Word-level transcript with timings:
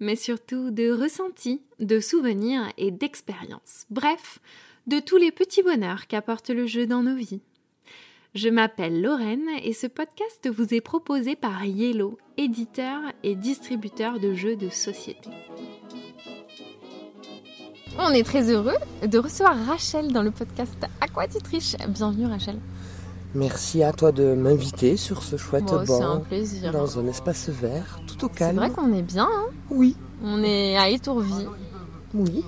mais 0.00 0.16
surtout 0.16 0.70
de 0.70 0.90
ressentis, 0.90 1.62
de 1.80 2.00
souvenirs 2.00 2.72
et 2.76 2.90
d'expériences. 2.90 3.86
Bref, 3.90 4.38
de 4.86 5.00
tous 5.00 5.16
les 5.16 5.32
petits 5.32 5.62
bonheurs 5.62 6.06
qu'apporte 6.06 6.50
le 6.50 6.66
jeu 6.66 6.86
dans 6.86 7.02
nos 7.02 7.16
vies. 7.16 7.40
Je 8.34 8.48
m'appelle 8.48 9.02
Lorraine 9.02 9.48
et 9.62 9.72
ce 9.72 9.86
podcast 9.86 10.48
vous 10.48 10.74
est 10.74 10.80
proposé 10.80 11.34
par 11.34 11.64
Yellow, 11.64 12.18
éditeur 12.36 13.00
et 13.22 13.34
distributeur 13.34 14.20
de 14.20 14.34
jeux 14.34 14.56
de 14.56 14.68
société. 14.68 15.30
On 17.98 18.10
est 18.10 18.22
très 18.22 18.50
heureux 18.50 18.76
de 19.04 19.18
recevoir 19.18 19.56
Rachel 19.66 20.12
dans 20.12 20.22
le 20.22 20.30
podcast 20.30 20.78
À 21.00 21.08
quoi 21.08 21.26
Bienvenue 21.88 22.26
Rachel. 22.26 22.60
Merci 23.34 23.82
à 23.82 23.92
toi 23.92 24.10
de 24.10 24.34
m'inviter 24.34 24.96
sur 24.96 25.22
ce 25.22 25.36
chouette 25.36 25.64
c'est 25.68 25.74
un 25.74 25.84
banc, 25.84 26.20
plaisir. 26.20 26.72
dans 26.72 26.98
un 26.98 27.06
espace 27.06 27.48
vert, 27.50 28.00
tout 28.06 28.24
au 28.24 28.28
C'est 28.32 28.38
calme. 28.38 28.56
vrai 28.56 28.70
qu'on 28.70 28.92
est 28.94 29.02
bien, 29.02 29.28
hein 29.30 29.46
Oui, 29.70 29.96
on 30.24 30.42
est 30.42 30.76
à 30.78 30.88
Étourvie. 30.88 31.46
oui. 32.14 32.44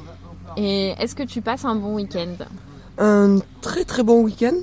Et 0.56 0.88
est-ce 0.98 1.14
que 1.14 1.22
tu 1.22 1.42
passes 1.42 1.64
un 1.64 1.76
bon 1.76 1.94
week-end 1.94 2.32
Un 2.98 3.38
très 3.60 3.84
très 3.84 4.02
bon 4.02 4.22
week-end 4.22 4.54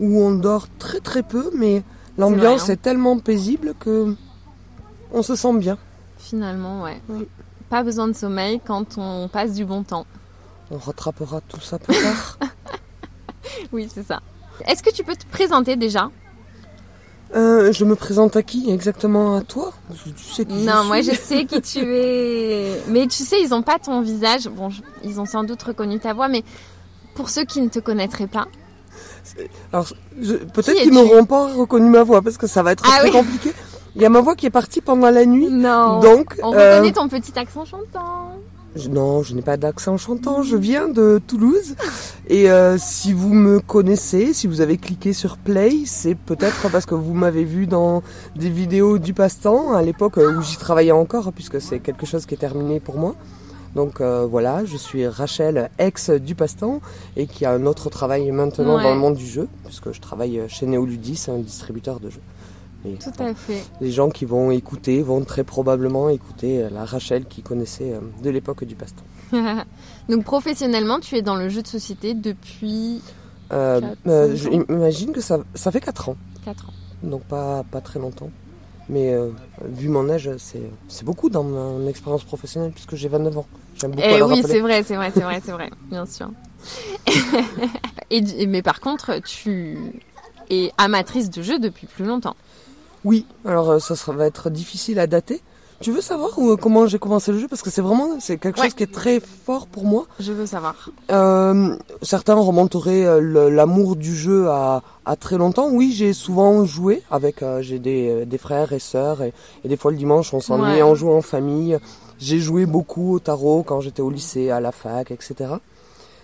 où 0.00 0.18
on 0.20 0.34
dort 0.34 0.66
très 0.78 0.98
très 1.00 1.22
peu, 1.22 1.50
mais 1.54 1.84
l'ambiance 2.16 2.68
hein. 2.68 2.72
est 2.72 2.82
tellement 2.82 3.18
paisible 3.20 3.74
que 3.78 4.16
on 5.12 5.22
se 5.22 5.36
sent 5.36 5.56
bien. 5.58 5.78
Finalement, 6.18 6.82
ouais. 6.82 7.00
Oui. 7.08 7.28
Pas 7.70 7.82
besoin 7.84 8.08
de 8.08 8.14
sommeil 8.14 8.60
quand 8.66 8.96
on 8.98 9.28
passe 9.28 9.52
du 9.54 9.64
bon 9.64 9.82
temps. 9.84 10.06
On 10.70 10.78
rattrapera 10.78 11.40
tout 11.42 11.60
ça 11.60 11.78
plus 11.78 11.94
tard. 11.94 12.38
Oui, 13.72 13.88
c'est 13.92 14.04
ça. 14.06 14.20
Est-ce 14.66 14.82
que 14.82 14.90
tu 14.90 15.04
peux 15.04 15.14
te 15.16 15.26
présenter 15.30 15.76
déjà 15.76 16.10
Euh, 17.34 17.72
je 17.72 17.84
me 17.84 17.94
présente 17.94 18.36
à 18.36 18.42
qui 18.42 18.70
exactement 18.70 19.36
à 19.36 19.42
toi? 19.42 19.72
Parce 19.88 20.00
que 20.02 20.08
Tu 20.10 20.24
sais 20.24 20.44
qui 20.46 20.54
Non, 20.64 20.82
je 20.82 20.86
moi 20.86 21.00
je 21.02 21.10
sais 21.12 21.44
qui 21.44 21.60
tu 21.60 21.78
es. 21.94 22.80
Mais 22.88 23.06
tu 23.06 23.22
sais, 23.22 23.40
ils 23.42 23.52
ont 23.54 23.62
pas 23.62 23.78
ton 23.78 24.00
visage. 24.00 24.48
Bon, 24.48 24.70
je- 24.70 24.80
ils 25.04 25.20
ont 25.20 25.26
sans 25.26 25.44
doute 25.44 25.62
reconnu 25.62 25.98
ta 25.98 26.14
voix, 26.14 26.28
mais 26.28 26.42
pour 27.14 27.28
ceux 27.28 27.44
qui 27.44 27.60
ne 27.60 27.68
te 27.68 27.78
connaîtraient 27.80 28.26
pas. 28.28 28.46
Alors, 29.72 29.86
je- 30.20 30.34
peut-être 30.36 30.80
qu'ils 30.80 30.92
n'auront 30.92 31.26
pas 31.26 31.52
reconnu 31.52 31.88
ma 31.90 32.02
voix 32.02 32.22
parce 32.22 32.38
que 32.38 32.46
ça 32.46 32.62
va 32.62 32.72
être 32.72 32.82
Ah 32.86 32.98
très 33.00 33.08
oui. 33.08 33.12
compliqué. 33.12 33.52
Il 33.94 34.02
y 34.02 34.06
a 34.06 34.08
ma 34.08 34.20
voix 34.20 34.34
qui 34.36 34.46
est 34.46 34.50
partie 34.50 34.80
pendant 34.80 35.10
la 35.10 35.26
nuit. 35.26 35.48
Non. 35.50 36.00
Donc, 36.00 36.34
On 36.42 36.54
euh, 36.54 36.76
reconnaît 36.76 36.92
ton 36.92 37.08
petit 37.08 37.36
accent 37.38 37.64
chantant. 37.64 38.32
Je- 38.76 38.88
Non, 38.88 39.22
je 39.22 39.34
n'ai 39.34 39.42
pas 39.42 39.56
d'accent 39.56 39.96
chantant, 39.96 40.42
je 40.42 40.56
viens 40.56 40.88
de 40.88 41.20
Toulouse. 41.26 41.74
Et 42.28 42.50
euh, 42.50 42.76
si 42.78 43.12
vous 43.12 43.32
me 43.34 43.60
connaissez, 43.60 44.32
si 44.34 44.46
vous 44.46 44.60
avez 44.60 44.76
cliqué 44.76 45.12
sur 45.12 45.36
play, 45.36 45.72
c'est 45.86 46.14
peut-être 46.14 46.70
parce 46.70 46.86
que 46.86 46.94
vous 46.94 47.14
m'avez 47.14 47.44
vu 47.44 47.66
dans 47.66 48.02
des 48.36 48.50
vidéos 48.50 48.98
du 48.98 49.14
passe-temps, 49.14 49.72
à 49.72 49.82
l'époque 49.82 50.18
euh, 50.18 50.36
où 50.36 50.42
j'y 50.42 50.56
travaillais 50.58 50.92
encore, 50.92 51.32
puisque 51.32 51.60
c'est 51.60 51.80
quelque 51.80 52.06
chose 52.06 52.26
qui 52.26 52.34
est 52.34 52.38
terminé 52.38 52.78
pour 52.78 52.96
moi. 52.98 53.14
Donc 53.74 54.00
euh, 54.00 54.26
voilà, 54.28 54.64
je 54.64 54.76
suis 54.76 55.06
Rachel, 55.06 55.70
ex 55.78 56.10
du 56.10 56.34
passe-temps, 56.34 56.80
et 57.16 57.26
qui 57.26 57.44
a 57.46 57.52
un 57.52 57.66
autre 57.66 57.90
travail 57.90 58.30
maintenant 58.30 58.76
Ouais. 58.76 58.82
dans 58.82 58.94
le 58.94 59.00
monde 59.00 59.14
du 59.16 59.26
jeu, 59.26 59.48
puisque 59.64 59.92
je 59.92 60.00
travaille 60.00 60.40
chez 60.48 60.66
Neoludis, 60.66 61.26
un 61.28 61.38
distributeur 61.38 62.00
de 62.00 62.10
jeux. 62.10 62.20
Et 62.86 62.94
Tout 62.94 63.10
à 63.18 63.34
fait. 63.34 63.64
Les 63.80 63.90
gens 63.90 64.08
qui 64.08 64.24
vont 64.24 64.50
écouter 64.50 65.02
vont 65.02 65.24
très 65.24 65.44
probablement 65.44 66.08
écouter 66.08 66.62
euh, 66.62 66.70
la 66.70 66.84
Rachel 66.84 67.24
qui 67.26 67.42
connaissait 67.42 67.92
euh, 67.92 68.00
de 68.22 68.30
l'époque 68.30 68.64
du 68.64 68.76
passe-temps. 68.76 69.04
Donc 70.08 70.24
professionnellement, 70.24 71.00
tu 71.00 71.16
es 71.16 71.22
dans 71.22 71.36
le 71.36 71.48
jeu 71.48 71.62
de 71.62 71.66
société 71.66 72.14
depuis 72.14 73.02
Euh, 73.52 73.80
euh. 74.06 74.34
J'imagine 74.36 75.12
que 75.12 75.20
ça, 75.20 75.38
ça 75.54 75.70
fait 75.70 75.80
4 75.80 76.10
ans, 76.10 76.16
4 76.44 76.68
ans. 76.68 76.72
donc 77.02 77.22
pas, 77.24 77.64
pas 77.70 77.80
très 77.80 77.98
longtemps. 77.98 78.30
Mais 78.90 79.12
euh, 79.12 79.30
vu 79.66 79.88
mon 79.88 80.08
âge, 80.08 80.30
c'est 80.38 81.04
beaucoup 81.04 81.28
dans 81.28 81.44
mon 81.44 81.86
expérience 81.88 82.24
professionnelle 82.24 82.72
puisque 82.72 82.94
j'ai 82.94 83.08
29 83.08 83.38
ans. 83.38 83.46
J'aime 83.76 83.90
beaucoup 83.90 84.02
Eh 84.06 84.22
oui, 84.22 84.42
c'est 84.46 84.60
vrai, 84.60 84.82
c'est 84.82 84.96
vrai, 84.96 85.10
c'est 85.14 85.20
vrai, 85.20 85.40
c'est 85.44 85.52
vrai, 85.52 85.70
bien 85.90 86.06
sûr. 86.06 86.30
et, 88.10 88.46
mais 88.46 88.62
par 88.62 88.80
contre, 88.80 89.20
tu 89.20 89.78
es 90.50 90.72
amatrice 90.78 91.28
de 91.30 91.42
jeux 91.42 91.58
depuis 91.58 91.86
plus 91.86 92.06
longtemps. 92.06 92.36
Oui, 93.04 93.26
alors 93.44 93.70
euh, 93.70 93.78
ça 93.78 93.96
sera, 93.96 94.12
va 94.12 94.26
être 94.26 94.50
difficile 94.50 94.98
à 94.98 95.06
dater. 95.06 95.40
Tu 95.80 95.92
veux 95.92 96.00
savoir 96.00 96.36
où, 96.40 96.56
comment 96.56 96.88
j'ai 96.88 96.98
commencé 96.98 97.30
le 97.30 97.38
jeu? 97.38 97.46
Parce 97.46 97.62
que 97.62 97.70
c'est 97.70 97.80
vraiment 97.82 98.18
c'est 98.18 98.36
quelque 98.36 98.58
Ouais. 98.58 98.64
chose 98.66 98.74
qui 98.74 98.82
est 98.82 98.92
très 98.92 99.20
fort 99.20 99.68
pour 99.68 99.84
moi. 99.84 100.06
Je 100.18 100.32
veux 100.32 100.44
savoir. 100.46 100.90
Euh, 101.12 101.76
certains 102.02 102.34
remonteraient 102.34 103.04
euh, 103.06 103.48
l'amour 103.48 103.94
du 103.94 104.12
jeu 104.16 104.48
à, 104.48 104.82
à 105.06 105.14
très 105.14 105.38
longtemps. 105.38 105.68
Oui, 105.70 105.92
j'ai 105.94 106.12
souvent 106.12 106.64
joué 106.64 107.04
avec. 107.12 107.44
euh, 107.44 107.62
j'ai 107.62 107.78
des, 107.78 108.08
euh, 108.10 108.24
des 108.24 108.38
frères 108.38 108.72
et 108.72 108.80
sœurs 108.80 109.22
et, 109.22 109.32
et 109.64 109.68
des 109.68 109.76
fois 109.76 109.92
le 109.92 109.96
dimanche 109.96 110.34
on 110.34 110.40
s'ennuie 110.40 110.64
Ouais. 110.74 110.82
en 110.82 110.96
jouant 110.96 111.18
en 111.18 111.22
famille. 111.22 111.78
J'ai 112.18 112.40
joué 112.40 112.66
beaucoup 112.66 113.14
au 113.14 113.18
tarot 113.20 113.62
quand 113.62 113.80
j'étais 113.80 114.02
au 114.02 114.10
lycée, 114.10 114.50
à 114.50 114.58
la 114.58 114.72
fac, 114.72 115.12
etc. 115.12 115.36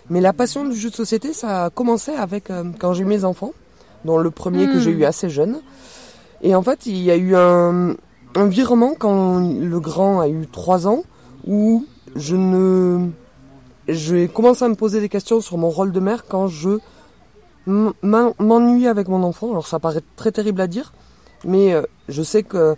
Mais 0.09 0.19
la 0.19 0.33
passion 0.33 0.65
du 0.65 0.75
jeu 0.75 0.89
de 0.89 0.95
société, 0.95 1.31
ça 1.31 1.63
a 1.65 1.69
commencé 1.69 2.11
avec 2.11 2.49
euh, 2.49 2.65
quand 2.77 2.91
j'ai 2.91 3.03
eu 3.03 3.05
mes 3.05 3.23
enfants, 3.23 3.53
dont 4.03 4.17
le 4.17 4.29
premier 4.31 4.67
que 4.67 4.75
Hmm. 4.75 4.79
j'ai 4.81 4.91
eu 4.91 5.05
assez 5.05 5.29
jeune. 5.29 5.61
Et 6.41 6.55
en 6.55 6.61
fait, 6.61 6.85
il 6.85 6.97
y 6.97 7.11
a 7.11 7.15
eu 7.15 7.35
un, 7.35 7.95
un 8.35 8.45
virement 8.47 8.93
quand 8.97 9.39
le 9.39 9.79
grand 9.79 10.19
a 10.19 10.27
eu 10.27 10.47
3 10.47 10.87
ans 10.87 11.03
où 11.47 11.85
je 12.15 12.35
ne 12.35 13.09
j'ai 13.87 14.27
commencé 14.27 14.65
à 14.65 14.69
me 14.69 14.75
poser 14.75 14.99
des 14.99 15.09
questions 15.09 15.41
sur 15.41 15.57
mon 15.57 15.69
rôle 15.69 15.91
de 15.91 15.99
mère 15.99 16.25
quand 16.25 16.47
je 16.47 16.79
m'ennuie 17.67 18.87
avec 18.87 19.07
mon 19.07 19.23
enfant. 19.23 19.51
Alors 19.51 19.67
ça 19.67 19.79
paraît 19.79 20.01
très 20.15 20.31
terrible 20.31 20.61
à 20.61 20.67
dire, 20.67 20.93
mais 21.43 21.73
euh, 21.73 21.83
je 22.09 22.23
sais 22.23 22.43
que 22.43 22.75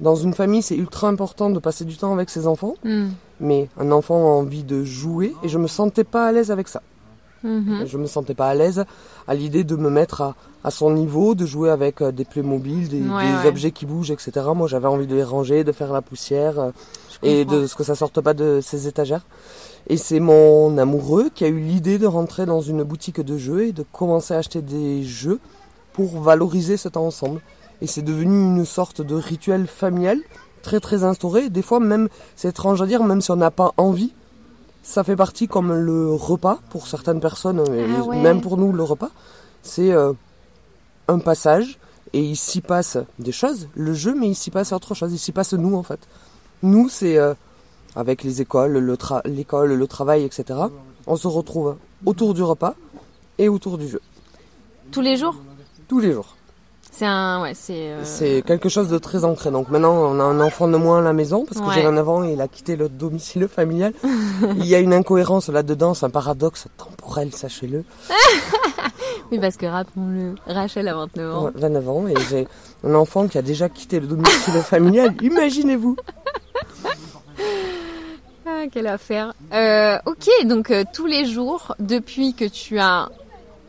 dans 0.00 0.16
une 0.16 0.32
famille 0.32 0.62
c'est 0.62 0.76
ultra 0.76 1.08
important 1.08 1.50
de 1.50 1.58
passer 1.58 1.84
du 1.84 1.96
temps 1.96 2.12
avec 2.12 2.30
ses 2.30 2.46
enfants. 2.46 2.74
Hmm. 2.84 3.08
Mais 3.38 3.68
un 3.78 3.90
enfant 3.90 4.16
a 4.16 4.40
envie 4.40 4.64
de 4.64 4.84
jouer 4.84 5.34
et 5.42 5.48
je 5.48 5.58
me 5.58 5.66
sentais 5.66 6.04
pas 6.04 6.26
à 6.26 6.32
l'aise 6.32 6.50
avec 6.50 6.68
ça. 6.68 6.82
Mhm. 7.42 7.84
Je 7.86 7.96
me 7.98 8.06
sentais 8.06 8.34
pas 8.34 8.48
à 8.48 8.54
l'aise 8.54 8.84
à 9.26 9.34
l'idée 9.34 9.64
de 9.64 9.76
me 9.76 9.88
mettre 9.90 10.20
à, 10.20 10.34
à 10.64 10.70
son 10.70 10.90
niveau, 10.90 11.34
de 11.34 11.46
jouer 11.46 11.70
avec 11.70 12.02
euh, 12.02 12.12
des 12.12 12.24
Playmobil, 12.24 12.88
des, 12.88 13.00
Ouais, 13.00 13.26
des 13.26 13.32
ouais. 13.42 13.46
objets 13.48 13.70
qui 13.70 13.86
bougent, 13.86 14.10
etc. 14.10 14.32
Moi 14.54 14.68
j'avais 14.68 14.88
envie 14.88 15.06
de 15.06 15.14
les 15.14 15.24
ranger, 15.24 15.64
de 15.64 15.72
faire 15.72 15.92
la 15.92 16.02
poussière. 16.02 16.58
euh, 16.58 16.70
Je 17.22 17.28
et 17.28 17.44
comprends. 17.44 17.60
de 17.60 17.66
ce 17.66 17.74
que 17.76 17.84
ça 17.84 17.94
sorte 17.94 18.20
pas 18.20 18.34
de 18.34 18.60
ces 18.62 18.86
étagères. 18.88 19.24
Et 19.88 19.96
c'est 19.96 20.20
mon 20.20 20.76
amoureux 20.78 21.30
qui 21.34 21.44
a 21.44 21.48
eu 21.48 21.58
l'idée 21.60 21.98
de 21.98 22.06
rentrer 22.06 22.44
dans 22.46 22.60
une 22.60 22.82
boutique 22.82 23.20
de 23.20 23.38
jeux 23.38 23.64
et 23.66 23.72
de 23.72 23.82
commencer 23.90 24.34
à 24.34 24.38
acheter 24.38 24.60
des 24.62 25.02
jeux 25.02 25.40
pour 25.94 26.20
valoriser 26.20 26.76
ce 26.76 26.88
temps 26.88 27.06
ensemble. 27.06 27.40
Et 27.82 27.86
c'est 27.86 28.02
devenu 28.02 28.34
une 28.34 28.64
sorte 28.66 29.00
de 29.00 29.14
rituel 29.14 29.66
familial 29.66 30.18
très 30.62 30.80
très 30.80 31.02
instauré. 31.04 31.48
Des 31.48 31.62
fois 31.62 31.80
même, 31.80 32.08
c'est 32.36 32.48
étrange 32.50 32.82
à 32.82 32.86
dire, 32.86 33.02
même 33.02 33.22
si 33.22 33.30
on 33.30 33.36
n'a 33.36 33.50
pas 33.50 33.72
envie, 33.78 34.12
ça 34.94 35.04
fait 35.04 35.16
partie 35.16 35.46
comme 35.48 35.72
le 35.72 36.12
repas 36.12 36.58
pour 36.70 36.86
certaines 36.86 37.20
personnes, 37.20 37.60
et 37.74 37.84
Ah 37.98 38.02
ouais. 38.04 38.20
même 38.20 38.40
pour 38.40 38.56
nous 38.56 38.72
le 38.72 38.82
repas. 38.82 39.10
C'est 39.62 39.92
euh, 39.92 40.12
un 41.08 41.18
passage 41.20 41.78
et 42.12 42.20
il 42.32 42.36
s'y 42.36 42.60
passe 42.60 42.98
des 43.18 43.32
choses, 43.32 43.68
le 43.74 43.92
jeu, 43.94 44.14
mais 44.18 44.28
il 44.28 44.34
s'y 44.34 44.50
passe 44.50 44.72
autre 44.72 44.94
chose, 44.94 45.12
il 45.12 45.18
s'y 45.18 45.32
passe 45.32 45.52
nous 45.54 45.76
en 45.76 45.82
fait. 45.84 46.00
Nous, 46.62 46.88
c'est 46.88 47.16
euh, 47.18 47.34
avec 47.94 48.22
les 48.24 48.40
écoles, 48.40 48.72
le 48.78 48.94
tra- 48.96 49.22
l'école, 49.26 49.72
le 49.74 49.86
travail, 49.86 50.24
etc. 50.24 50.58
On 51.06 51.16
se 51.16 51.28
retrouve 51.28 51.76
autour 52.04 52.34
du 52.34 52.42
repas 52.42 52.74
et 53.38 53.48
autour 53.48 53.78
du 53.78 53.86
jeu, 53.88 54.00
Tous 54.92 55.00
les 55.02 55.16
jours? 55.16 55.36
Tous 55.88 56.00
les 56.00 56.12
jours. 56.12 56.36
C'est 56.92 57.06
un. 57.06 57.40
Ouais, 57.42 57.52
c'est. 57.54 57.92
euh, 57.92 58.00
C'est 58.04 58.42
quelque 58.44 58.68
chose 58.68 58.88
de 58.88 58.98
très 58.98 59.24
ancré. 59.24 59.50
Donc 59.50 59.68
maintenant, 59.68 59.94
on 59.94 60.18
a 60.20 60.24
un 60.24 60.40
enfant 60.40 60.66
de 60.68 60.76
moins 60.76 60.98
à 60.98 61.02
la 61.02 61.12
maison 61.12 61.44
parce 61.46 61.60
que 61.60 61.66
Ouais. 61.66 61.74
j'ai 61.76 61.86
un 61.86 61.96
avant 61.96 62.24
et 62.24 62.32
il 62.32 62.40
a 62.40 62.48
quitté 62.48 62.76
le 62.76 62.88
domicile 62.88 63.46
familial. 63.48 63.92
il 64.56 64.66
y 64.66 64.74
a 64.74 64.80
une 64.80 64.92
incohérence 64.92 65.48
là-dedans, 65.48 65.94
c'est 65.94 66.06
un 66.06 66.10
paradoxe 66.10 66.66
temporel, 66.76 67.32
sachez-le. 67.32 67.84
Oui, 69.32 69.38
parce 69.38 69.56
que 69.56 69.66
rappelons-le, 69.66 70.34
Rachel 70.52 70.88
a 70.88 70.94
29 70.94 71.34
ans. 71.36 71.44
Ouais, 71.44 71.50
29 71.54 71.88
ans 71.88 72.06
et 72.08 72.14
j'ai 72.28 72.48
un 72.82 72.94
enfant 72.96 73.28
qui 73.28 73.38
a 73.38 73.42
déjà 73.42 73.68
quitté 73.68 74.00
le 74.00 74.08
domicile 74.08 74.54
familial. 74.64 75.14
Imaginez-vous. 75.22 75.94
Ah, 78.46 78.64
quelle 78.72 78.88
affaire. 78.88 79.32
Euh, 79.52 79.98
ok, 80.06 80.28
donc 80.46 80.70
euh, 80.72 80.82
tous 80.92 81.06
les 81.06 81.26
jours, 81.26 81.74
depuis 81.78 82.34
que 82.34 82.44
tu 82.44 82.78
as. 82.80 83.08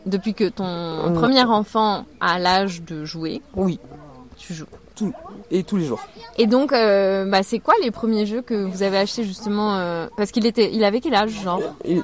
Depuis 0.06 0.34
que 0.34 0.48
ton 0.48 1.10
Mm. 1.10 1.14
premier 1.14 1.44
enfant 1.44 2.04
a 2.20 2.38
l'âge 2.38 2.82
de 2.82 3.04
jouer, 3.04 3.40
Oui, 3.54 3.78
tu 4.36 4.52
joues. 4.54 4.66
Tout, 4.94 5.12
et 5.50 5.62
tous 5.64 5.76
les 5.76 5.84
jours. 5.86 6.00
Et 6.38 6.46
donc, 6.46 6.72
euh, 6.72 7.24
bah, 7.30 7.42
c'est 7.42 7.58
quoi 7.58 7.74
les 7.82 7.90
premiers 7.90 8.24
jeux 8.26 8.40
que 8.42 8.54
vous 8.64 8.82
avez 8.82 8.96
achetés 8.98 9.22
justement 9.24 9.74
euh, 9.76 10.06
Parce 10.16 10.30
qu'il 10.30 10.46
était, 10.46 10.70
il 10.72 10.82
avait 10.84 11.00
quel 11.00 11.14
âge, 11.14 11.30
genre? 11.44 11.60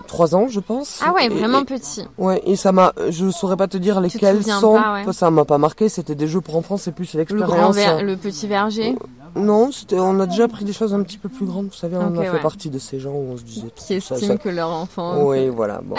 Trois 0.07 0.35
ans, 0.35 0.49
je 0.49 0.61
pense. 0.61 1.01
Ah 1.05 1.13
ouais, 1.13 1.27
Et- 1.27 1.29
vraiment 1.29 1.61
et- 1.61 1.65
petit. 1.65 2.05
Ouais, 2.19 2.43
et 2.45 2.57
ça 2.57 2.73
m'a, 2.73 2.93
je 3.09 3.31
saurais 3.31 3.57
pas 3.57 3.69
te 3.69 3.77
dire 3.79 4.01
lesquels 4.01 4.43
sont. 4.45 4.75
pas, 4.75 4.95
ouais. 5.07 5.13
Ça 5.13 5.31
m'a 5.31 5.45
pas 5.45 5.59
marqué. 5.59 5.89
C'était 5.89 6.15
des 6.15 6.27
jeux 6.29 6.41
pour 6.43 6.57
enfants, 6.57 6.77
c'est 6.77 6.93
plus 6.93 7.15
Le 7.15 7.21
l'expérience. 7.21 7.75
ver- 7.77 8.03
le 8.03 8.17
petit 8.17 8.47
verger? 8.47 8.97
Non, 9.37 9.71
c'était, 9.71 9.99
on 10.01 10.19
a 10.21 10.27
déjà 10.27 10.49
pris 10.49 10.65
des 10.65 10.73
choses 10.73 10.95
un 10.95 11.03
petit 11.03 11.19
peu 11.19 11.29
plus 11.29 11.45
grandes. 11.47 11.67
Vous 11.67 11.75
savez, 11.77 11.97
on 11.97 12.19
a 12.19 12.23
fait 12.25 12.31
ouais. 12.31 12.41
partie 12.41 12.71
de 12.71 12.79
ces 12.79 12.99
gens 12.99 13.11
où 13.13 13.33
on 13.33 13.37
se 13.37 13.43
disait. 13.43 13.69
qui 13.77 13.85
ça- 14.01 14.15
estime 14.15 14.29
ça- 14.29 14.37
que 14.39 14.49
leur 14.49 14.71
enfant. 14.71 15.23
Oui, 15.25 15.49
voilà. 15.55 15.81
Bon. 15.85 15.95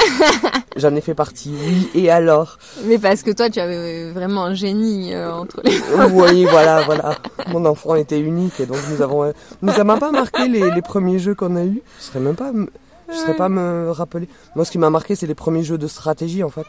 J'en 0.76 0.94
ai 0.96 1.02
fait 1.02 1.14
partie. 1.14 1.52
Oui. 1.66 1.90
Et 1.94 2.10
alors? 2.10 2.58
Mais 2.86 2.98
parce 2.98 3.22
que 3.24 3.32
toi, 3.32 3.50
tu 3.50 3.60
avais 3.60 4.12
vraiment 4.12 4.44
un 4.46 4.54
génie 4.56 5.14
euh, 5.14 5.32
entre 5.34 5.62
les. 5.64 5.80
Oui, 6.14 6.46
voilà, 6.46 6.79
voilà. 6.84 7.16
Mon 7.48 7.66
enfant 7.66 7.96
était 7.96 8.20
unique 8.20 8.60
et 8.60 8.66
donc 8.66 8.78
nous 8.90 9.02
avons. 9.02 9.34
Mais 9.62 9.72
ça 9.74 9.84
m'a 9.84 9.98
pas 9.98 10.12
marqué 10.12 10.48
les, 10.48 10.72
les 10.72 10.82
premiers 10.82 11.20
jeux 11.20 11.36
qu'on 11.36 11.56
a 11.56 11.64
eus. 11.64 11.82
Je 12.00 12.04
serais 12.06 12.20
même 12.20 12.36
pas, 12.36 12.52
je 13.10 13.14
serais 13.16 13.36
pas 13.36 13.50
me 13.50 13.92
rappeler. 13.92 14.28
Moi, 14.56 14.66
ce 14.66 14.72
qui 14.72 14.78
m'a 14.78 14.90
marqué, 14.90 15.16
c'est 15.16 15.28
les 15.28 15.36
premiers 15.36 15.64
jeux 15.64 15.78
de 15.78 15.88
stratégie 15.88 16.44
en 16.44 16.50
fait, 16.50 16.66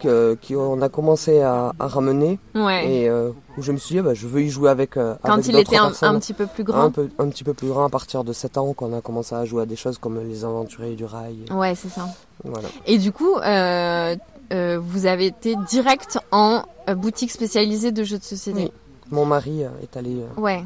que 0.00 0.36
qu'on 0.46 0.80
a 0.82 0.88
commencé 0.88 1.40
à, 1.40 1.72
à 1.78 1.86
ramener 1.86 2.38
Ouais. 2.54 2.90
et 2.90 3.08
euh, 3.08 3.30
où 3.56 3.62
je 3.62 3.72
me 3.72 3.76
suis 3.78 3.96
dit, 3.96 4.00
bah, 4.00 4.14
je 4.14 4.26
veux 4.26 4.42
y 4.42 4.50
jouer 4.50 4.70
avec. 4.70 4.96
euh, 4.96 5.14
Quand 5.22 5.34
avec 5.34 5.46
il 5.48 5.56
était 5.58 5.76
un, 5.76 5.92
un 6.02 6.18
petit 6.18 6.32
peu 6.34 6.46
plus 6.46 6.62
un 6.62 6.66
grand. 6.66 6.90
peu, 6.90 7.08
un 7.18 7.28
petit 7.28 7.44
peu 7.44 7.54
plus 7.54 7.68
grand 7.68 7.84
à 7.84 7.88
partir 7.88 8.24
de 8.24 8.32
7 8.32 8.58
ans 8.58 8.72
qu'on 8.72 8.96
a 8.96 9.00
commencé 9.00 9.34
à 9.34 9.44
jouer 9.44 9.62
à 9.62 9.66
des 9.66 9.76
choses 9.76 9.98
comme 9.98 10.20
les 10.26 10.44
aventuriers 10.44 10.96
du 10.96 11.04
rail. 11.04 11.44
Ouais, 11.50 11.74
c'est 11.74 11.88
ça. 11.90 12.06
Voilà. 12.44 12.68
Et 12.86 12.98
du 12.98 13.12
coup, 13.12 13.36
euh, 13.36 14.16
euh, 14.52 14.78
vous 14.82 15.06
avez 15.06 15.26
été 15.26 15.54
direct 15.68 16.18
en 16.32 16.62
boutique 16.96 17.30
spécialisée 17.30 17.92
de 17.92 18.04
jeux 18.04 18.18
de 18.18 18.24
société. 18.24 18.64
Oui. 18.64 18.72
Mon 19.10 19.24
mari 19.26 19.64
euh, 19.64 19.68
est 19.82 19.96
allé. 19.96 20.16
euh, 20.20 20.40
Ouais. 20.40 20.64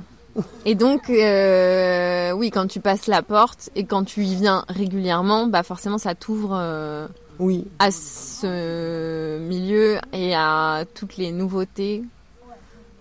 Et 0.65 0.75
donc, 0.77 1.11
euh, 1.11 2.31
oui, 2.33 2.51
quand 2.51 2.69
tu 2.69 2.79
passes 2.81 3.09
la 3.09 3.23
porte 3.23 3.71
et 3.75 3.85
quand 3.85 4.05
tu 4.05 4.25
y 4.25 4.37
viens 4.37 4.65
régulièrement, 4.69 5.47
bah 5.49 5.65
forcément, 5.65 5.99
ça 5.99 6.15
t'ouvre 6.15 6.53
euh, 6.55 7.09
Oui, 7.41 7.67
à 7.81 7.91
ce 7.91 9.39
milieu 9.41 9.99
et 10.13 10.35
à 10.37 10.85
toutes 10.95 11.17
les 11.17 11.33
nouveautés 11.33 12.05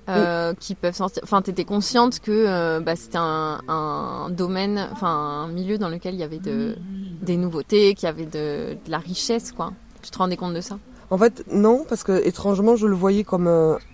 euh, 0.10 0.54
qui 0.60 0.74
peuvent 0.74 0.96
sortir. 0.96 1.22
Enfin, 1.24 1.44
t'étais 1.44 1.66
consciente 1.66 2.20
que 2.22 2.80
bah, 2.80 2.96
c'était 2.96 3.20
un, 3.20 3.60
un 3.68 4.30
domaine, 4.32 4.88
enfin 4.92 5.10
un 5.10 5.48
milieu 5.50 5.78
dans 5.78 5.90
lequel 5.90 6.16
il 6.16 6.20
y 6.20 6.24
avait 6.24 6.40
de, 6.40 6.76
des 7.22 7.38
nouveautés, 7.38 7.94
qu'il 7.94 8.08
y 8.08 8.10
avait 8.10 8.26
de, 8.26 8.74
de 8.84 8.90
la 8.90 8.98
richesse, 9.00 9.52
quoi. 9.52 9.74
Tu 10.02 10.10
te 10.10 10.18
rendais 10.18 10.38
compte 10.38 10.54
de 10.56 10.62
ça? 10.62 10.80
En 11.12 11.18
fait, 11.20 11.44
non, 11.52 11.86
parce 11.88 12.04
que 12.04 12.26
étrangement, 12.26 12.76
je 12.78 12.88
le 12.88 12.96
voyais 12.96 13.24
comme 13.24 13.48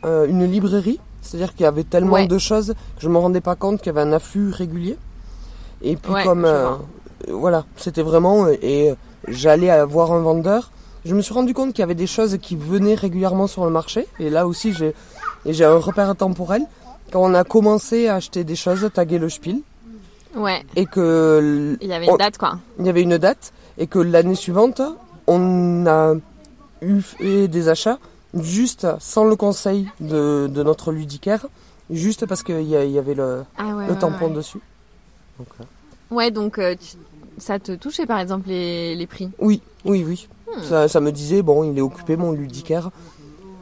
une 0.03 0.45
librairie. 0.45 0.99
C'est-à-dire 1.23 1.53
qu'il 1.55 1.63
y 1.63 1.67
avait 1.67 1.83
tellement 1.83 2.13
Ouais. 2.13 2.27
de 2.27 2.37
choses 2.37 2.73
que 2.95 3.01
je 3.01 3.09
me 3.09 3.17
rendais 3.17 3.41
pas 3.41 3.55
compte 3.55 3.79
qu'il 3.81 3.87
y 3.87 3.89
avait 3.97 4.07
un 4.07 4.13
afflux 4.13 4.51
régulier. 4.51 4.97
Et 5.81 5.95
puis 5.95 6.13
Ouais, 6.13 6.23
comme 6.23 6.45
euh, 6.45 6.69
voilà, 7.29 7.65
c'était 7.77 8.03
vraiment 8.03 8.45
euh, 8.45 8.55
et 8.61 8.91
euh, 8.91 8.95
j'allais 9.27 9.83
voir 9.85 10.11
un 10.11 10.19
vendeur. 10.19 10.71
Je 11.05 11.15
me 11.15 11.21
suis 11.21 11.33
rendu 11.33 11.53
compte 11.53 11.71
qu'il 11.73 11.79
y 11.79 11.83
avait 11.83 11.95
des 11.95 12.07
choses 12.07 12.37
qui 12.41 12.55
venaient 12.55 12.93
régulièrement 12.95 13.47
sur 13.47 13.65
le 13.65 13.71
marché. 13.71 14.07
Et 14.19 14.29
là 14.29 14.45
aussi, 14.47 14.73
j'ai 14.73 14.93
j'ai 15.45 15.65
un 15.65 15.77
repère 15.77 16.15
temporel. 16.15 16.63
Quand 17.11 17.21
on 17.23 17.33
a 17.33 17.43
commencé 17.43 18.07
à 18.07 18.15
acheter 18.15 18.43
des 18.43 18.55
choses, 18.55 18.89
taguer 18.93 19.19
le 19.19 19.29
spiel, 19.29 19.57
Ouais, 20.35 20.63
et 20.75 20.85
que 20.87 21.77
il 21.81 21.87
y 21.87 21.93
avait 21.93 22.07
une 22.07 22.17
date, 22.17 22.37
quoi. 22.37 22.57
il 22.79 22.85
y 22.85 22.89
avait 22.89 23.03
une 23.03 23.17
date 23.17 23.53
et 23.77 23.85
que 23.87 23.99
l'année 23.99 24.33
suivante, 24.35 24.81
on 25.27 25.85
a 25.85 26.13
eu 26.81 27.01
fait 27.01 27.47
des 27.47 27.69
achats 27.69 27.99
juste 28.33 28.87
sans 28.99 29.25
le 29.25 29.35
conseil 29.35 29.87
de, 29.99 30.47
de 30.51 30.63
notre 30.63 30.91
ludicaire, 30.91 31.45
juste 31.89 32.25
parce 32.25 32.43
qu'il 32.43 32.61
y, 32.61 32.69
y 32.71 32.97
avait 32.97 33.13
le, 33.13 33.43
Ah 33.57 33.75
ouais, 33.75 33.87
le 33.87 33.93
ouais, 33.93 33.99
tampon 33.99 34.27
ouais. 34.29 34.33
dessus. 34.33 34.59
Donc, 35.39 35.47
euh, 35.59 35.63
Ouais, 36.15 36.31
donc 36.31 36.59
euh, 36.59 36.75
tu- 36.75 36.97
ça 37.37 37.59
te 37.59 37.71
touchait 37.73 38.05
par 38.05 38.19
exemple 38.19 38.47
les, 38.49 38.95
les 38.95 39.07
prix? 39.07 39.29
Oui, 39.39 39.61
oui, 39.85 40.03
oui. 40.07 40.27
Hmm. 40.55 40.61
Ça, 40.63 40.87
ça 40.87 40.99
me 40.99 41.11
disait, 41.11 41.41
bon, 41.41 41.63
il 41.63 41.77
est 41.77 41.81
occupé, 41.81 42.15
mon 42.15 42.31
ludicaire. 42.31 42.89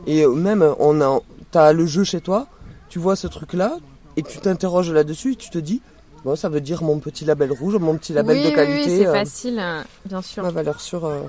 Et 0.08 0.24
euh, 0.26 0.32
même, 0.34 0.66
on 0.80 1.00
a, 1.02 1.20
t'as 1.52 1.72
le 1.74 1.86
jeu 1.86 2.04
chez 2.04 2.20
toi, 2.22 2.48
tu 2.90 3.00
vois 3.00 3.16
ce 3.16 3.28
truc-là, 3.28 3.78
et 4.18 4.24
tu 4.24 4.40
t'interroges 4.40 4.92
là-dessus, 4.92 5.34
et 5.34 5.36
tu 5.36 5.50
te 5.50 5.58
dis, 5.60 5.82
bon, 6.26 6.36
ça 6.36 6.50
veut 6.50 6.60
dire 6.60 6.84
mon 6.84 7.00
petit 7.00 7.24
label 7.24 7.52
rouge, 7.52 7.76
mon 7.78 7.96
petit 7.98 8.12
label 8.14 8.38
oui, 8.38 8.44
de 8.44 8.50
oui, 8.50 8.54
qualité. 8.56 8.90
Oui, 8.90 8.98
c'est 8.98 9.08
euh, 9.08 9.12
facile, 9.14 9.60
euh, 9.60 9.82
bien 10.06 10.22
sûr. 10.22 10.44
Ma 10.44 10.50
valeur 10.50 10.82
sûre, 10.82 11.06
euh, 11.06 11.22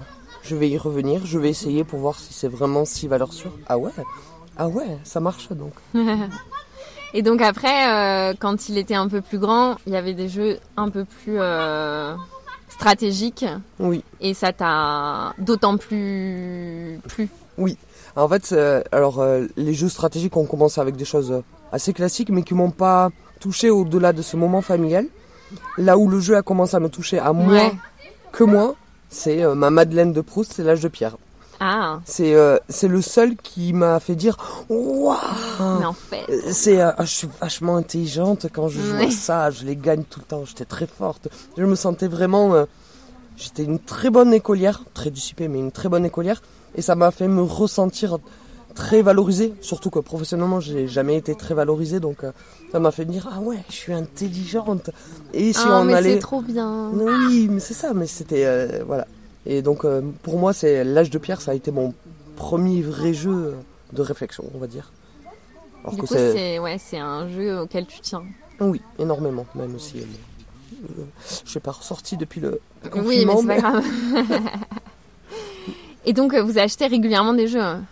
je 0.42 0.56
vais 0.56 0.68
y 0.68 0.78
revenir, 0.78 1.24
je 1.24 1.38
vais 1.38 1.48
essayer 1.50 1.84
pour 1.84 2.00
voir 2.00 2.18
si 2.18 2.32
c'est 2.32 2.48
vraiment 2.48 2.84
si 2.84 3.08
valeur 3.08 3.32
sûre. 3.32 3.52
Ah 3.68 3.78
ouais 3.78 3.90
Ah 4.56 4.68
ouais, 4.68 4.98
ça 5.04 5.20
marche 5.20 5.48
donc. 5.52 5.72
Et 7.14 7.22
donc 7.22 7.42
après, 7.42 7.88
euh, 7.90 8.34
quand 8.38 8.68
il 8.70 8.78
était 8.78 8.94
un 8.94 9.06
peu 9.08 9.20
plus 9.20 9.38
grand, 9.38 9.76
il 9.86 9.92
y 9.92 9.96
avait 9.96 10.14
des 10.14 10.28
jeux 10.30 10.58
un 10.78 10.88
peu 10.88 11.04
plus 11.04 11.36
euh, 11.38 12.14
stratégiques 12.70 13.44
Oui. 13.78 14.02
et 14.20 14.32
ça 14.32 14.52
t'a 14.54 15.34
d'autant 15.38 15.76
plus 15.76 16.98
plu. 17.08 17.28
En 18.16 18.28
fait, 18.28 18.52
euh, 18.52 18.82
alors 18.92 19.22
les 19.56 19.74
jeux 19.74 19.88
stratégiques 19.90 20.36
ont 20.38 20.46
commencé 20.46 20.80
avec 20.80 20.96
des 20.96 21.04
choses 21.04 21.42
assez 21.70 21.92
classiques 21.92 22.30
mais 22.30 22.42
qui 22.42 22.54
m'ont 22.54 22.70
pas 22.70 23.10
touché 23.40 23.68
au-delà 23.70 24.12
de 24.14 24.22
ce 24.22 24.36
moment 24.36 24.62
familial. 24.62 25.06
Là 25.76 25.98
où 25.98 26.08
le 26.08 26.18
jeu 26.18 26.36
a 26.36 26.42
commencé 26.42 26.76
à 26.76 26.80
me 26.80 26.88
toucher 26.88 27.18
à 27.18 27.32
moi, 27.34 27.52
Ouais. 27.52 27.72
que 28.32 28.42
moi, 28.44 28.74
c'est 29.12 29.44
euh, 29.44 29.54
ma 29.54 29.70
Madeleine 29.70 30.12
de 30.12 30.20
Proust, 30.22 30.54
c'est 30.56 30.64
l'âge 30.64 30.80
de 30.80 30.88
pierre. 30.88 31.16
Ah, 31.60 32.00
C'est 32.04 32.34
euh, 32.34 32.56
c'est 32.68 32.88
le 32.88 33.00
seul 33.00 33.36
qui 33.36 33.72
m'a 33.72 34.00
fait 34.00 34.16
dire 34.16 34.36
waouh 34.68 35.14
mais 35.78 35.84
en 35.84 35.92
fait, 35.92 36.24
Euh, 36.28 36.40
C'est, 36.50 36.80
euh, 36.80 36.90
ah, 36.98 37.04
je 37.04 37.12
suis 37.12 37.28
vachement 37.40 37.76
intelligente 37.76 38.46
quand 38.52 38.66
je 38.68 38.80
joue 38.80 38.96
à 38.96 39.10
ça, 39.12 39.50
je 39.50 39.64
les 39.64 39.76
gagne 39.76 40.02
tout 40.02 40.18
le 40.18 40.24
temps, 40.26 40.44
j'étais 40.44 40.64
très 40.64 40.88
forte. 40.88 41.28
Je 41.56 41.64
me 41.64 41.76
sentais 41.76 42.08
vraiment, 42.08 42.52
euh, 42.54 42.64
j'étais 43.36 43.62
une 43.62 43.78
très 43.78 44.10
bonne 44.10 44.32
écolière, 44.34 44.82
très 44.92 45.10
dissipée, 45.10 45.46
mais 45.46 45.60
une 45.60 45.70
très 45.70 45.88
bonne 45.88 46.04
écolière, 46.04 46.42
et 46.74 46.82
ça 46.82 46.96
m'a 46.96 47.12
fait 47.12 47.28
me 47.28 47.42
ressentir 47.42 48.18
très 48.74 49.02
valorisée, 49.02 49.52
surtout 49.60 49.90
que 49.90 49.98
professionnellement 49.98 50.60
j'ai 50.60 50.86
jamais 50.88 51.16
été 51.16 51.34
très 51.34 51.54
valorisée, 51.54 52.00
donc 52.00 52.24
euh, 52.24 52.32
ça 52.70 52.80
m'a 52.80 52.90
fait 52.90 53.04
me 53.04 53.12
dire 53.12 53.28
ah 53.32 53.40
ouais, 53.40 53.58
je 53.68 53.74
suis 53.74 53.92
intelligente. 53.92 54.90
Et 55.34 55.52
si 55.52 55.68
ah, 55.68 55.80
on 55.80 55.84
mais 55.84 55.94
allait, 55.94 56.14
c'est 56.14 56.18
trop 56.20 56.42
bien. 56.42 56.90
oui, 56.92 57.48
mais 57.50 57.60
c'est 57.60 57.74
ça, 57.74 57.92
mais 57.94 58.06
c'était 58.06 58.44
euh, 58.44 58.82
voilà. 58.86 59.06
Et 59.46 59.62
donc 59.62 59.84
euh, 59.84 60.02
pour 60.22 60.38
moi, 60.38 60.52
c'est 60.52 60.84
l'âge 60.84 61.10
de 61.10 61.18
pierre, 61.18 61.40
ça 61.40 61.50
a 61.50 61.54
été 61.54 61.70
mon 61.70 61.94
premier 62.36 62.80
vrai 62.82 63.12
jeu 63.14 63.54
de 63.92 64.02
réflexion, 64.02 64.44
on 64.54 64.58
va 64.58 64.66
dire. 64.66 64.92
Alors 65.84 65.94
Du 65.94 66.00
que 66.02 66.06
coup, 66.06 66.14
c'est 66.14 66.32
c'est 66.32 66.58
ouais, 66.58 66.78
c'est 66.78 66.98
un 66.98 67.28
jeu 67.28 67.60
auquel 67.60 67.86
tu 67.86 68.00
tiens. 68.00 68.22
oui, 68.60 68.80
énormément, 68.98 69.46
même 69.54 69.78
si 69.78 69.98
elle 69.98 70.04
est- 70.04 71.00
euh, 71.00 71.04
je 71.44 71.50
sais 71.50 71.60
pas 71.60 71.72
ressorti 71.72 72.16
depuis 72.16 72.40
le 72.40 72.60
Oui, 72.96 73.24
mais 73.26 73.36
c'est 73.36 73.46
pas 73.46 73.56
grave. 73.58 73.84
et 76.04 76.12
donc, 76.12 76.34
vous 76.34 76.58
achetez 76.58 76.86
régulièrement 76.86 77.34
des 77.34 77.48
jeux. 77.48 77.60
hein? 77.60 77.82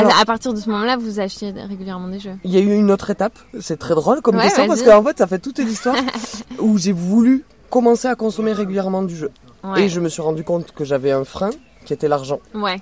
Alors- 0.00 0.18
à 0.20 0.24
partir 0.24 0.52
de 0.52 0.60
ce 0.60 0.68
moment-là, 0.70 0.96
vous 0.96 1.20
achetez 1.20 1.50
régulièrement 1.52 2.08
des 2.08 2.20
jeux. 2.20 2.36
Il 2.44 2.50
y 2.52 2.56
a 2.56 2.60
eu 2.60 2.74
une 2.74 2.90
autre 2.90 3.10
étape, 3.10 3.38
c'est 3.60 3.78
très 3.78 3.94
drôle 3.94 4.20
comme 4.22 4.36
Ouais, 4.36 4.42
question 4.44 4.66
parce 4.66 4.82
qu'en 4.82 5.02
fait 5.02 5.18
ça 5.18 5.26
fait 5.26 5.38
toute 5.38 5.58
l'histoire 5.58 5.96
où 6.58 6.76
j'ai 6.78 6.92
voulu 6.92 7.44
commencer 7.70 8.08
à 8.08 8.14
consommer 8.14 8.52
régulièrement 8.52 9.02
du 9.02 9.16
jeu. 9.16 9.30
Ouais. 9.62 9.84
Et 9.84 9.88
je 9.88 10.00
me 10.00 10.08
suis 10.08 10.22
rendu 10.22 10.44
compte 10.44 10.72
que 10.72 10.84
j'avais 10.84 11.10
un 11.12 11.24
frein 11.24 11.50
qui 11.86 11.92
était 11.92 12.08
l'argent. 12.08 12.40
Ouais. 12.54 12.80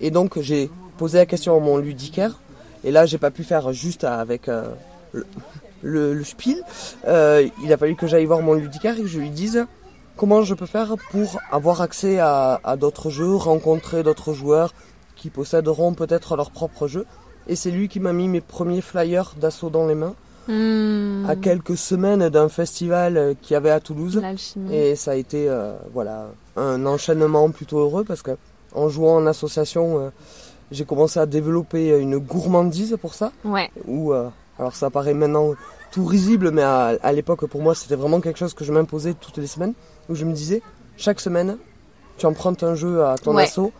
Et 0.00 0.10
donc 0.10 0.38
j'ai 0.40 0.70
posé 0.98 1.18
la 1.18 1.26
question 1.26 1.56
à 1.56 1.60
mon 1.60 1.76
ludicaire. 1.78 2.38
Et 2.84 2.90
là 2.90 3.06
j'ai 3.06 3.18
pas 3.18 3.30
pu 3.30 3.44
faire 3.44 3.72
juste 3.72 4.04
avec 4.04 4.48
euh, 4.48 4.64
le, 5.12 5.26
le, 5.82 6.14
le 6.14 6.24
spiel. 6.24 6.62
Euh, 7.06 7.48
il 7.62 7.72
a 7.72 7.76
fallu 7.76 7.94
que 7.96 8.06
j'aille 8.06 8.24
voir 8.26 8.40
mon 8.40 8.54
ludicaire 8.54 8.96
et 8.98 9.02
que 9.02 9.06
je 9.08 9.18
lui 9.18 9.30
dise 9.30 9.64
comment 10.16 10.42
je 10.42 10.54
peux 10.54 10.66
faire 10.66 10.94
pour 11.12 11.38
avoir 11.52 11.80
accès 11.80 12.18
à, 12.18 12.60
à 12.64 12.76
d'autres 12.76 13.10
jeux, 13.10 13.34
rencontrer 13.36 14.02
d'autres 14.02 14.32
joueurs 14.32 14.72
qui 15.18 15.28
posséderont 15.28 15.92
peut-être 15.92 16.34
leur 16.36 16.50
propre 16.50 16.88
jeu. 16.88 17.04
Et 17.46 17.56
c'est 17.56 17.70
lui 17.70 17.88
qui 17.88 18.00
m'a 18.00 18.12
mis 18.14 18.28
mes 18.28 18.40
premiers 18.40 18.80
flyers 18.80 19.34
d'assaut 19.38 19.68
dans 19.70 19.86
les 19.86 19.94
mains 19.94 20.14
Hmm. 20.50 21.26
à 21.28 21.36
quelques 21.36 21.76
semaines 21.76 22.30
d'un 22.30 22.48
festival 22.48 23.18
euh, 23.18 23.34
qu'il 23.42 23.52
y 23.52 23.56
avait 23.56 23.68
à 23.70 23.80
Toulouse. 23.80 24.22
Et 24.72 24.96
ça 24.96 25.10
a 25.10 25.14
été 25.14 25.46
euh, 25.46 25.74
voilà 25.92 26.28
un 26.56 26.86
enchaînement 26.86 27.50
plutôt 27.50 27.80
heureux 27.80 28.02
parce 28.02 28.22
que 28.22 28.30
en 28.74 28.88
jouant 28.88 29.16
en 29.16 29.26
association, 29.26 29.98
euh, 29.98 30.08
j'ai 30.72 30.86
commencé 30.86 31.20
à 31.20 31.26
développer 31.26 31.98
une 31.98 32.16
gourmandise 32.16 32.96
pour 32.98 33.12
ça. 33.12 33.30
Ouais. 33.44 33.70
Où 33.86 34.14
euh, 34.14 34.30
alors 34.58 34.74
ça 34.74 34.88
paraît 34.88 35.12
maintenant 35.12 35.52
tout 35.92 36.06
risible, 36.06 36.50
mais 36.50 36.62
à, 36.62 36.96
à 37.02 37.12
l'époque 37.12 37.44
pour 37.46 37.60
moi 37.60 37.74
c'était 37.74 37.96
vraiment 37.96 38.22
quelque 38.22 38.38
chose 38.38 38.54
que 38.54 38.64
je 38.64 38.72
m'imposais 38.72 39.12
toutes 39.20 39.36
les 39.36 39.46
semaines. 39.46 39.74
Où 40.08 40.14
je 40.14 40.24
me 40.24 40.32
disais 40.32 40.62
chaque 40.96 41.20
semaine, 41.20 41.58
tu 42.16 42.24
empruntes 42.24 42.62
un 42.62 42.74
jeu 42.74 43.04
à 43.04 43.16
ton 43.18 43.34
Ouais. 43.36 43.42
assaut, 43.42 43.70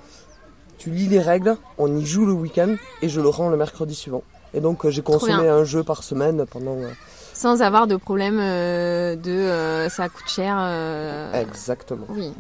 tu 0.79 0.91
lis 0.91 1.09
les 1.09 1.21
règles, 1.21 1.57
on 1.77 1.95
y 1.97 2.07
joue 2.07 2.25
le 2.25 2.33
week-end 2.33 2.77
et 3.03 3.09
je 3.09 3.21
le 3.21 3.29
rends 3.29 3.51
le 3.51 3.57
mercredi 3.57 3.95
suivant. 3.95 4.23
Et 4.55 4.61
donc 4.61 4.85
euh, 4.87 4.91
j'ai 4.91 5.03
consommé 5.03 5.49
un 5.49 5.65
jeu 5.65 5.83
par 5.83 6.03
semaine 6.03 6.47
pendant 6.51 6.77
euh, 6.77 6.89
Sans 7.35 7.61
avoir 7.61 7.87
de 7.87 7.97
problème 7.97 8.39
euh, 8.41 9.15
de 9.17 9.31
euh, 9.31 9.89
ça 9.91 10.09
coûte 10.09 10.29
cher. 10.29 10.57
euh, 10.59 11.33
exactement. 11.35 12.07
Oui. 12.09 12.33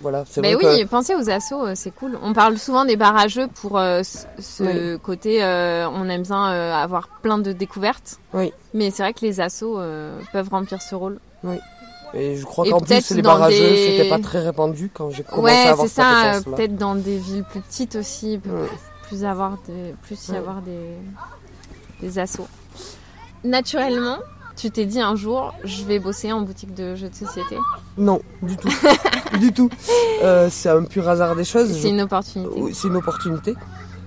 voilà, 0.00 0.24
c'est 0.30 0.40
Ben 0.40 0.54
oui, 0.54 0.62
que 0.62 0.86
pensez 0.86 1.14
aux 1.16 1.28
assos, 1.28 1.74
c'est 1.74 1.90
cool. 1.92 2.16
On 2.22 2.32
parle 2.32 2.58
souvent 2.58 2.84
des 2.84 2.96
barrageux 2.96 3.48
pour 3.60 3.72
ce, 3.80 4.96
côté, 4.98 5.42
on 5.42 6.08
aime 6.08 6.22
bien 6.22 6.44
avoir 6.44 7.08
plein 7.22 7.38
de 7.38 7.52
découvertes. 7.52 8.20
Oui. 8.32 8.52
Mais 8.74 8.90
c'est 8.92 9.02
vrai 9.02 9.12
que 9.12 9.24
les 9.24 9.40
assos 9.40 9.80
peuvent 10.32 10.50
remplir 10.50 10.80
ce 10.82 10.94
rôle. 10.94 11.18
Et 12.14 12.36
je 12.36 12.44
crois 12.44 12.68
qu'en 12.68 12.80
plus 12.80 13.10
les 13.10 13.22
barrageux 13.22 13.58
des- 13.58 13.96
c'était 13.98 14.08
pas 14.08 14.18
très 14.18 14.40
répandu 14.40 14.90
quand 14.92 15.10
j'ai 15.10 15.22
commencé 15.22 15.54
ouais, 15.54 15.66
à 15.66 15.72
avoir 15.72 15.86
c'est 15.88 15.94
cette 15.94 16.04
ça. 16.04 16.34
euh. 16.36 16.40
Peut-être 16.40 16.76
dans 16.76 16.94
des 16.94 17.18
villes 17.18 17.44
plus 17.44 17.60
petites 17.60 17.96
aussi, 17.96 18.34
il 18.34 18.40
peut 18.40 18.50
Ouais. 18.50 18.68
plus 19.08 19.24
avoir 19.24 19.56
plus 20.02 20.28
y 20.28 20.32
Ouais. 20.32 20.36
avoir 20.38 20.62
des, 20.62 20.96
des 22.00 22.18
assos. 22.18 22.46
Naturellement, 23.44 24.18
tu 24.56 24.70
t'es 24.70 24.86
dit 24.86 25.00
un 25.00 25.14
jour, 25.16 25.54
je 25.64 25.84
vais 25.84 25.98
bosser 25.98 26.32
en 26.32 26.40
boutique 26.40 26.74
de 26.74 26.94
jeux 26.94 27.08
de 27.10 27.14
société. 27.14 27.56
Non, 27.98 28.20
du 28.42 28.56
tout, 28.56 28.68
du 29.38 29.52
tout. 29.52 29.68
Euh, 30.22 30.48
c'est 30.50 30.70
un 30.70 30.82
pur 30.84 31.08
hasard 31.08 31.36
des 31.36 31.44
choses. 31.44 31.70
C'est 31.72 31.90
une 31.90 32.00
opportunité. 32.00 32.72
C'est 32.74 32.88
une 32.88 32.96
opportunité. 32.96 33.54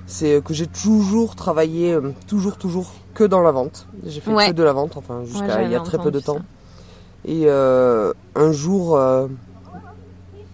C'est 0.07 0.43
que 0.43 0.55
j'ai 0.55 0.65
toujours 0.65 1.35
travaillé, 1.35 1.93
euh, 1.93 2.11
toujours, 2.27 2.57
toujours 2.57 2.91
que 3.13 3.23
dans 3.23 3.41
la 3.41 3.51
vente. 3.51 3.85
J'ai 4.05 4.21
fait 4.21 4.31
Ouais. 4.31 4.47
que 4.47 4.53
de 4.53 4.63
la 4.63 4.73
vente, 4.73 4.97
enfin 4.97 5.23
jusqu'à 5.23 5.61
il 5.61 5.71
y 5.71 5.75
a 5.75 5.79
très 5.81 5.99
peu 5.99 6.09
de 6.09 6.19
temps. 6.19 6.39
Et 7.29 7.43
euh, 7.45 8.12
un 8.33 8.51
jour, 8.51 8.98
euh, 8.98 9.27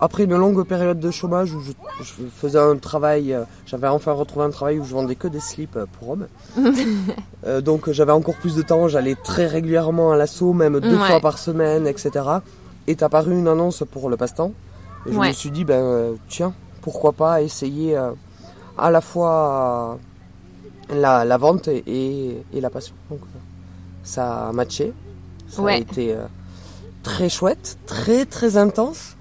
après 0.01 0.25
une 0.25 0.35
longue 0.35 0.61
période 0.65 0.99
de 0.99 1.09
chômage 1.09 1.53
où 1.53 1.61
je, 1.61 1.71
je 2.03 2.25
faisais 2.35 2.59
un 2.59 2.75
travail, 2.75 3.31
euh, 3.33 3.43
j'avais 3.65 3.87
enfin 3.87 4.11
retrouvé 4.11 4.45
un 4.45 4.49
travail 4.49 4.79
où 4.79 4.83
je 4.83 4.93
vendais 4.93 5.15
que 5.15 5.29
des 5.29 5.39
slips 5.39 5.79
pour 5.97 6.09
hommes. 6.09 6.27
Donc 7.63 7.89
j'avais 7.91 8.11
encore 8.11 8.35
plus 8.35 8.55
de 8.55 8.61
temps, 8.61 8.89
j'allais 8.89 9.15
très 9.15 9.47
régulièrement 9.47 10.11
à 10.11 10.17
l'assaut, 10.17 10.51
même 10.51 10.81
deux 10.81 10.97
Ouais. 10.97 11.07
fois 11.07 11.19
par 11.21 11.37
semaine, 11.37 11.87
etc. 11.87 12.11
Est 12.87 13.03
apparue 13.03 13.37
une 13.39 13.47
annonce 13.47 13.83
pour 13.89 14.09
le 14.09 14.17
passe-temps. 14.17 14.51
Et 15.07 15.13
je 15.13 15.17
Ouais. 15.17 15.29
me 15.29 15.33
suis 15.33 15.51
dit, 15.51 15.63
ben 15.63 16.15
tiens, 16.27 16.53
pourquoi 16.81 17.13
pas 17.13 17.41
essayer 17.41 17.95
à 18.77 18.91
la 18.91 18.99
fois 18.99 19.97
la, 20.93 21.23
la 21.23 21.37
vente 21.37 21.69
et, 21.69 22.43
et, 22.53 22.59
la 22.59 22.69
passion. 22.69 22.95
Donc 23.09 23.21
ça 24.03 24.49
a 24.49 24.51
matché. 24.51 24.91
Ça 25.47 25.61
a 25.67 25.75
été 25.77 26.13
euh, 26.13 26.25
très 27.05 27.29
chouette, 27.29 27.77
très 27.85 28.25
très 28.25 28.57
intense. 28.57 29.15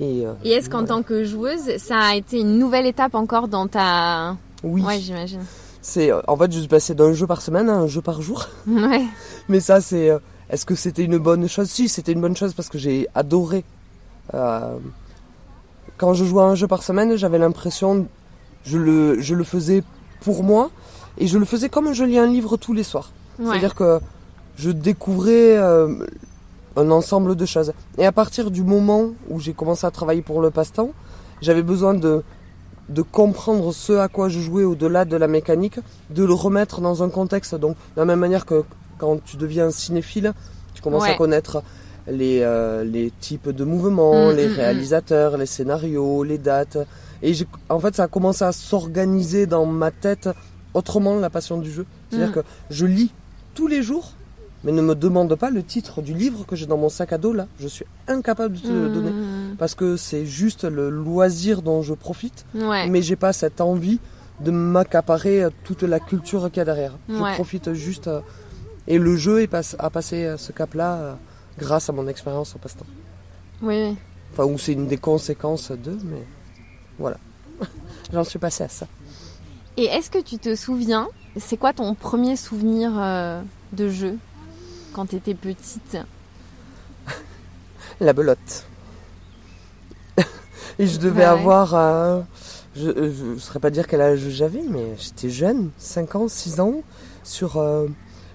Et 0.00 0.26
euh, 0.26 0.32
Et 0.42 0.50
est-ce 0.52 0.68
qu'en 0.68 0.84
tant 0.84 1.02
que 1.02 1.22
joueuse, 1.24 1.76
ça 1.78 1.98
a 1.98 2.14
été 2.16 2.40
une 2.40 2.58
nouvelle 2.58 2.86
étape 2.86 3.14
encore 3.14 3.46
dans 3.46 3.68
ta... 3.68 4.36
oui, 4.64 4.82
Ouais, 4.82 4.98
j'imagine. 4.98 5.42
c'est 5.82 6.10
euh, 6.10 6.20
en 6.26 6.36
fait 6.36 6.50
je 6.52 6.58
suis 6.58 6.68
passé 6.68 6.94
d'un 6.94 7.12
jeu 7.12 7.26
par 7.28 7.40
semaine 7.42 7.68
à 7.68 7.74
un 7.74 7.86
jeu 7.86 8.00
par 8.00 8.20
jour. 8.22 8.48
Ouais. 8.66 9.04
Mais 9.48 9.60
ça, 9.60 9.80
c'est. 9.80 10.10
euh, 10.10 10.18
Est-ce 10.50 10.66
que 10.66 10.74
c'était 10.74 11.04
une 11.04 11.18
bonne 11.18 11.48
chose? 11.48 11.68
Si, 11.70 11.88
c'était 11.88 12.12
une 12.12 12.20
bonne 12.20 12.36
chose 12.36 12.54
parce 12.54 12.68
que 12.68 12.78
j'ai 12.78 13.06
adoré. 13.14 13.64
euh, 14.34 14.76
quand 15.96 16.12
je 16.14 16.24
jouais 16.24 16.42
à 16.42 16.46
un 16.46 16.54
jeu 16.56 16.66
par 16.66 16.82
semaine, 16.82 17.14
j'avais 17.16 17.38
l'impression. 17.38 18.06
Je 18.64 18.78
le, 18.78 19.20
je 19.20 19.34
le 19.34 19.44
faisais 19.44 19.82
pour 20.22 20.42
moi 20.42 20.70
et 21.18 21.26
je 21.28 21.38
le 21.38 21.44
faisais 21.44 21.68
comme 21.68 21.92
je 21.92 22.02
lis 22.02 22.18
un 22.18 22.26
livre 22.26 22.56
tous 22.56 22.72
les 22.72 22.82
soirs. 22.82 23.10
ouais. 23.38 23.46
C'est-à-dire 23.50 23.74
que 23.76 24.00
je 24.56 24.70
découvrais 24.70 25.56
euh, 25.56 26.06
un 26.76 26.90
ensemble 26.90 27.36
de 27.36 27.46
choses. 27.46 27.72
Et 27.98 28.06
à 28.06 28.12
partir 28.12 28.50
du 28.50 28.62
moment 28.62 29.10
où 29.30 29.40
j'ai 29.40 29.52
commencé 29.52 29.86
à 29.86 29.90
travailler 29.90 30.22
pour 30.22 30.40
le 30.40 30.50
passe-temps, 30.50 30.90
j'avais 31.40 31.62
besoin 31.62 31.94
de, 31.94 32.22
de 32.88 33.02
comprendre 33.02 33.72
ce 33.72 33.92
à 33.94 34.08
quoi 34.08 34.28
je 34.28 34.40
jouais 34.40 34.64
au-delà 34.64 35.04
de 35.04 35.16
la 35.16 35.28
mécanique, 35.28 35.78
de 36.10 36.24
le 36.24 36.32
remettre 36.34 36.80
dans 36.80 37.02
un 37.02 37.08
contexte. 37.10 37.54
Donc, 37.54 37.76
de 37.96 38.00
la 38.00 38.04
même 38.04 38.18
manière 38.20 38.46
que 38.46 38.64
quand 38.98 39.22
tu 39.24 39.36
deviens 39.36 39.70
cinéphile, 39.70 40.32
tu 40.74 40.82
commences 40.82 41.02
Ouais. 41.04 41.10
à 41.10 41.16
connaître 41.16 41.62
les, 42.06 42.40
euh, 42.42 42.84
les 42.84 43.10
types 43.20 43.48
de 43.50 43.64
mouvements, 43.64 44.30
Mm, 44.30 44.36
les 44.36 44.48
mm, 44.48 44.50
mm. 44.52 44.54
réalisateurs, 44.54 45.36
les 45.36 45.46
scénarios, 45.46 46.22
les 46.24 46.38
dates. 46.38 46.78
Et 47.22 47.32
en 47.70 47.80
fait, 47.80 47.94
ça 47.94 48.04
a 48.04 48.08
commencé 48.08 48.44
à 48.44 48.52
s'organiser 48.52 49.46
dans 49.46 49.64
ma 49.64 49.90
tête 49.90 50.28
autrement 50.74 51.16
la 51.18 51.30
passion 51.30 51.56
du 51.58 51.70
jeu. 51.70 51.86
C'est-à-dire 52.10 52.32
que 52.32 52.40
je 52.70 52.84
lis 52.84 53.10
tous 53.54 53.66
les 53.66 53.82
jours, 53.82 54.12
mais 54.64 54.72
ne 54.72 54.82
me 54.82 54.94
demande 54.94 55.34
pas 55.36 55.50
le 55.50 55.62
titre 55.62 56.02
du 56.02 56.14
livre 56.14 56.44
que 56.46 56.56
j'ai 56.56 56.66
dans 56.66 56.76
mon 56.78 56.88
sac 56.88 57.12
à 57.12 57.18
dos 57.18 57.32
là. 57.32 57.46
Je 57.58 57.68
suis 57.68 57.84
incapable 58.08 58.56
de 58.56 58.60
te 58.60 58.68
le 58.68 58.88
donner 58.88 59.10
Mmh. 59.10 59.56
parce 59.58 59.74
que 59.74 59.96
c'est 59.96 60.26
juste 60.26 60.64
le 60.64 60.90
loisir 60.90 61.62
dont 61.62 61.82
je 61.82 61.94
profite, 61.94 62.44
Ouais. 62.54 62.88
mais 62.88 63.02
j'ai 63.02 63.16
pas 63.16 63.32
cette 63.32 63.60
envie 63.60 64.00
de 64.40 64.50
m'accaparer 64.50 65.44
euh, 65.44 65.50
toute 65.62 65.82
la 65.82 66.00
culture 66.00 66.48
qu'il 66.50 66.56
y 66.58 66.60
a 66.60 66.64
derrière. 66.64 66.98
Je 67.08 67.14
Ouais. 67.14 67.34
profite 67.34 67.72
juste 67.74 68.08
euh, 68.08 68.20
et 68.88 68.98
le 68.98 69.16
jeu 69.16 69.42
est 69.42 69.54
a 69.78 69.90
passé 69.90 70.24
euh, 70.24 70.36
ce 70.36 70.50
cap-là 70.52 70.94
euh, 70.96 71.14
grâce 71.58 71.88
à 71.88 71.92
mon 71.92 72.08
expérience 72.08 72.54
au 72.56 72.58
passe-temps. 72.58 72.86
Oui, 73.62 73.74
oui. 73.90 73.96
Enfin, 74.32 74.44
où 74.44 74.58
c'est 74.58 74.72
une 74.72 74.88
des 74.88 74.96
conséquences 74.96 75.70
de, 75.70 75.92
mais 76.04 76.24
voilà. 76.98 77.16
J'en 78.12 78.24
suis 78.24 78.40
passé 78.40 78.64
à 78.64 78.68
ça. 78.68 78.86
Et 79.76 79.84
est-ce 79.84 80.10
que 80.10 80.18
tu 80.20 80.38
te 80.38 80.54
souviens, 80.56 81.08
c'est 81.36 81.56
quoi 81.56 81.72
ton 81.72 81.94
premier 81.94 82.34
souvenir 82.36 82.90
euh, 82.96 83.40
de 83.72 83.88
jeu? 83.88 84.18
Quand 84.94 85.06
tu 85.06 85.16
étais 85.16 85.34
petite 85.34 85.98
La 88.00 88.12
belote. 88.12 88.66
Et 90.78 90.86
je 90.86 90.98
devais 90.98 91.24
Ouais, 91.24 91.26
avoir. 91.26 91.74
euh, 91.74 92.20
je 92.76 92.90
ne 92.90 93.38
saurais 93.38 93.60
pas 93.60 93.70
dire 93.70 93.86
quel 93.86 94.00
âge 94.00 94.20
j'avais, 94.30 94.62
mais 94.68 94.96
j'étais 94.98 95.30
jeune, 95.30 95.70
5 95.78 96.14
ans, 96.16 96.28
6 96.28 96.60
ans. 96.60 96.82
Sur. 97.22 97.56
euh, 97.58 97.86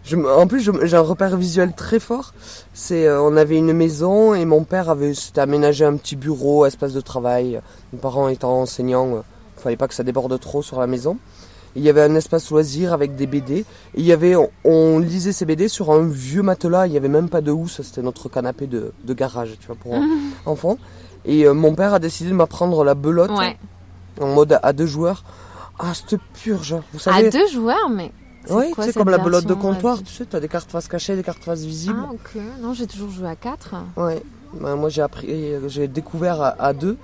je, 0.03 0.15
en 0.17 0.47
plus, 0.47 0.69
j'ai 0.83 0.97
un 0.97 1.01
repère 1.01 1.37
visuel 1.37 1.73
très 1.75 1.99
fort. 1.99 2.33
C'est, 2.73 3.07
euh, 3.07 3.21
on 3.21 3.35
avait 3.37 3.57
une 3.57 3.73
maison 3.73 4.33
et 4.33 4.45
mon 4.45 4.63
père 4.63 4.89
avait 4.89 5.13
s'était 5.13 5.41
aménagé 5.41 5.85
un 5.85 5.97
petit 5.97 6.15
bureau, 6.15 6.65
espace 6.65 6.93
de 6.93 7.01
travail. 7.01 7.61
Mes 7.93 7.99
parents 7.99 8.29
étant 8.29 8.61
enseignants, 8.61 9.15
euh, 9.17 9.21
il 9.57 9.61
fallait 9.63 9.77
pas 9.77 9.87
que 9.87 9.93
ça 9.93 10.03
déborde 10.03 10.39
trop 10.39 10.63
sur 10.63 10.79
la 10.79 10.87
maison. 10.87 11.19
Il 11.79 11.85
y 11.85 11.89
avait 11.89 12.01
un 12.03 12.13
espace 12.15 12.49
loisir 12.51 12.91
avec 12.93 13.15
des 13.15 13.25
BD. 13.25 13.59
Et 13.59 13.65
il 13.95 14.05
y 14.05 14.11
avait, 14.11 14.35
on, 14.35 14.49
on 14.65 14.99
lisait 14.99 15.31
ces 15.31 15.45
BD 15.45 15.67
sur 15.69 15.91
un 15.91 16.05
vieux 16.05 16.41
matelas. 16.41 16.87
Il 16.87 16.93
y 16.93 16.97
avait 16.97 17.07
même 17.07 17.29
pas 17.29 17.39
de 17.41 17.51
housse. 17.51 17.81
C'était 17.81 18.01
notre 18.01 18.27
canapé 18.29 18.67
de, 18.67 18.91
de 19.05 19.13
garage, 19.13 19.55
tu 19.59 19.67
vois, 19.67 19.75
pour 19.77 19.95
enfants. 20.45 20.77
Et 21.25 21.45
euh, 21.45 21.53
mon 21.53 21.73
père 21.75 21.93
a 21.93 21.99
décidé 21.99 22.29
de 22.31 22.35
m'apprendre 22.35 22.83
la 22.83 22.95
belote 22.95 23.31
Ouais. 23.31 23.57
en 24.19 24.27
mode 24.27 24.59
à 24.61 24.73
deux 24.73 24.85
joueurs. 24.85 25.23
Ah, 25.79 25.93
cette 25.93 26.19
purge. 26.43 26.75
Vous 26.91 26.99
savez, 26.99 27.27
À 27.27 27.29
deux 27.29 27.47
joueurs, 27.47 27.89
mais. 27.89 28.11
oui, 28.49 28.65
tu 28.75 28.83
sais, 28.83 28.91
comme 28.93 29.09
la 29.09 29.17
belote 29.17 29.45
de 29.45 29.53
comptoir, 29.53 29.95
euh, 29.97 30.01
tu 30.05 30.13
sais, 30.13 30.25
tu 30.25 30.35
as 30.35 30.39
des 30.41 30.49
cartes 30.49 30.69
face 30.69 30.87
cachées, 30.89 31.15
des 31.15 31.23
cartes 31.23 31.43
face 31.43 31.61
visibles. 31.61 31.99
Ah, 32.05 32.11
ok. 32.13 32.41
Non, 32.61 32.73
j'ai 32.73 32.87
toujours 32.87 33.09
joué 33.09 33.27
à 33.29 33.35
quatre. 33.37 33.75
Ouais. 33.95 34.21
Ben, 34.53 34.75
moi, 34.75 34.89
j'ai 34.89 35.01
appris, 35.01 35.29
j'ai 35.67 35.87
découvert 35.87 36.41
à, 36.41 36.49
à 36.61 36.73
deux. 36.73 36.97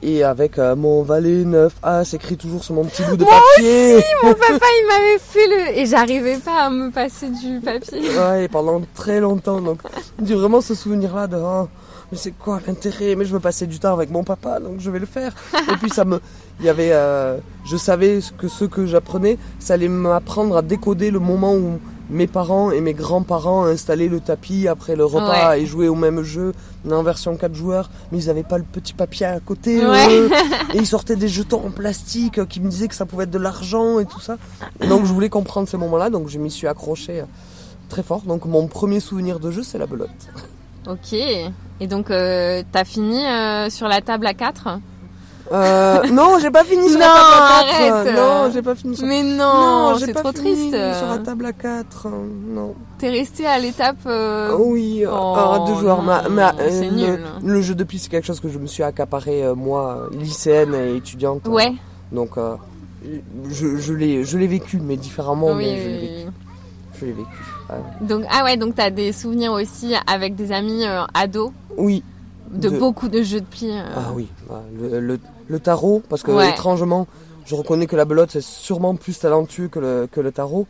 Et 0.00 0.22
avec 0.22 0.58
euh, 0.58 0.76
mon 0.76 1.02
valet 1.02 1.44
9 1.44 1.72
A, 1.82 2.04
s'écrit 2.04 2.36
toujours 2.36 2.62
sur 2.62 2.74
mon 2.74 2.84
petit 2.84 3.02
bout 3.02 3.16
de 3.16 3.24
Moi 3.24 3.32
papier. 3.56 3.96
Mon 4.22 4.32
papa, 4.34 4.64
il 4.80 4.86
m'avait 4.86 5.18
fait 5.18 5.46
le. 5.72 5.78
Et 5.78 5.86
j'arrivais 5.86 6.36
pas 6.36 6.66
à 6.66 6.70
me 6.70 6.90
passer 6.90 7.28
du 7.30 7.58
papier. 7.60 8.08
Ouais, 8.16 8.44
et 8.44 8.48
pendant 8.48 8.80
très 8.94 9.18
longtemps. 9.18 9.60
Donc, 9.60 9.80
j'ai 10.24 10.36
vraiment 10.36 10.60
ce 10.60 10.74
souvenir-là 10.76 11.26
de. 11.26 11.36
oh, 11.36 11.66
mais 12.12 12.16
c'est 12.18 12.30
quoi 12.30 12.60
l'intérêt? 12.64 13.16
Mais 13.16 13.24
je 13.24 13.32
veux 13.32 13.40
passer 13.40 13.66
du 13.66 13.80
temps 13.80 13.92
avec 13.92 14.10
mon 14.10 14.22
papa, 14.22 14.60
donc 14.60 14.74
je 14.78 14.88
vais 14.88 15.00
le 15.00 15.06
faire. 15.06 15.32
et 15.54 15.76
puis, 15.80 15.90
ça 15.90 16.04
me. 16.04 16.20
Il 16.60 16.66
y 16.66 16.68
avait. 16.68 16.90
euh, 16.92 17.36
je 17.66 17.76
savais 17.76 18.20
que 18.38 18.46
ce 18.46 18.64
que 18.66 18.86
j'apprenais, 18.86 19.36
ça 19.58 19.74
allait 19.74 19.88
m'apprendre 19.88 20.56
à 20.56 20.62
décoder 20.62 21.10
le 21.10 21.18
moment 21.18 21.54
où 21.54 21.80
mes 22.10 22.26
parents 22.28 22.70
et 22.70 22.80
mes 22.80 22.94
grands-parents 22.94 23.64
installaient 23.64 24.08
le 24.08 24.20
tapis 24.20 24.66
après 24.68 24.96
le 24.96 25.04
repas 25.04 25.50
Ouais. 25.50 25.62
et 25.62 25.66
jouaient 25.66 25.88
au 25.88 25.94
même 25.94 26.22
jeu, 26.22 26.54
mais 26.84 26.94
en 26.94 27.02
version 27.02 27.36
4 27.36 27.54
joueurs, 27.54 27.90
mais 28.10 28.22
ils 28.22 28.26
n'avaient 28.26 28.42
pas 28.42 28.58
le 28.58 28.64
petit 28.64 28.94
papier 28.94 29.26
à 29.26 29.40
côté. 29.40 29.84
Ouais. 29.84 30.06
eux. 30.10 30.30
et 30.74 30.78
ils 30.78 30.86
sortaient 30.86 31.16
des 31.16 31.28
jetons 31.28 31.66
en 31.66 31.70
plastique 31.70 32.38
euh, 32.38 32.46
qui 32.46 32.60
me 32.60 32.68
disaient 32.68 32.88
que 32.88 32.94
ça 32.94 33.06
pouvait 33.06 33.24
être 33.24 33.30
de 33.30 33.38
l'argent 33.38 33.98
et 33.98 34.06
tout 34.06 34.20
ça. 34.20 34.36
Et 34.80 34.86
donc 34.86 35.04
je 35.04 35.12
voulais 35.12 35.28
comprendre 35.28 35.68
ces 35.68 35.76
moments-là, 35.76 36.10
donc 36.10 36.28
je 36.28 36.38
m'y 36.38 36.50
suis 36.50 36.66
accroché 36.66 37.20
euh, 37.20 37.24
très 37.88 38.02
fort. 38.02 38.22
Donc 38.22 38.44
mon 38.44 38.66
premier 38.66 39.00
souvenir 39.00 39.40
de 39.40 39.50
jeu, 39.50 39.62
c'est 39.62 39.78
la 39.78 39.86
belote. 39.86 40.10
Ok. 40.86 41.12
Et 41.80 41.86
donc, 41.86 42.10
euh, 42.10 42.62
t'as 42.72 42.84
fini 42.84 43.24
euh, 43.24 43.70
sur 43.70 43.88
la 43.88 44.00
table 44.00 44.26
à 44.26 44.34
4 44.34 44.80
Euh, 45.50 46.02
non, 46.12 46.38
j'ai 46.40 46.50
pas 46.50 46.64
fini 46.64 46.88
sur 46.90 46.98
Non, 46.98 47.06
la 47.06 47.12
table 47.14 47.42
à 47.42 47.78
4. 47.78 47.94
arrête. 47.94 48.16
Non, 48.16 48.50
j'ai 48.52 48.62
pas 48.62 48.74
fini 48.74 48.96
sur 48.96 49.06
Mais 49.06 49.22
non, 49.22 49.94
j'ai 49.98 50.06
c'est 50.06 50.12
trop 50.14 50.32
fini 50.32 50.54
triste. 50.70 50.70
sur 50.98 51.06
la 51.08 51.18
table 51.18 51.46
à 51.46 51.52
4. 51.52 52.08
Non. 52.08 52.74
T'es 52.98 53.08
resté 53.10 53.46
à 53.46 53.58
l'étape. 53.58 53.96
euh, 54.06 54.50
Ah 54.52 54.56
oui, 54.58 55.04
euh, 55.06 55.10
Oh, 55.10 55.34
à 55.36 55.64
deux 55.66 55.74
joueurs. 55.80 56.02
non, 56.02 56.12
c'est 56.58 56.86
euh, 56.86 56.90
nul. 56.90 57.20
Le, 57.42 57.52
le 57.54 57.62
jeu 57.62 57.74
de 57.74 57.84
piste, 57.84 58.04
c'est 58.04 58.10
quelque 58.10 58.26
chose 58.26 58.40
que 58.40 58.48
je 58.48 58.58
me 58.58 58.66
suis 58.66 58.82
accaparé, 58.82 59.42
moi, 59.56 60.08
lycéenne 60.12 60.74
et 60.74 60.96
étudiante. 60.96 61.46
Ouais. 61.48 61.72
Donc, 62.12 62.36
euh, 62.36 62.56
je, 63.50 63.76
je 63.76 63.92
l'ai 63.94 64.24
je 64.24 64.36
l'ai 64.38 64.46
vécu, 64.48 64.80
mais 64.82 64.96
différemment. 64.96 65.48
oui, 65.52 65.64
mais 65.64 65.82
je 65.82 65.88
l'ai 65.88 65.98
vécu. 65.98 66.30
Je 67.00 67.06
l'ai 67.06 67.12
vécu. 67.12 67.28
ouais. 67.70 68.06
Donc, 68.06 68.24
ah 68.30 68.44
ouais, 68.44 68.56
donc 68.56 68.74
t'as 68.74 68.90
des 68.90 69.12
souvenirs 69.12 69.52
aussi 69.52 69.94
avec 70.06 70.34
des 70.34 70.52
amis 70.52 70.84
ados 71.14 71.52
Oui. 71.76 72.02
de, 72.50 72.68
De- 72.68 72.78
beaucoup 72.78 73.08
de 73.08 73.22
jeux 73.22 73.40
de 73.40 73.46
pli. 73.46 73.70
Ah 73.72 74.10
oui. 74.14 74.26
le- 75.00 75.18
le 75.48 75.58
tarot, 75.60 76.02
parce 76.08 76.22
que 76.22 76.30
Ouais. 76.30 76.50
étrangement, 76.50 77.06
je 77.46 77.54
reconnais 77.54 77.86
que 77.86 77.96
la 77.96 78.04
belote 78.04 78.30
c'est 78.32 78.42
sûrement 78.42 78.94
plus 78.96 79.18
talentueux 79.18 79.68
que 79.68 79.78
le, 79.78 80.08
que 80.10 80.20
le 80.20 80.30
tarot. 80.32 80.66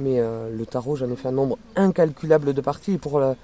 Mais 0.00 0.20
euh, 0.20 0.48
le 0.56 0.64
tarot, 0.66 0.94
j'en 0.96 1.10
ai 1.10 1.16
fait 1.16 1.28
un 1.28 1.32
nombre 1.32 1.58
incalculable 1.74 2.52
de 2.54 2.60
parties. 2.60 2.92
Et 2.94 2.98
pour 2.98 3.18
la, 3.18 3.34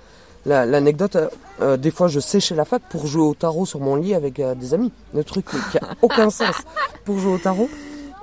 la- 0.47 0.67
l'anecdote, 0.67 1.17
euh, 1.17 1.29
euh, 1.63 1.77
des 1.77 1.91
fois 1.91 2.07
je 2.09 2.21
séchais 2.21 2.55
la 2.55 2.65
fac 2.65 2.83
pour 2.91 3.07
jouer 3.07 3.23
au 3.23 3.35
tarot 3.35 3.67
sur 3.67 3.81
mon 3.81 3.97
lit 3.97 4.15
avec 4.15 4.39
euh, 4.41 4.55
des 4.55 4.73
amis. 4.75 4.93
Le 5.15 5.25
truc 5.25 5.47
qui 5.47 5.79
a 5.79 5.83
aucun 6.03 6.31
sens 6.41 6.55
pour 7.05 7.19
jouer 7.19 7.33
au 7.35 7.39
tarot. 7.39 7.69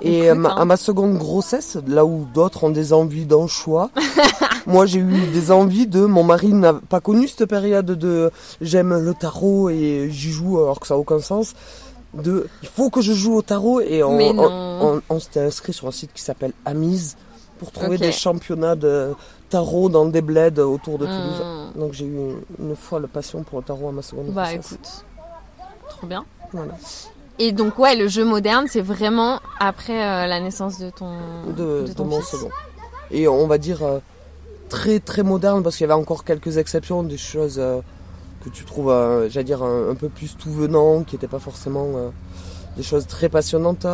Et 0.04 0.32
ma- 0.32 0.50
hein. 0.50 0.56
à 0.58 0.64
ma 0.64 0.76
seconde 0.76 1.16
grossesse, 1.16 1.76
là 1.86 2.04
où 2.04 2.26
d'autres 2.34 2.64
ont 2.64 2.70
des 2.70 2.92
envies 2.92 3.24
d'anchois, 3.26 3.90
moi 4.66 4.84
j'ai 4.86 4.98
eu 4.98 5.26
des 5.32 5.52
envies 5.52 5.86
de... 5.86 6.00
Mon 6.06 6.24
mari 6.24 6.52
n'a 6.52 6.72
pas 6.74 7.00
connu 7.00 7.28
cette 7.28 7.44
période 7.46 7.86
de 7.86 8.30
j'aime 8.60 8.98
le 8.98 9.14
tarot 9.14 9.70
et 9.70 10.08
j'y 10.10 10.30
joue 10.32 10.58
alors 10.58 10.80
que 10.80 10.86
ça 10.88 10.94
n'a 10.94 10.98
aucun 11.00 11.20
sens. 11.20 11.54
De 12.14 12.46
il 12.62 12.68
faut 12.68 12.90
que 12.90 13.00
je 13.00 13.12
joue 13.14 13.34
au 13.36 13.42
tarot 13.42 13.80
et 13.80 14.02
on, 14.02 14.10
on, 14.18 14.34
non. 14.34 14.48
on- 14.50 15.02
on 15.08 15.18
s'était 15.20 15.40
inscrit 15.40 15.72
sur 15.72 15.88
un 15.88 15.92
site 15.92 16.12
qui 16.12 16.20
s'appelle 16.22 16.52
Amise 16.66 17.16
pour 17.58 17.72
trouver 17.72 17.96
des 17.96 18.12
championnats 18.12 18.74
de 18.76 19.14
tarot 19.48 19.88
dans 19.88 20.04
des 20.04 20.20
bleds 20.20 20.60
autour 20.60 20.98
de 20.98 21.06
Toulouse. 21.06 21.42
Hmm. 21.74 21.78
Donc 21.80 21.92
j'ai 21.94 22.04
eu 22.04 22.14
une, 22.14 22.36
une 22.58 22.76
folle 22.76 23.08
passion 23.08 23.42
pour 23.44 23.60
le 23.60 23.64
tarot 23.64 23.88
à 23.88 23.92
ma 23.92 24.02
seconde 24.02 24.26
Bah 24.32 24.52
écoute, 24.52 25.04
trop 25.88 26.06
bien. 26.06 26.24
Voilà. 26.52 26.74
Et 27.38 27.52
donc 27.52 27.78
ouais, 27.78 27.96
le 27.96 28.08
jeu 28.08 28.24
moderne, 28.26 28.66
c'est 28.68 28.82
vraiment 28.82 29.40
après 29.58 30.04
euh, 30.06 30.26
la 30.26 30.38
naissance 30.40 30.78
de 30.78 30.90
ton 30.90 31.12
De, 31.56 31.86
de 31.88 31.92
ton 31.94 32.04
mon 32.04 32.20
fils. 32.20 32.30
second. 32.40 32.50
Et 33.10 33.26
on 33.26 33.46
va 33.46 33.56
dire 33.58 33.82
euh, 33.82 34.00
très 34.68 35.00
très 35.00 35.22
moderne 35.22 35.62
parce 35.62 35.76
qu'il 35.76 35.84
y 35.86 35.90
avait 35.90 35.98
encore 36.00 36.24
quelques 36.24 36.58
exceptions, 36.58 37.02
des 37.02 37.16
choses 37.16 37.56
euh, 37.58 37.80
que 38.42 38.48
tu 38.50 38.64
trouves, 38.64 38.90
euh, 38.90 39.28
j'allais 39.30 39.44
dire, 39.44 39.62
un, 39.62 39.90
un 39.90 39.94
peu 39.94 40.08
plus 40.08 40.36
tout 40.36 40.50
venant, 40.52 41.02
qui 41.04 41.14
n'étaient 41.14 41.28
pas 41.28 41.38
forcément 41.38 41.86
euh, 41.96 42.08
des 42.76 42.82
choses 42.82 43.06
très 43.06 43.28
passionnantes. 43.28 43.86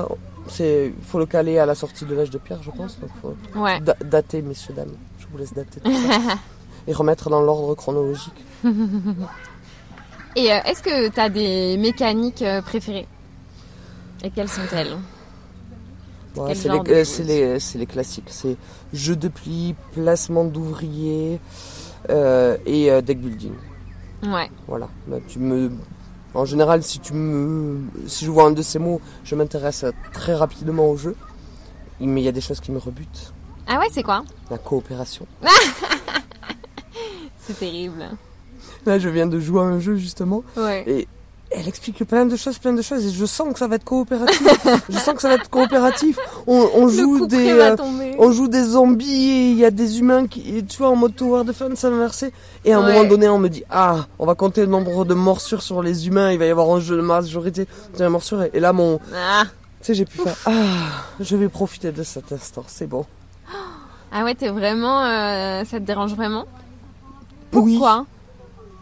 C'est, 0.48 0.92
faut 1.02 1.18
le 1.18 1.26
caler 1.26 1.58
à 1.58 1.66
la 1.66 1.74
sortie 1.74 2.04
de 2.06 2.14
l'âge 2.14 2.30
de 2.30 2.38
pierre, 2.38 2.62
je 2.62 2.70
pense. 2.70 2.98
Donc 3.00 3.10
faut 3.20 3.60
Ouais. 3.60 3.80
da- 3.80 3.96
dater, 4.04 4.40
messieurs 4.42 4.74
dames. 4.74 4.94
Je 5.18 5.26
vous 5.30 5.36
laisse 5.38 5.52
dater. 5.52 5.80
tout 5.80 5.90
ça. 5.92 6.38
et 6.86 6.92
remettre 6.92 7.28
dans 7.28 7.42
l'ordre 7.42 7.74
chronologique. 7.74 8.44
Et 10.36 10.52
euh, 10.52 10.58
est-ce 10.66 10.82
que 10.82 11.08
tu 11.08 11.20
as 11.20 11.28
des 11.28 11.76
mécaniques 11.76 12.44
préférées? 12.64 13.06
Et 14.24 14.30
quelles 14.30 14.48
sont-elles? 14.48 14.96
Ouais, 16.36 16.54
c'est 16.54 16.68
les, 17.24 17.42
euh, 17.42 17.84
classiques. 17.86 18.28
C'est 18.28 18.56
jeu 18.92 19.16
de 19.16 19.28
pli, 19.28 19.74
placement 19.92 20.44
d'ouvriers 20.44 21.40
euh, 22.10 22.56
et 22.66 22.90
euh, 22.90 23.00
deck 23.00 23.18
building. 23.20 23.52
Ouais. 24.24 24.50
Voilà. 24.66 24.88
Bah, 25.06 25.18
tu 25.26 25.38
me, 25.38 25.70
en 26.34 26.44
général, 26.44 26.82
si 26.82 26.98
tu 27.00 27.12
me, 27.14 27.80
si 28.06 28.24
je 28.24 28.30
vois 28.30 28.44
un 28.44 28.50
de 28.50 28.62
ces 28.62 28.78
mots, 28.78 29.00
je 29.24 29.34
m'intéresse 29.34 29.84
très 30.12 30.34
rapidement 30.34 30.88
au 30.90 30.96
jeu. 30.96 31.14
Mais 32.00 32.20
il 32.20 32.24
y 32.24 32.28
a 32.28 32.32
des 32.32 32.40
choses 32.40 32.60
qui 32.60 32.70
me 32.72 32.78
rebutent. 32.78 33.32
Ah 33.66 33.78
ouais, 33.78 33.86
c'est 33.90 34.02
quoi? 34.02 34.24
La 34.50 34.58
coopération. 34.58 35.26
C'est 37.38 37.58
terrible. 37.58 38.04
Là, 38.86 38.98
je 38.98 39.08
viens 39.08 39.26
de 39.26 39.40
jouer 39.40 39.60
à 39.60 39.64
un 39.64 39.80
jeu 39.80 39.96
justement 39.96 40.42
Ouais. 40.56 40.84
et 40.86 41.08
elle 41.50 41.66
explique 41.66 42.04
plein 42.04 42.26
de 42.26 42.36
choses, 42.36 42.58
plein 42.58 42.72
de 42.74 42.82
choses 42.82 43.06
et 43.06 43.10
je 43.10 43.24
sens 43.24 43.52
que 43.52 43.58
ça 43.58 43.66
va 43.66 43.76
être 43.76 43.84
coopératif. 43.84 44.42
je 44.90 44.98
sens 44.98 45.14
que 45.14 45.22
ça 45.22 45.28
va 45.28 45.34
être 45.36 45.48
coopératif. 45.48 46.18
On, 46.46 46.88
joue 46.88 47.26
des, 47.26 47.50
euh, 47.50 47.74
on 48.18 48.32
joue 48.32 48.48
des 48.48 48.62
zombies 48.62 49.30
et 49.30 49.50
il 49.52 49.56
y 49.58 49.64
a 49.64 49.70
des 49.70 49.98
humains 49.98 50.26
qui, 50.26 50.62
tu 50.64 50.76
vois, 50.78 50.90
en 50.90 50.96
mode 50.96 51.16
tower 51.16 51.44
defense 51.44 51.82
inversé. 51.84 52.32
Et 52.64 52.72
à 52.72 52.78
un 52.78 52.84
Ouais. 52.86 52.92
moment 52.92 53.08
donné, 53.08 53.28
on 53.28 53.38
me 53.38 53.48
dit, 53.48 53.64
ah, 53.70 54.06
on 54.18 54.26
va 54.26 54.34
compter 54.34 54.60
le 54.60 54.66
nombre 54.66 55.04
de 55.06 55.14
morsures 55.14 55.62
sur 55.62 55.82
les 55.82 56.06
humains, 56.06 56.32
il 56.32 56.38
va 56.38 56.44
y 56.46 56.50
avoir 56.50 56.68
un 56.70 56.80
jeu 56.80 56.96
de 56.96 57.02
majorité 57.02 57.66
de 57.96 58.02
la 58.02 58.10
morsure. 58.10 58.44
Et 58.52 58.60
là, 58.60 58.72
mon, 58.74 58.98
tu 58.98 59.04
Ah. 59.16 59.44
sais, 59.80 59.94
j'ai 59.94 60.04
pu 60.04 60.18
faire, 60.18 60.36
ah, 60.44 60.52
je 61.18 61.34
vais 61.36 61.48
profiter 61.48 61.92
de 61.92 62.02
cet 62.02 62.30
instant, 62.32 62.64
c'est 62.66 62.86
bon. 62.86 63.06
ah 64.12 64.24
ouais, 64.24 64.34
t'es 64.34 64.48
vraiment... 64.48 65.02
euh, 65.04 65.64
ça 65.64 65.78
te 65.80 65.84
dérange 65.84 66.14
vraiment? 66.14 66.44
Oui. 67.54 67.78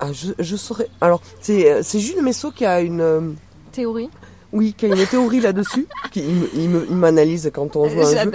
Ah, 0.00 0.12
je, 0.12 0.32
je 0.38 0.56
saurais. 0.56 0.88
Alors, 1.00 1.22
c'est, 1.40 1.70
euh, 1.70 1.80
c'est 1.82 2.00
Jules 2.00 2.22
Messot 2.22 2.50
qui 2.50 2.66
a 2.66 2.80
une, 2.80 3.00
euh, 3.00 3.20
Théorie 3.72 4.10
oui, 4.52 4.74
qui 4.78 4.86
a 4.86 4.88
une 4.88 5.06
théorie 5.06 5.40
là-dessus. 5.40 5.86
Qui, 6.12 6.20
il, 6.20 6.34
me- 6.34 6.48
il 6.54 6.68
me- 6.70 6.86
il 6.88 6.94
m'analyse 6.96 7.50
quand 7.52 7.74
on 7.76 7.88
joue 7.88 8.00
un 8.00 8.04
jeu. 8.24 8.30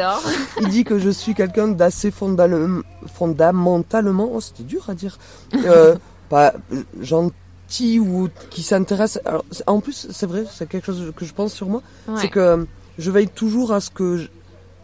Il 0.59 0.67
dit 0.67 0.83
que 0.83 0.99
je 0.99 1.09
suis 1.09 1.33
quelqu'un 1.33 1.69
d'assez 1.69 2.11
fondamentalement, 2.11 4.29
oh, 4.33 4.41
c'était 4.41 4.63
dur 4.63 4.89
à 4.89 4.93
dire, 4.93 5.17
euh, 5.65 5.95
pas 6.29 6.53
gentil 7.01 7.99
ou 7.99 8.29
qui 8.49 8.63
s'intéresse. 8.63 9.19
En 9.67 9.79
plus, 9.79 10.07
c'est 10.11 10.25
vrai, 10.27 10.45
c'est 10.51 10.67
quelque 10.67 10.85
chose 10.85 11.11
que 11.15 11.25
je 11.25 11.33
pense 11.33 11.53
sur 11.53 11.67
moi, 11.67 11.81
Ouais. 12.07 12.15
c'est 12.17 12.29
que 12.29 12.39
euh, 12.39 12.65
je 12.97 13.11
veille 13.11 13.29
toujours 13.29 13.71
à 13.73 13.79
ce 13.79 13.89
que, 13.89 14.17
je- 14.17 14.27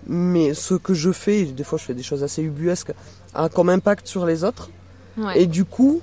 mais 0.07 0.53
ce 0.53 0.75
que 0.75 0.93
je 0.93 1.11
fais, 1.11 1.43
des 1.43 1.63
fois 1.63 1.77
je 1.77 1.83
fais 1.83 1.93
des 1.93 2.03
choses 2.03 2.23
assez 2.23 2.41
ubuesques, 2.41 2.93
a 3.33 3.49
comme 3.49 3.69
impact 3.69 4.07
sur 4.07 4.25
les 4.25 4.43
autres. 4.43 4.69
Ouais. 5.17 5.41
Et 5.41 5.47
du 5.47 5.65
coup, 5.65 6.01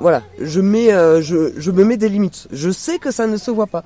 voilà, 0.00 0.22
je 0.40 0.60
mets, 0.60 0.92
euh, 0.92 1.20
je, 1.22 1.52
je 1.58 1.70
me 1.70 1.84
mets 1.84 1.96
des 1.96 2.08
limites. 2.08 2.48
Je 2.50 2.70
sais 2.70 2.98
que 2.98 3.10
ça 3.10 3.26
ne 3.26 3.36
se 3.36 3.50
voit 3.50 3.66
pas. 3.66 3.84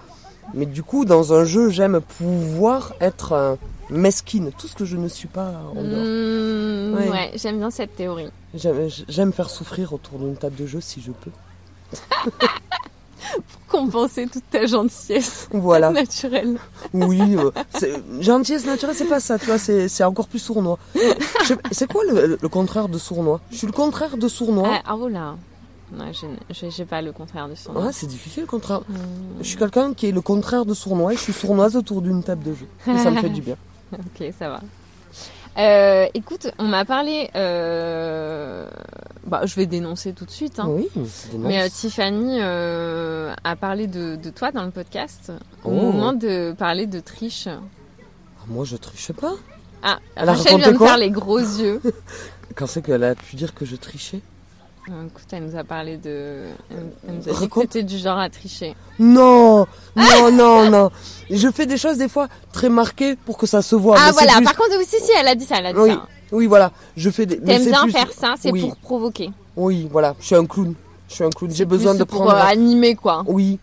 Mais 0.55 0.67
du 0.67 0.83
coup, 0.83 1.05
dans 1.05 1.33
un 1.33 1.45
jeu, 1.45 1.71
j'aime 1.71 2.01
pouvoir 2.19 2.95
être 3.01 3.33
euh, 3.33 3.57
mesquine, 3.91 4.53
tout 4.57 4.69
ce 4.69 4.75
que 4.77 4.85
je 4.85 4.97
ne 4.97 5.09
suis 5.09 5.27
pas 5.29 5.53
en 5.75 5.83
dehors. 5.83 6.05
Mmh, 6.05 6.95
Ouais. 6.95 7.11
ouais, 7.11 7.31
j'aime 7.35 7.59
bien 7.59 7.71
cette 7.71 7.97
théorie. 7.97 8.29
J'aime, 8.55 9.33
faire 9.33 9.51
souffrir 9.51 9.93
autour 9.93 10.19
d'une 10.21 10.37
table 10.37 10.55
de 10.55 10.67
jeu 10.67 10.81
si 10.81 11.01
je 11.03 11.11
peux. 11.11 11.31
Compenser 13.69 14.29
toute 14.29 14.49
ta 14.51 14.67
gentillesse 14.67 15.49
Voilà. 15.53 15.91
naturelle. 15.91 16.59
Oui, 16.93 17.37
euh, 17.37 17.51
gentillesse 18.21 18.67
naturelle, 18.67 18.95
c'est 18.95 19.07
pas 19.09 19.19
ça, 19.19 19.39
tu 19.39 19.47
vois, 19.47 19.59
c'est, 19.59 20.05
encore 20.05 20.29
plus 20.29 20.39
sournois. 20.39 20.79
C'est 21.73 21.91
quoi 21.91 22.05
le, 22.05 22.39
le 22.41 22.49
contraire 22.49 22.89
de 22.89 22.99
sournois? 22.99 23.41
Je 23.51 23.57
suis 23.57 23.67
le 23.67 23.73
contraire 23.73 24.17
de 24.17 24.29
sournois. 24.29 24.69
Ah, 24.73 24.83
ah, 24.87 24.97
oh 24.97 25.09
Ouais, 25.99 26.13
je 26.13 26.27
n'ai- 26.79 26.85
pas 26.85 27.01
le 27.03 27.13
contraire 27.13 27.49
de 27.49 27.55
son. 27.55 27.73
Ouais, 27.75 27.93
c'est 27.93 28.07
difficile 28.07 28.43
le 28.43 28.47
contraire. 28.49 28.81
Mmh. 28.89 28.95
Je 29.41 29.45
suis 29.49 29.57
quelqu'un 29.57 29.95
qui 29.95 30.07
est 30.09 30.13
le 30.13 30.21
contraire 30.21 30.65
de 30.65 30.75
sournois 30.75 31.13
et 31.13 31.17
je 31.17 31.21
suis 31.23 31.33
sournoise 31.33 31.77
autour 31.77 32.03
d'une 32.03 32.23
table 32.23 32.43
de 32.45 32.55
jeu. 32.55 32.67
Et 32.93 32.99
ça 32.99 33.11
me 33.11 33.21
fait 33.21 33.29
du 33.31 33.43
bien. 33.43 33.57
Ok, 33.93 34.27
ça 34.37 34.49
va. 34.49 34.61
Euh, 35.57 36.07
écoute, 36.15 36.51
on 36.59 36.65
m'a 36.65 36.85
parlé. 36.85 37.31
euh, 37.37 38.69
Bah, 39.27 39.43
je 39.45 39.55
vais 39.55 39.67
dénoncer 39.67 40.13
tout 40.13 40.25
de 40.25 40.31
suite. 40.31 40.59
hein. 40.59 40.67
Oui, 40.69 40.89
Mais 41.39 41.63
euh. 41.63 41.69
Tiffany 41.69 42.39
euh, 42.41 43.33
a 43.45 43.55
parlé 43.55 43.87
de, 43.87 44.17
de 44.17 44.31
toi 44.31 44.51
dans 44.51 44.65
le 44.65 44.71
podcast 44.73 45.33
au 45.65 45.71
Oh. 45.71 45.93
moment 45.93 46.13
de 46.13 46.53
parler 46.59 46.87
de 46.87 46.99
triche. 46.99 47.47
Ah, 47.47 47.61
Moi, 48.49 48.65
je 48.65 48.77
triche 48.77 49.13
pas. 49.13 49.35
Ah, 49.83 49.99
Elle 50.17 50.29
a 50.29 50.33
Rachel 50.33 50.59
vient 50.61 50.73
de 50.73 50.79
faire 50.79 50.97
les 50.97 51.11
gros 51.11 51.39
yeux. 51.39 51.81
Quand 52.57 52.67
c'est 52.67 52.83
qu'elle 52.83 53.05
a 53.05 53.15
pu 53.15 53.37
dire 53.37 53.55
que 53.55 53.65
je 53.65 53.77
trichais? 53.77 54.21
Écoute, 54.87 55.25
elle 55.33 55.47
nous 55.47 55.57
a 55.57 55.65
parlé 55.65 55.97
de. 55.97 56.43
Elle, 56.71 57.15
nous 57.15 57.29
a 57.29 57.41
dit 57.41 57.49
que 57.49 57.61
t'étais 57.61 57.83
du 57.83 57.97
genre 57.97 58.19
à 58.19 58.29
tricher. 58.29 58.75
Non, 58.99 59.67
non, 59.97 60.31
non, 60.31 60.71
non. 60.71 60.91
Je 61.31 61.49
fais 61.51 61.65
des 61.65 61.79
choses 61.79 61.97
des 61.97 62.09
fois 62.09 62.29
très 62.53 62.69
marquées 62.69 63.17
pour 63.17 63.39
que 63.39 63.47
ça 63.47 63.63
se 63.63 63.75
voit. 63.77 63.97
ah 63.99 64.07
mais 64.09 64.13
voilà, 64.13 64.33
plus- 64.35 64.45
par 64.45 64.57
contre, 64.57 64.77
oui, 64.79 64.85
si, 64.87 64.97
si, 65.03 65.11
elle 65.19 65.27
a 65.29 65.35
dit 65.35 65.47
ça, 65.47 65.57
elle 65.59 65.67
a 65.67 65.73
dit 65.73 65.79
Oui, 65.79 65.91
ça. 65.91 66.07
oui, 66.33 66.47
voilà. 66.47 66.71
Je 66.99 67.09
fais 67.09 67.25
des. 67.25 67.41
T'aimes 67.41 67.65
bien 67.65 67.83
plus- 67.85 67.93
faire 67.93 68.13
ça, 68.13 68.35
c'est 68.39 68.51
oui. 68.53 68.61
pour 68.61 68.77
provoquer. 68.77 69.31
Oui, 69.57 69.89
voilà. 69.91 70.15
Je 70.21 70.27
suis 70.27 70.35
un 70.35 70.45
clown. 70.45 70.75
Je 71.09 71.15
suis 71.15 71.25
un 71.25 71.31
clown. 71.31 71.51
J'ai 71.51 71.65
besoin 71.65 71.95
de 71.95 72.05
pour 72.05 72.23
prendre. 72.25 72.37
euh, 72.37 72.43
animer, 72.43 72.95
quoi. 72.95 73.23
Oui. 73.27 73.59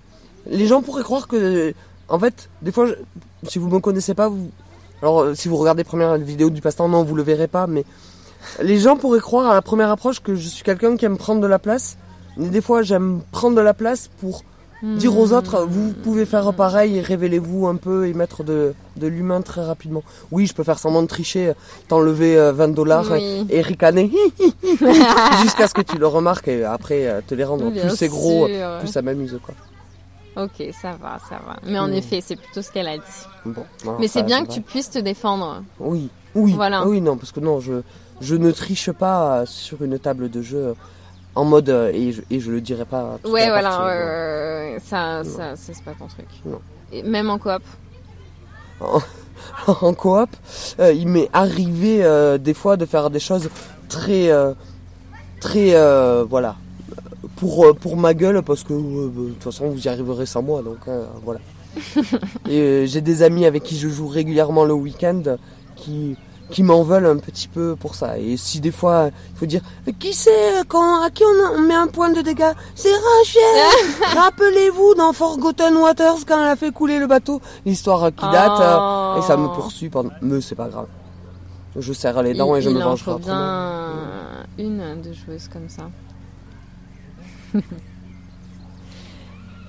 Les 0.49 0.65
gens 0.65 0.81
pourraient 0.81 1.03
croire 1.03 1.27
que, 1.27 1.71
en 2.09 2.17
fait, 2.17 2.49
des 2.63 2.71
fois, 2.71 2.87
je- 2.87 2.95
si 3.47 3.59
vous 3.59 3.69
me 3.69 3.79
connaissez 3.79 4.15
pas, 4.15 4.27
vous, 4.27 4.49
alors 5.03 5.21
euh, 5.21 5.35
si 5.35 5.47
vous 5.49 5.57
regardez 5.57 5.81
les 5.81 5.87
premières 5.87 6.17
vidéos 6.17 6.49
du 6.49 6.61
passe-temps, 6.61 6.89
non, 6.89 7.03
vous 7.03 7.13
le 7.15 7.21
verrez 7.21 7.47
pas, 7.47 7.67
mais 7.67 7.85
les 8.61 8.77
gens 8.79 8.95
pourraient 8.97 9.19
croire 9.19 9.49
à 9.49 9.53
la 9.53 9.61
première 9.61 9.89
approche 9.91 10.19
que 10.21 10.35
je 10.35 10.47
suis 10.47 10.63
quelqu'un 10.63 10.95
qui 10.97 11.05
aime 11.05 11.17
prendre 11.17 11.41
de 11.41 11.47
la 11.47 11.59
place. 11.59 11.97
Mais 12.37 12.49
des 12.49 12.61
fois, 12.61 12.81
j'aime 12.81 13.21
prendre 13.31 13.55
de 13.57 13.61
la 13.61 13.73
place 13.73 14.09
pour 14.19 14.43
dire 14.83 15.15
aux 15.15 15.31
autres, 15.31 15.63
vous 15.69 15.93
pouvez 15.93 16.25
faire 16.25 16.53
pareil 16.53 16.97
et 16.97 17.01
révélez-vous 17.01 17.67
un 17.67 17.75
peu 17.75 18.07
et 18.07 18.13
mettre 18.15 18.43
de, 18.43 18.73
de 18.97 19.05
l'humain 19.05 19.41
très 19.43 19.63
rapidement. 19.63 20.01
Oui, 20.31 20.47
je 20.47 20.55
peux 20.55 20.63
faire 20.63 20.79
semblant 20.79 21.03
de 21.03 21.07
tricher, 21.07 21.53
t'enlever 21.87 22.35
euh, 22.35 22.51
20 22.51 22.69
dollars 22.69 23.05
Oui. 23.11 23.45
et 23.51 23.61
ricaner 23.61 24.09
jusqu'à 25.43 25.67
ce 25.67 25.73
que 25.73 25.81
tu 25.81 25.97
le 25.97 26.07
remarques 26.07 26.47
et 26.47 26.63
après 26.63 27.05
euh, 27.07 27.21
te 27.25 27.35
les 27.35 27.43
rendre. 27.43 27.69
Bien 27.69 27.85
plus 27.87 27.95
c'est 27.95 28.07
gros, 28.07 28.47
plus 28.79 28.87
ça 28.87 29.01
m'amuse 29.01 29.39
quoi. 29.43 29.53
Ok, 30.45 30.63
ça 30.81 30.91
va, 30.93 31.19
ça 31.29 31.39
va. 31.45 31.57
Mais 31.67 31.77
en 31.77 31.89
Mm. 31.89 31.93
effet, 31.93 32.21
c'est 32.21 32.37
plutôt 32.37 32.61
ce 32.61 32.71
qu'elle 32.71 32.87
a 32.87 32.97
dit. 32.97 33.03
Bon, 33.45 33.63
Mais 33.99 34.07
c'est 34.07 34.23
bien 34.23 34.43
que 34.43 34.47
va. 34.47 34.53
tu 34.53 34.61
puisses 34.61 34.89
te 34.89 34.99
défendre. 34.99 35.61
Oui, 35.79 36.09
oui, 36.35 36.53
Voilà. 36.55 36.87
oui, 36.87 37.01
non, 37.01 37.17
parce 37.17 37.33
que 37.33 37.41
non, 37.41 37.59
je, 37.59 37.73
je 38.21 38.35
ne 38.35 38.51
triche 38.51 38.91
pas 38.91 39.45
sur 39.45 39.81
une 39.83 39.97
table 39.99 40.29
de 40.29 40.41
jeu 40.41 40.75
en 41.35 41.45
mode 41.45 41.69
euh, 41.69 41.91
et 41.93 42.11
je, 42.11 42.21
et 42.29 42.39
je 42.39 42.51
le 42.51 42.61
dirai 42.61 42.85
pas. 42.85 43.17
tout 43.23 43.29
Ouais, 43.31 43.43
à 43.43 43.49
voilà, 43.49 44.79
ça, 44.79 45.23
ça, 45.23 45.55
ça 45.55 45.73
c'est 45.73 45.83
pas 45.83 45.93
ton 45.97 46.07
truc. 46.07 46.27
Non. 46.45 46.59
Et 46.91 47.03
même 47.03 47.29
en 47.29 47.37
coop. 47.37 47.61
non. 48.79 48.99
en 49.67 49.93
coop, 49.93 50.29
euh, 50.79 50.93
il 50.93 51.07
m'est 51.07 51.29
arrivé 51.33 52.03
euh, 52.03 52.37
des 52.37 52.53
fois 52.53 52.77
de 52.77 52.85
faire 52.85 53.09
des 53.09 53.19
choses 53.19 53.49
très, 53.89 54.29
euh, 54.29 54.53
très, 55.39 55.73
euh, 55.75 56.23
voilà, 56.29 56.55
pour 57.37 57.65
euh, 57.65 57.73
pour 57.73 57.97
ma 57.97 58.13
gueule 58.13 58.41
parce 58.43 58.63
que 58.63 58.73
euh, 58.73 59.09
de 59.09 59.29
toute 59.33 59.43
façon 59.43 59.69
vous 59.69 59.79
y 59.83 59.87
arriverez 59.89 60.25
sans 60.25 60.41
moi, 60.43 60.61
donc 60.61 60.77
euh, 60.87 61.05
voilà. 61.23 61.39
et 62.49 62.59
euh, 62.61 62.85
j'ai 62.85 63.01
des 63.01 63.23
amis 63.23 63.45
avec 63.45 63.63
qui 63.63 63.77
je 63.77 63.87
joue 63.89 64.07
régulièrement 64.07 64.65
le 64.65 64.73
week-end 64.73 65.23
qui 65.75 66.17
qui 66.51 66.63
m'en 66.63 66.83
veulent 66.83 67.05
un 67.05 67.17
petit 67.17 67.47
peu 67.47 67.75
pour 67.75 67.95
ça. 67.95 68.17
Et 68.17 68.37
si 68.37 68.59
des 68.59 68.71
fois, 68.71 69.09
il 69.33 69.37
faut 69.37 69.45
dire, 69.45 69.61
qui 69.99 70.13
c'est 70.13 70.59
euh, 70.59 70.63
quand, 70.67 71.01
à 71.03 71.09
qui 71.09 71.23
on, 71.23 71.55
on 71.55 71.59
met 71.59 71.73
un 71.73 71.87
point 71.87 72.09
de 72.11 72.21
dégâts? 72.21 72.53
C'est 72.75 72.89
Rachel 72.93 73.87
Rappelez-vous 74.17 74.95
dans 74.95 75.13
Forgotten 75.13 75.75
Waters 75.77 76.25
quand 76.27 76.39
elle 76.41 76.49
a 76.49 76.55
fait 76.55 76.71
couler 76.71 76.99
le 76.99 77.07
bateau, 77.07 77.41
l'histoire 77.65 78.11
qui 78.13 78.29
date, 78.29 78.59
euh, 78.59 79.17
et 79.17 79.21
ça 79.23 79.37
me 79.37 79.47
Oh. 79.47 79.53
poursuit 79.55 79.89
pendant... 79.89 80.11
Mais 80.21 80.41
c'est 80.41 80.55
pas 80.55 80.67
grave. 80.69 80.87
Je 81.77 81.93
serre 81.93 82.21
les 82.21 82.33
dents 82.33 82.55
il, 82.55 82.59
et 82.59 82.61
je 82.61 82.69
il 82.69 82.75
me 82.75 82.81
en 82.81 82.89
venge 82.89 83.05
pas 83.05 83.17
bien 83.17 84.45
une 84.57 85.01
de 85.01 85.13
joueuse 85.13 85.47
comme 85.47 85.69
ça. 85.69 85.89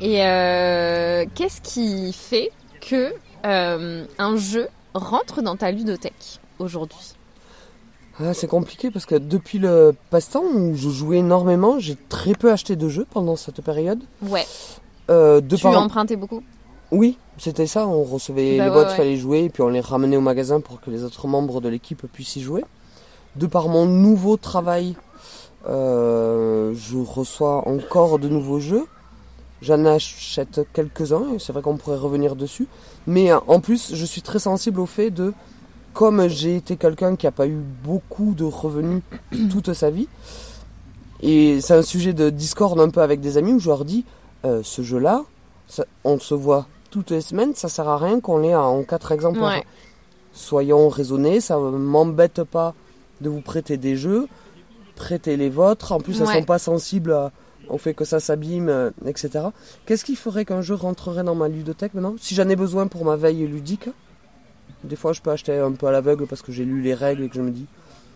Et 0.01 0.25
euh, 0.25 1.25
qu'est-ce 1.35 1.61
qui 1.61 2.12
fait 2.12 2.51
que 2.81 3.14
euh, 3.47 4.05
un 4.18 4.37
jeu 4.37 4.68
rentre 4.95 5.42
dans 5.42 5.57
ta 5.57 5.71
ludothèque? 5.71 6.40
Aujourd'hui 6.62 6.98
Ah, 8.20 8.35
c'est 8.35 8.46
compliqué 8.46 8.90
parce 8.90 9.07
que 9.07 9.14
depuis 9.14 9.59
le 9.59 9.94
passe-temps 10.11 10.42
où 10.44 10.75
je 10.77 10.88
jouais 10.90 11.18
énormément, 11.18 11.79
j'ai 11.79 11.96
très 12.09 12.33
peu 12.35 12.51
acheté 12.53 12.77
de 12.77 12.88
jeux 12.88 13.07
pendant 13.11 13.37
cette 13.37 13.61
période. 13.62 14.01
Ouais. 14.22 14.46
Euh, 15.11 15.40
de 15.40 15.57
Tu 15.57 15.62
par- 15.62 15.81
empruntais 15.81 16.16
beaucoup 16.16 16.42
Oui, 16.90 17.18
c'était 17.38 17.66
ça. 17.66 17.87
On 17.88 18.05
recevait 18.05 18.59
Bah 18.59 18.64
les 18.64 18.70
ouais, 18.70 18.75
boîtes, 18.75 18.90
ouais. 18.90 18.96
fallait 18.96 19.16
jouer, 19.16 19.44
et 19.44 19.48
puis 19.51 19.62
on 19.62 19.68
les 19.68 19.81
ramenait 19.81 20.16
au 20.16 20.20
magasin 20.20 20.61
pour 20.61 20.81
que 20.81 20.90
les 20.90 21.05
autres 21.05 21.27
membres 21.27 21.61
de 21.61 21.68
l'équipe 21.68 22.07
puissent 22.12 22.37
y 22.37 22.40
jouer. 22.42 22.64
De 23.37 23.46
par 23.46 23.68
mon 23.68 23.87
nouveau 23.87 24.37
travail, 24.37 24.94
euh, 25.68 26.72
je 26.75 26.98
reçois 26.98 27.66
encore 27.68 28.18
de 28.18 28.29
nouveaux 28.29 28.61
jeux. 28.61 28.85
J'en 29.62 29.85
achète 29.85 30.61
quelques-uns, 30.72 31.35
et 31.35 31.38
c'est 31.38 31.53
vrai 31.53 31.62
qu'on 31.62 31.77
pourrait 31.77 31.96
revenir 31.96 32.35
dessus. 32.37 32.66
Mais 33.07 33.33
euh, 33.33 33.38
en 33.46 33.61
plus, 33.61 33.94
je 33.94 34.05
suis 34.05 34.20
très 34.22 34.40
sensible 34.40 34.81
au 34.81 34.87
fait 34.87 35.11
de, 35.11 35.33
comme 35.92 36.26
j'ai 36.28 36.57
été 36.57 36.76
quelqu'un 36.76 37.16
qui 37.16 37.26
n'a 37.26 37.33
pas 37.33 37.46
eu 37.46 37.59
beaucoup 37.85 38.35
de 38.35 38.44
revenus 38.44 39.02
toute 39.50 39.72
sa 39.72 39.90
vie, 39.90 40.09
et 41.20 41.61
c'est 41.61 41.74
un 41.74 41.83
sujet 41.83 42.12
de 42.12 42.31
discorde 42.31 42.81
un 42.81 42.88
peu 42.90 43.00
avec 43.00 43.20
des 43.20 43.37
amis 43.38 43.52
où 43.52 43.59
je 43.61 43.68
leur 43.68 43.85
dis, 43.85 44.05
euh, 44.44 44.61
ce 44.64 44.83
jeu-là, 44.83 45.24
on 46.05 46.18
se 46.18 46.35
voit 46.35 46.66
toutes 46.90 47.11
les 47.11 47.20
semaines, 47.20 47.55
ça 47.55 47.68
sert 47.68 47.88
à 47.88 47.96
rien 47.96 48.20
qu'on 48.20 48.38
l'ait 48.38 48.55
en 48.57 48.83
quatre 48.83 49.12
exemplaires. 49.12 49.44
Ouais. 49.59 49.64
Soyons 50.33 50.88
raisonnés, 50.88 51.40
ça 51.40 51.59
m'embête 51.59 52.42
pas 52.42 52.74
de 53.20 53.28
vous 53.28 53.40
prêter 53.40 53.76
des 53.76 53.96
jeux, 53.96 54.26
prêtez 54.96 55.37
les 55.37 55.48
vôtres. 55.48 55.92
En 55.92 56.00
plus, 56.00 56.20
elles 56.20 56.26
Ouais. 56.26 56.35
sont 56.40 56.44
pas 56.44 56.59
sensibles 56.59 57.12
à- 57.12 57.31
au 57.68 57.78
fait 57.78 57.94
que 57.94 58.05
ça 58.05 58.18
s'abîme, 58.18 58.68
euh, 58.68 58.90
etc. 59.07 59.46
Qu'est-ce 59.87 60.05
qui 60.05 60.16
ferait 60.16 60.44
qu'un 60.44 60.61
jeu 60.62 60.74
rentrerait 60.74 61.22
dans 61.22 61.35
ma 61.35 61.48
ludothèque 61.48 61.94
maintenant? 61.94 62.14
Si 62.20 62.35
j'en 62.35 62.48
ai 62.48 62.57
besoin 62.57 62.88
pour 62.88 63.05
ma 63.05 63.16
veille 63.16 63.46
ludique, 63.46 63.88
des 64.85 64.96
fois 64.96 65.12
je 65.12 65.20
peux 65.20 65.30
acheter 65.30 65.56
un 65.58 65.72
peu 65.72 65.87
à 65.87 65.92
l'aveugle 65.92 66.26
parce 66.26 66.42
que 66.42 66.52
j'ai 66.52 66.64
lu 66.64 66.80
les 66.82 66.94
règles 66.94 67.24
et 67.24 67.28
que 67.28 67.35
je 67.37 67.42
me 67.42 67.50
dis 67.50 67.66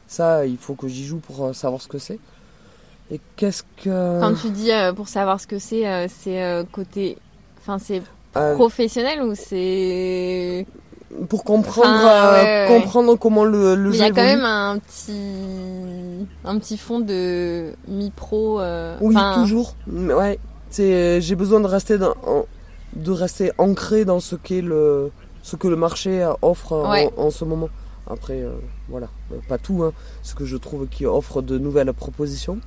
ça, 0.07 0.47
il 0.47 0.57
faut 0.57 0.75
que 0.75 0.89
j'y 0.89 1.05
joue 1.05 1.19
pour 1.19 1.47
euh, 1.47 1.53
savoir 1.53 1.83
ce 1.83 1.89
que 1.89 1.99
c'est. 1.99 2.19
Et 3.11 3.21
qu'est-ce 3.37 3.63
que. 3.83 4.21
Quand 4.21 4.35
tu 4.35 4.51
dis 4.51 4.73
euh, 4.73 4.93
pour 4.93 5.09
savoir 5.09 5.41
ce 5.41 5.47
que 5.47 5.59
c'est, 5.59 5.87
euh, 5.87 6.07
c'est 6.09 6.43
euh, 6.43 6.65
côté. 6.71 7.19
Enfin, 7.61 7.79
c'est 7.79 8.03
professionnel 8.55 9.23
ou 9.23 9.35
c'est. 9.35 10.67
pour 11.29 11.45
comprendre, 11.45 11.89
Enfin, 11.89 12.33
ouais, 12.35 12.43
ouais. 12.43 12.67
comprendre 12.69 13.17
comment 13.17 13.45
le, 13.45 13.75
le 13.75 13.91
Mais 13.91 13.97
il 13.97 13.99
jeu 13.99 14.05
y 14.05 14.09
a 14.09 14.11
quand 14.11 14.23
même 14.25 14.45
un 14.45 14.79
petit. 14.79 16.27
Un 16.45 16.59
petit 16.59 16.77
fond 16.77 17.01
de 17.01 17.73
mi-pro. 17.89 18.61
Oui, 19.01 19.17
toujours. 19.35 19.75
Ouais, 19.89 20.39
j'ai 20.77 21.35
besoin 21.37 21.61
de 21.61 21.67
rester 21.67 21.99
dans, 21.99 22.15
de 22.95 23.11
rester 23.13 23.53
ancré 23.59 24.05
dans 24.05 24.21
ce 24.21 24.37
qu'est 24.37 24.63
le 24.63 25.11
ce 25.47 25.55
que 25.55 25.69
le 25.69 25.77
marché 25.77 26.23
euh, 26.25 26.33
offre 26.43 26.73
en- 26.73 26.91
Ouais. 26.91 27.09
en, 27.17 27.31
ce 27.31 27.45
moment. 27.45 27.69
Après, 28.09 28.41
euh, 28.43 28.57
voilà, 28.89 29.09
Euh, 29.33 29.37
pas 29.49 29.59
tout, 29.59 29.83
hein, 29.85 29.93
ce 30.25 30.35
que 30.35 30.45
je 30.45 30.57
trouve 30.57 30.89
qui 30.89 31.07
offre 31.07 31.41
de 31.41 31.57
nouvelles 31.59 31.93
propositions. 31.93 32.59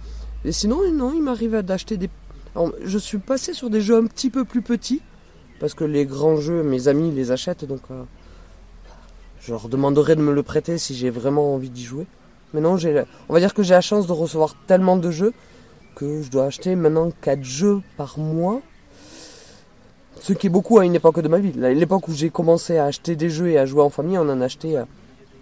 Et 0.45 0.53
sinon, 0.53 0.79
non, 0.93 1.11
il 1.13 1.21
m'arrive 1.21 1.57
d'acheter 1.61 1.97
des. 1.97 2.09
Alors, 2.55 2.71
je 2.83 2.97
suis 2.97 3.17
passé 3.17 3.53
sur 3.53 3.69
des 3.69 3.81
jeux 3.81 3.97
un 3.97 4.05
petit 4.07 4.29
peu 4.29 4.45
plus 4.45 4.61
petits 4.61 5.01
parce 5.59 5.73
que 5.73 5.83
les 5.83 6.05
grands 6.05 6.37
jeux, 6.37 6.63
mes 6.63 6.87
amis 6.87 7.11
les 7.11 7.31
achètent, 7.31 7.65
donc 7.65 7.81
euh, 7.91 8.03
je 9.41 9.51
leur 9.51 9.67
demanderai 9.67 10.15
de 10.15 10.21
me 10.21 10.33
le 10.33 10.43
prêter 10.43 10.77
si 10.77 10.95
j'ai 10.95 11.09
vraiment 11.09 11.53
envie 11.53 11.69
d'y 11.69 11.83
jouer. 11.83 12.07
Mais 12.53 12.61
non, 12.61 12.77
on 13.29 13.33
va 13.33 13.39
dire 13.39 13.53
que 13.53 13.61
j'ai 13.61 13.73
la 13.73 13.81
chance 13.81 14.07
de 14.07 14.13
recevoir 14.13 14.55
tellement 14.67 14.95
de 14.97 15.11
jeux 15.11 15.33
que 15.95 16.21
je 16.21 16.29
dois 16.31 16.45
acheter 16.45 16.75
maintenant 16.75 17.11
4 17.21 17.43
jeux 17.43 17.81
par 17.97 18.17
mois. 18.17 18.61
Ce 20.21 20.33
qui 20.33 20.47
est 20.47 20.49
beaucoup 20.49 20.79
à 20.79 20.85
une 20.85 20.95
époque 20.95 21.21
de 21.21 21.27
ma 21.27 21.39
vie. 21.39 21.53
L'époque 21.53 22.07
où 22.07 22.13
j'ai 22.13 22.29
commencé 22.29 22.77
à 22.77 22.85
acheter 22.85 23.15
des 23.15 23.29
jeux 23.29 23.49
et 23.49 23.57
à 23.57 23.65
jouer 23.65 23.81
en 23.81 23.89
famille, 23.89 24.17
on 24.17 24.29
en 24.29 24.41
achetait, 24.41 24.75
euh, 24.75 24.85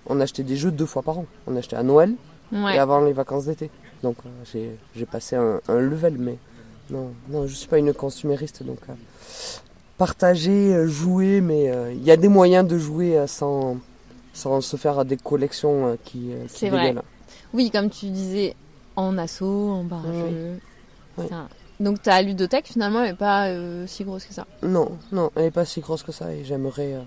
on 0.07 0.19
achetait 0.19 0.43
des 0.43 0.55
jeux 0.55 0.71
deux 0.71 0.85
fois 0.85 1.01
par 1.01 1.19
an. 1.19 1.25
On 1.47 1.55
achetait 1.55 1.75
à 1.75 1.83
Noël 1.83 2.13
ouais. 2.51 2.75
et 2.75 2.79
avant 2.79 3.01
les 3.01 3.13
vacances 3.13 3.45
d'été. 3.45 3.69
Donc 4.03 4.17
euh, 4.25 4.69
j'ai, 4.95 5.05
passé 5.05 5.35
un, 5.35 5.59
un 5.67 5.79
level, 5.79 6.15
mais 6.17 6.37
non, 6.89 7.11
non, 7.29 7.47
je 7.47 7.53
suis 7.53 7.67
pas 7.67 7.77
une 7.77 7.93
consumériste. 7.93 8.63
Donc 8.63 8.79
euh, 8.89 8.93
partager, 9.97 10.87
jouer, 10.87 11.41
mais 11.41 11.69
euh, 11.69 11.91
il 11.93 12.03
y 12.03 12.11
a 12.11 12.17
des 12.17 12.27
moyens 12.27 12.67
de 12.67 12.77
jouer 12.77 13.23
sans, 13.27 13.77
sans 14.33 14.61
se 14.61 14.77
faire 14.77 15.05
des 15.05 15.17
collections 15.17 15.97
qui, 16.03 16.19
qui 16.19 16.33
C'est 16.47 16.69
vrai. 16.69 16.95
Oui, 17.53 17.71
comme 17.71 17.89
tu 17.89 18.07
disais, 18.07 18.55
en 18.95 19.17
assaut, 19.17 19.69
en 19.69 19.83
barrageux. 19.83 20.59
Ouais. 21.17 21.27
ça. 21.27 21.47
Donc 21.79 22.01
ta 22.01 22.21
ludothèque 22.21 22.67
finalement 22.67 23.03
elle 23.03 23.11
est 23.11 23.17
pas 23.17 23.47
euh, 23.47 23.85
si 23.87 24.03
grosse 24.03 24.25
que 24.25 24.33
ça. 24.33 24.45
Non, 24.63 24.97
non, 25.11 25.31
elle 25.35 25.45
est 25.45 25.51
pas 25.51 25.65
si 25.65 25.79
grosse 25.81 26.03
que 26.03 26.11
ça 26.11 26.33
et 26.33 26.43
j'aimerais 26.43 26.93
euh, 26.93 27.01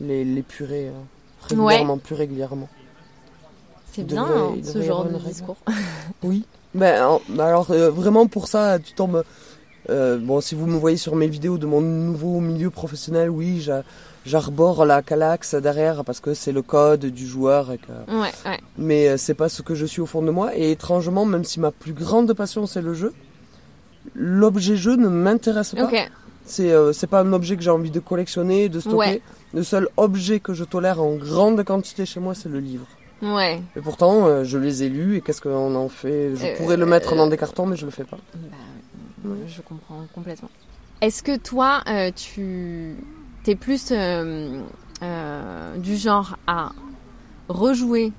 les 0.00 0.24
l'épurer 0.24 0.88
euh, 0.88 0.92
régulièrement, 1.48 1.98
plus 1.98 2.14
régulièrement. 2.16 2.68
C'est 3.92 4.02
bien 4.04 4.24
hein, 4.24 4.54
ce 4.64 4.82
genre 4.82 5.04
de 5.04 5.16
discours. 5.18 5.56
Oui. 6.22 6.44
Ben, 6.74 7.02
en- 7.04 7.20
ben 7.28 7.44
alors 7.46 7.70
euh, 7.70 7.90
vraiment 7.90 8.26
pour 8.26 8.48
ça, 8.48 8.78
tu 8.78 8.92
tombes. 8.92 9.22
bon, 9.88 10.40
si 10.40 10.54
vous 10.54 10.66
me 10.66 10.76
voyez 10.76 10.96
sur 10.96 11.14
mes 11.16 11.28
vidéos 11.28 11.56
de 11.58 11.66
mon 11.66 11.80
nouveau 11.80 12.40
milieu 12.40 12.70
professionnel, 12.70 13.30
oui, 13.30 13.60
j'a- 13.60 13.84
j'arbore 14.26 14.84
la 14.84 15.00
Calax 15.02 15.54
derrière 15.54 16.04
parce 16.04 16.20
que 16.20 16.34
c'est 16.34 16.52
le 16.52 16.60
code 16.62 17.06
du 17.06 17.26
joueur. 17.26 17.70
Et 17.72 17.78
que... 17.78 17.92
Ouais, 18.12 18.32
ouais. 18.44 18.58
Mais 18.76 19.16
c'est 19.16 19.34
pas 19.34 19.48
ce 19.48 19.62
que 19.62 19.74
je 19.74 19.86
suis 19.86 20.00
au 20.02 20.06
fond 20.06 20.22
de 20.22 20.30
moi. 20.30 20.56
Et 20.56 20.72
étrangement, 20.72 21.24
même 21.24 21.44
si 21.44 21.58
ma 21.60 21.70
plus 21.70 21.92
grande 21.94 22.32
passion 22.34 22.66
c'est 22.66 22.82
le 22.82 22.92
jeu, 22.94 23.14
l'objet 24.14 24.76
jeu 24.76 24.96
ne 24.96 25.08
m'intéresse 25.08 25.74
pas. 25.74 25.84
Ok. 25.84 26.10
C'est 26.44 26.72
euh, 26.72 26.92
c'est 26.94 27.06
pas 27.06 27.20
un 27.20 27.32
objet 27.34 27.56
que 27.56 27.62
j'ai 27.62 27.70
envie 27.70 27.90
de 27.90 28.00
collectionner, 28.00 28.68
de 28.68 28.80
stocker. 28.80 28.96
Ouais. 28.96 29.22
Le 29.54 29.62
seul 29.62 29.88
objet 29.96 30.40
que 30.40 30.54
je 30.54 30.64
tolère 30.64 31.00
en 31.02 31.14
grande 31.16 31.62
quantité 31.64 32.06
chez 32.06 32.20
moi, 32.20 32.34
c'est 32.34 32.48
le 32.48 32.60
livre. 32.60 32.86
Ouais. 33.22 33.60
Et 33.76 33.80
pourtant, 33.80 34.26
euh, 34.26 34.44
je 34.44 34.56
les 34.58 34.82
ai 34.84 34.88
lus 34.88 35.16
et 35.16 35.20
qu'est-ce 35.20 35.40
qu'on 35.42 35.74
en 35.74 35.88
fait? 35.88 36.34
Je 36.36 36.44
Euh, 36.46 36.56
pourrais 36.56 36.76
le 36.76 36.86
mettre 36.86 37.14
dans 37.16 37.26
des 37.26 37.36
cartons, 37.36 37.66
mais 37.66 37.76
je 37.76 37.84
le 37.84 37.90
fais 37.90 38.04
pas. 38.04 38.18
Bah, 39.24 39.34
Je 39.46 39.60
comprends 39.62 40.06
complètement. 40.14 40.48
Est-ce 41.00 41.22
que 41.22 41.36
toi, 41.36 41.82
tu 42.14 42.94
es 43.46 43.54
plus 43.56 43.92
du 45.78 45.96
genre 45.96 46.36
à 46.46 46.72
rejouer 47.48 48.12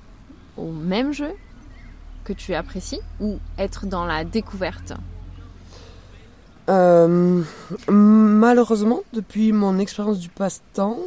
au 0.56 0.70
même 0.70 1.12
jeu 1.12 1.30
que 2.24 2.32
tu 2.32 2.54
apprécies 2.54 3.00
ou 3.20 3.38
être 3.58 3.86
dans 3.86 4.04
la 4.04 4.24
découverte? 4.24 4.92
Euh, 6.70 7.42
malheureusement, 7.88 9.00
depuis 9.12 9.52
mon 9.52 9.78
expérience 9.78 10.18
du 10.18 10.28
passe-temps, 10.28 10.98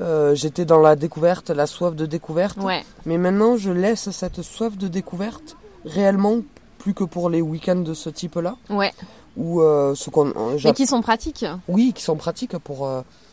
euh, 0.00 0.34
j'étais 0.34 0.64
dans 0.64 0.80
la 0.80 0.96
découverte, 0.96 1.50
la 1.50 1.66
soif 1.66 1.94
de 1.94 2.06
découverte. 2.06 2.58
Ouais. 2.58 2.82
Mais 3.06 3.18
maintenant, 3.18 3.56
je 3.56 3.70
laisse 3.70 4.10
cette 4.10 4.42
soif 4.42 4.76
de 4.76 4.88
découverte 4.88 5.56
réellement 5.84 6.38
plus 6.78 6.94
que 6.94 7.04
pour 7.04 7.30
les 7.30 7.40
week-ends 7.42 7.76
de 7.76 7.94
ce 7.94 8.10
type-là, 8.10 8.56
Ouais. 8.68 8.92
où 9.36 9.60
euh, 9.60 9.94
ce 9.94 10.10
qu'on, 10.10 10.28
euh, 10.28 10.58
Mais 10.64 10.72
qui 10.72 10.86
sont 10.86 11.02
pratiques. 11.02 11.44
oui, 11.68 11.92
qui 11.94 12.02
sont 12.02 12.16
pratiques 12.16 12.56
pour 12.58 12.88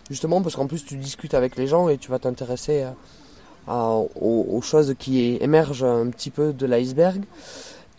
justement 0.09 0.41
parce 0.41 0.55
qu'en 0.55 0.67
plus 0.67 0.85
tu 0.85 0.95
discutes 0.97 1.33
avec 1.33 1.55
les 1.55 1.67
gens 1.67 1.89
et 1.89 1.97
tu 1.97 2.11
vas 2.11 2.19
t'intéresser 2.19 2.85
aux 3.67 4.59
choses 4.61 4.95
qui 4.99 5.37
émergent 5.41 5.83
un 5.83 6.07
petit 6.09 6.29
peu 6.29 6.53
de 6.53 6.65
l'iceberg 6.65 7.23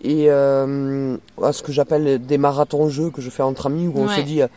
et 0.02 0.26
euh, 0.30 1.16
à 1.42 1.52
ce 1.52 1.62
que 1.62 1.72
j'appelle 1.72 2.24
des 2.24 2.38
marathons 2.38 2.88
jeux 2.88 3.10
que 3.10 3.20
je 3.20 3.30
fais 3.30 3.42
entre 3.42 3.66
amis 3.66 3.88
où 3.88 3.94
on 3.96 4.06
Ouais. 4.06 4.16
se 4.16 4.20
dit 4.20 4.42
euh, 4.42 4.48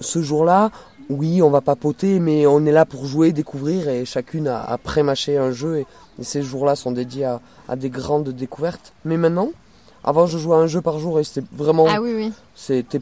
ce 0.00 0.22
jour-là 0.22 0.70
oui 1.10 1.42
on 1.42 1.50
va 1.50 1.60
papoter 1.60 2.20
mais 2.20 2.46
on 2.46 2.64
est 2.66 2.72
là 2.72 2.84
pour 2.84 3.04
jouer 3.06 3.32
découvrir 3.32 3.88
et 3.88 4.04
chacune 4.04 4.46
a, 4.48 4.62
a 4.62 4.78
pré-mâché 4.78 5.38
un 5.38 5.50
jeu 5.50 5.78
et, 5.78 5.86
et 6.20 6.24
ces 6.24 6.42
jours-là 6.42 6.76
sont 6.76 6.92
dédiés 6.92 7.24
à, 7.24 7.40
à 7.68 7.76
des 7.76 7.90
grandes 7.90 8.28
découvertes 8.30 8.92
mais 9.04 9.16
maintenant 9.16 9.50
avant 10.04 10.26
je 10.26 10.38
jouais 10.38 10.54
à 10.56 10.58
un 10.60 10.66
jeu 10.68 10.80
par 10.82 10.98
jour 11.00 11.18
et 11.18 11.24
c'était 11.24 11.46
vraiment 11.52 11.86
Ah 11.88 12.00
oui, 12.00 12.12
oui. 12.14 12.32
c'était 12.54 13.00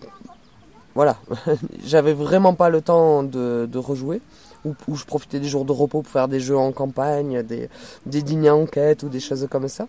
voilà 0.94 1.16
j'avais 1.84 2.12
vraiment 2.14 2.54
pas 2.54 2.70
le 2.70 2.80
temps 2.80 3.22
de, 3.22 3.68
de 3.70 3.78
rejouer 3.78 4.22
où, 4.64 4.74
où 4.88 4.96
je 4.96 5.04
profitais 5.04 5.40
des 5.40 5.48
jours 5.48 5.64
de 5.66 5.72
repos 5.72 6.00
pour 6.02 6.10
faire 6.12 6.28
des 6.28 6.40
jeux 6.40 6.56
en 6.56 6.72
campagne 6.72 7.42
des, 7.42 7.68
des 8.06 8.22
dîners 8.22 8.48
enquête 8.50 9.02
ou 9.02 9.08
des 9.10 9.20
choses 9.20 9.46
comme 9.50 9.68
ça 9.68 9.86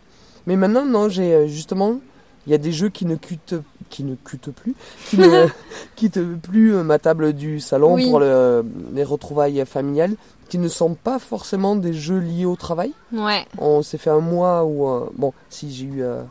mais 0.47 0.55
maintenant 0.55 0.85
non 0.85 1.09
j'ai 1.09 1.33
euh, 1.33 1.47
justement 1.47 1.99
Il 2.47 2.51
y 2.51 2.53
a 2.53 2.59
des 2.59 2.71
jeux 2.71 2.89
qui 2.89 3.05
ne 3.07 3.15
cutent, 3.15 3.55
qui 3.89 4.03
ne 4.03 4.13
cutent 4.15 4.51
plus, 4.51 4.75
qui 5.09 5.17
ne 5.17 5.47
quittent 5.95 6.23
plus 6.41 6.75
euh, 6.75 6.83
ma 6.83 6.99
table 6.99 7.33
du 7.33 7.59
salon 7.59 7.95
Oui. 7.95 8.07
pour 8.09 8.19
le- 8.19 8.63
les 8.93 9.03
retrouvailles 9.03 9.65
familiales, 9.65 10.15
qui 10.47 10.59
ne 10.59 10.67
sont 10.67 10.93
pas 10.93 11.17
forcément 11.17 11.75
des 11.75 11.91
jeux 11.93 12.19
liés 12.19 12.45
au 12.45 12.55
travail. 12.55 12.93
Ouais. 13.11 13.45
On 13.57 13.81
s'est 13.81 13.97
fait 13.97 14.11
un 14.11 14.19
mois 14.19 14.63
où, 14.63 14.87
euh, 14.87 15.09
bon, 15.17 15.33
si 15.49 15.73
j'ai 15.73 15.85
eu, 15.85 16.03
euh, 16.03 16.21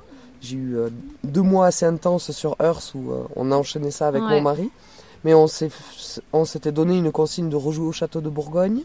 j'ai 0.41 0.57
eu 0.57 0.77
euh, 0.77 0.89
deux 1.25 1.43
mois 1.43 1.67
assez 1.67 1.85
intenses 1.85 2.31
sur 2.31 2.55
Earth 2.63 2.93
où 2.95 3.11
euh, 3.11 3.25
on 3.35 3.51
a 3.51 3.57
enchaîné 3.57 3.91
ça 3.91 4.07
avec 4.07 4.23
Ouais. 4.23 4.31
mon 4.37 4.41
mari. 4.43 4.71
Mais 5.25 5.33
on 5.35 5.47
s'est, 5.49 5.71
on 6.35 6.45
s'était 6.45 6.71
donné 6.71 6.99
une 6.99 7.11
consigne 7.11 7.49
de 7.49 7.57
rejouer 7.57 7.87
au 7.89 7.93
château 7.93 8.21
de 8.21 8.29
Bourgogne. 8.29 8.83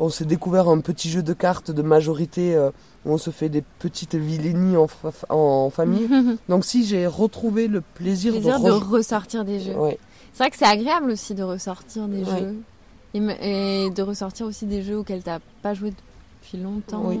On 0.00 0.08
s'est 0.08 0.24
découvert 0.24 0.68
un 0.68 0.80
petit 0.80 1.10
jeu 1.10 1.22
de 1.22 1.34
cartes 1.34 1.70
de 1.70 1.82
majorité 1.82 2.56
euh, 2.56 2.70
on 3.06 3.18
se 3.18 3.30
fait 3.30 3.48
des 3.48 3.62
petites 3.78 4.14
vilainies 4.16 4.76
en, 4.76 4.86
fa- 4.88 5.12
en 5.30 5.70
famille. 5.70 6.08
Donc 6.48 6.64
si 6.64 6.84
j'ai 6.84 7.06
retrouvé 7.06 7.68
le 7.68 7.80
plaisir, 7.80 8.32
Plaisir 8.32 8.60
de, 8.60 8.70
ressortir 8.70 9.44
des 9.44 9.60
jeux. 9.60 9.74
Ouais. 9.76 9.98
C'est 10.32 10.42
vrai 10.42 10.50
que 10.50 10.56
c'est 10.58 10.66
agréable 10.66 11.10
aussi 11.12 11.34
de 11.34 11.42
ressortir 11.42 12.08
des 12.08 12.22
Ouais. 12.24 12.38
jeux. 12.40 12.56
Et, 13.14 13.88
de 13.90 14.02
ressortir 14.02 14.46
aussi 14.46 14.66
des 14.66 14.82
jeux 14.82 14.98
auxquels 14.98 15.22
t'as 15.22 15.38
pas 15.62 15.72
joué 15.72 15.90
depuis 16.42 16.62
longtemps. 16.62 17.02
Oui. 17.06 17.18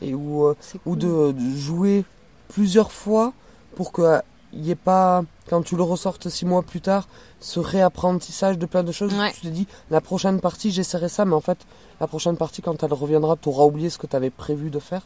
et 0.00 0.12
euh, 0.12 0.16
ou 0.16 0.54
cool. 0.82 0.98
de, 0.98 1.32
de 1.32 1.56
jouer 1.56 2.04
plusieurs 2.48 2.90
fois 2.90 3.32
pour 3.76 3.92
qu'il 3.92 4.20
n'y 4.54 4.70
ait 4.70 4.74
pas, 4.74 5.22
quand 5.48 5.62
tu 5.62 5.76
le 5.76 5.84
ressortes 5.84 6.28
six 6.28 6.44
mois 6.44 6.62
plus 6.62 6.80
tard, 6.80 7.06
ce 7.38 7.60
réapprentissage 7.60 8.58
de 8.58 8.66
plein 8.66 8.82
de 8.82 8.90
choses. 8.90 9.14
Ouais. 9.14 9.30
Tu 9.32 9.42
te 9.42 9.46
dis, 9.48 9.68
la 9.92 10.00
prochaine 10.00 10.40
partie, 10.40 10.72
j'essaierai 10.72 11.08
ça, 11.08 11.24
mais 11.24 11.34
en 11.34 11.40
fait, 11.40 11.58
la 12.02 12.08
prochaine 12.08 12.36
partie, 12.36 12.62
quand 12.62 12.82
elle 12.82 12.92
reviendra, 12.92 13.36
tu 13.40 13.48
auras 13.48 13.64
oublié 13.64 13.88
ce 13.88 13.96
que 13.96 14.08
tu 14.08 14.16
avais 14.16 14.30
prévu 14.30 14.70
de 14.70 14.80
faire. 14.80 15.02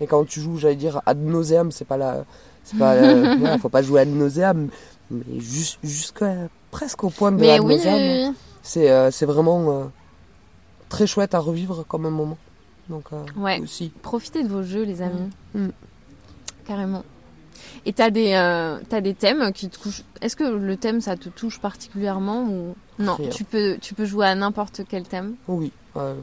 Et 0.00 0.06
quand 0.06 0.24
tu 0.26 0.40
joues, 0.40 0.56
j'allais 0.56 0.74
dire, 0.74 1.02
ad 1.04 1.18
nauseam, 1.22 1.70
c'est 1.70 1.84
pas 1.84 1.98
la. 1.98 2.24
C'est 2.64 2.78
pas. 2.78 2.96
voilà, 3.38 3.58
faut 3.58 3.68
pas 3.68 3.82
jouer 3.82 4.00
ad 4.00 4.08
nauseam, 4.08 4.70
mais 5.10 5.38
juste, 5.38 5.78
jusqu'à 5.84 6.34
presque 6.70 7.04
au 7.04 7.10
point 7.10 7.30
de 7.30 7.36
Mais 7.38 7.50
ad 7.50 7.60
oui, 7.60 7.76
nauseam. 7.76 7.94
oui. 8.30 8.34
C'est 8.62 8.90
euh, 8.90 9.10
c'est 9.10 9.26
vraiment 9.26 9.70
euh, 9.70 9.84
très 10.88 11.06
chouette 11.06 11.34
à 11.34 11.38
revivre 11.40 11.84
comme 11.86 12.06
un 12.06 12.10
moment. 12.10 12.38
Donc, 12.88 13.04
euh, 13.12 13.22
Ouais. 13.36 13.60
aussi. 13.60 13.92
Profitez 14.02 14.42
de 14.42 14.48
vos 14.48 14.62
jeux, 14.62 14.82
les 14.84 15.02
amis. 15.02 15.28
Mm. 15.54 15.68
Carrément. 16.66 17.04
Et 17.84 17.92
t'as 17.92 18.08
des, 18.10 18.32
euh, 18.32 18.78
t'as 18.88 19.02
des 19.02 19.12
thèmes 19.14 19.52
qui 19.52 19.68
te 19.68 19.78
touchent. 19.78 20.02
Est-ce 20.22 20.36
que 20.36 20.44
le 20.44 20.76
thème, 20.78 21.02
ça 21.02 21.16
te 21.16 21.28
touche 21.28 21.60
particulièrement 21.60 22.44
ou 22.44 22.74
non? 22.98 23.14
Rien. 23.16 23.28
Tu 23.28 23.44
peux, 23.44 23.76
tu 23.78 23.92
peux 23.94 24.06
jouer 24.06 24.26
à 24.26 24.34
n'importe 24.34 24.80
quel 24.88 25.04
thème? 25.06 25.34
Oui. 25.48 25.70
Euh, 25.96 26.14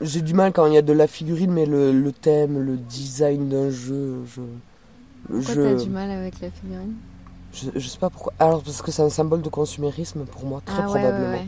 J'ai 0.00 0.20
du 0.22 0.34
mal 0.34 0.52
quand 0.52 0.66
il 0.66 0.74
y 0.74 0.78
a 0.78 0.82
de 0.82 0.92
la 0.92 1.06
figurine, 1.06 1.52
mais 1.52 1.66
le, 1.66 1.92
le 1.92 2.12
thème, 2.12 2.58
le 2.60 2.76
design 2.76 3.48
d'un 3.48 3.70
jeu, 3.70 4.24
je, 4.34 4.40
le 5.28 5.36
Pourquoi 5.40 5.54
jeu, 5.54 5.76
t'as 5.76 5.82
du 5.84 5.90
mal 5.90 6.10
avec 6.10 6.40
la 6.40 6.50
figurine? 6.50 6.94
Je, 7.52 7.70
je 7.74 7.88
sais 7.88 7.98
pas 7.98 8.10
pourquoi. 8.10 8.32
Alors 8.38 8.62
parce 8.62 8.82
que 8.82 8.90
c'est 8.92 9.02
un 9.02 9.08
symbole 9.10 9.42
de 9.42 9.48
consumérisme 9.48 10.24
pour 10.24 10.44
moi, 10.44 10.60
très 10.64 10.80
Ah 10.82 10.86
probablement. 10.86 11.32
ouais, 11.32 11.38
ouais. 11.38 11.46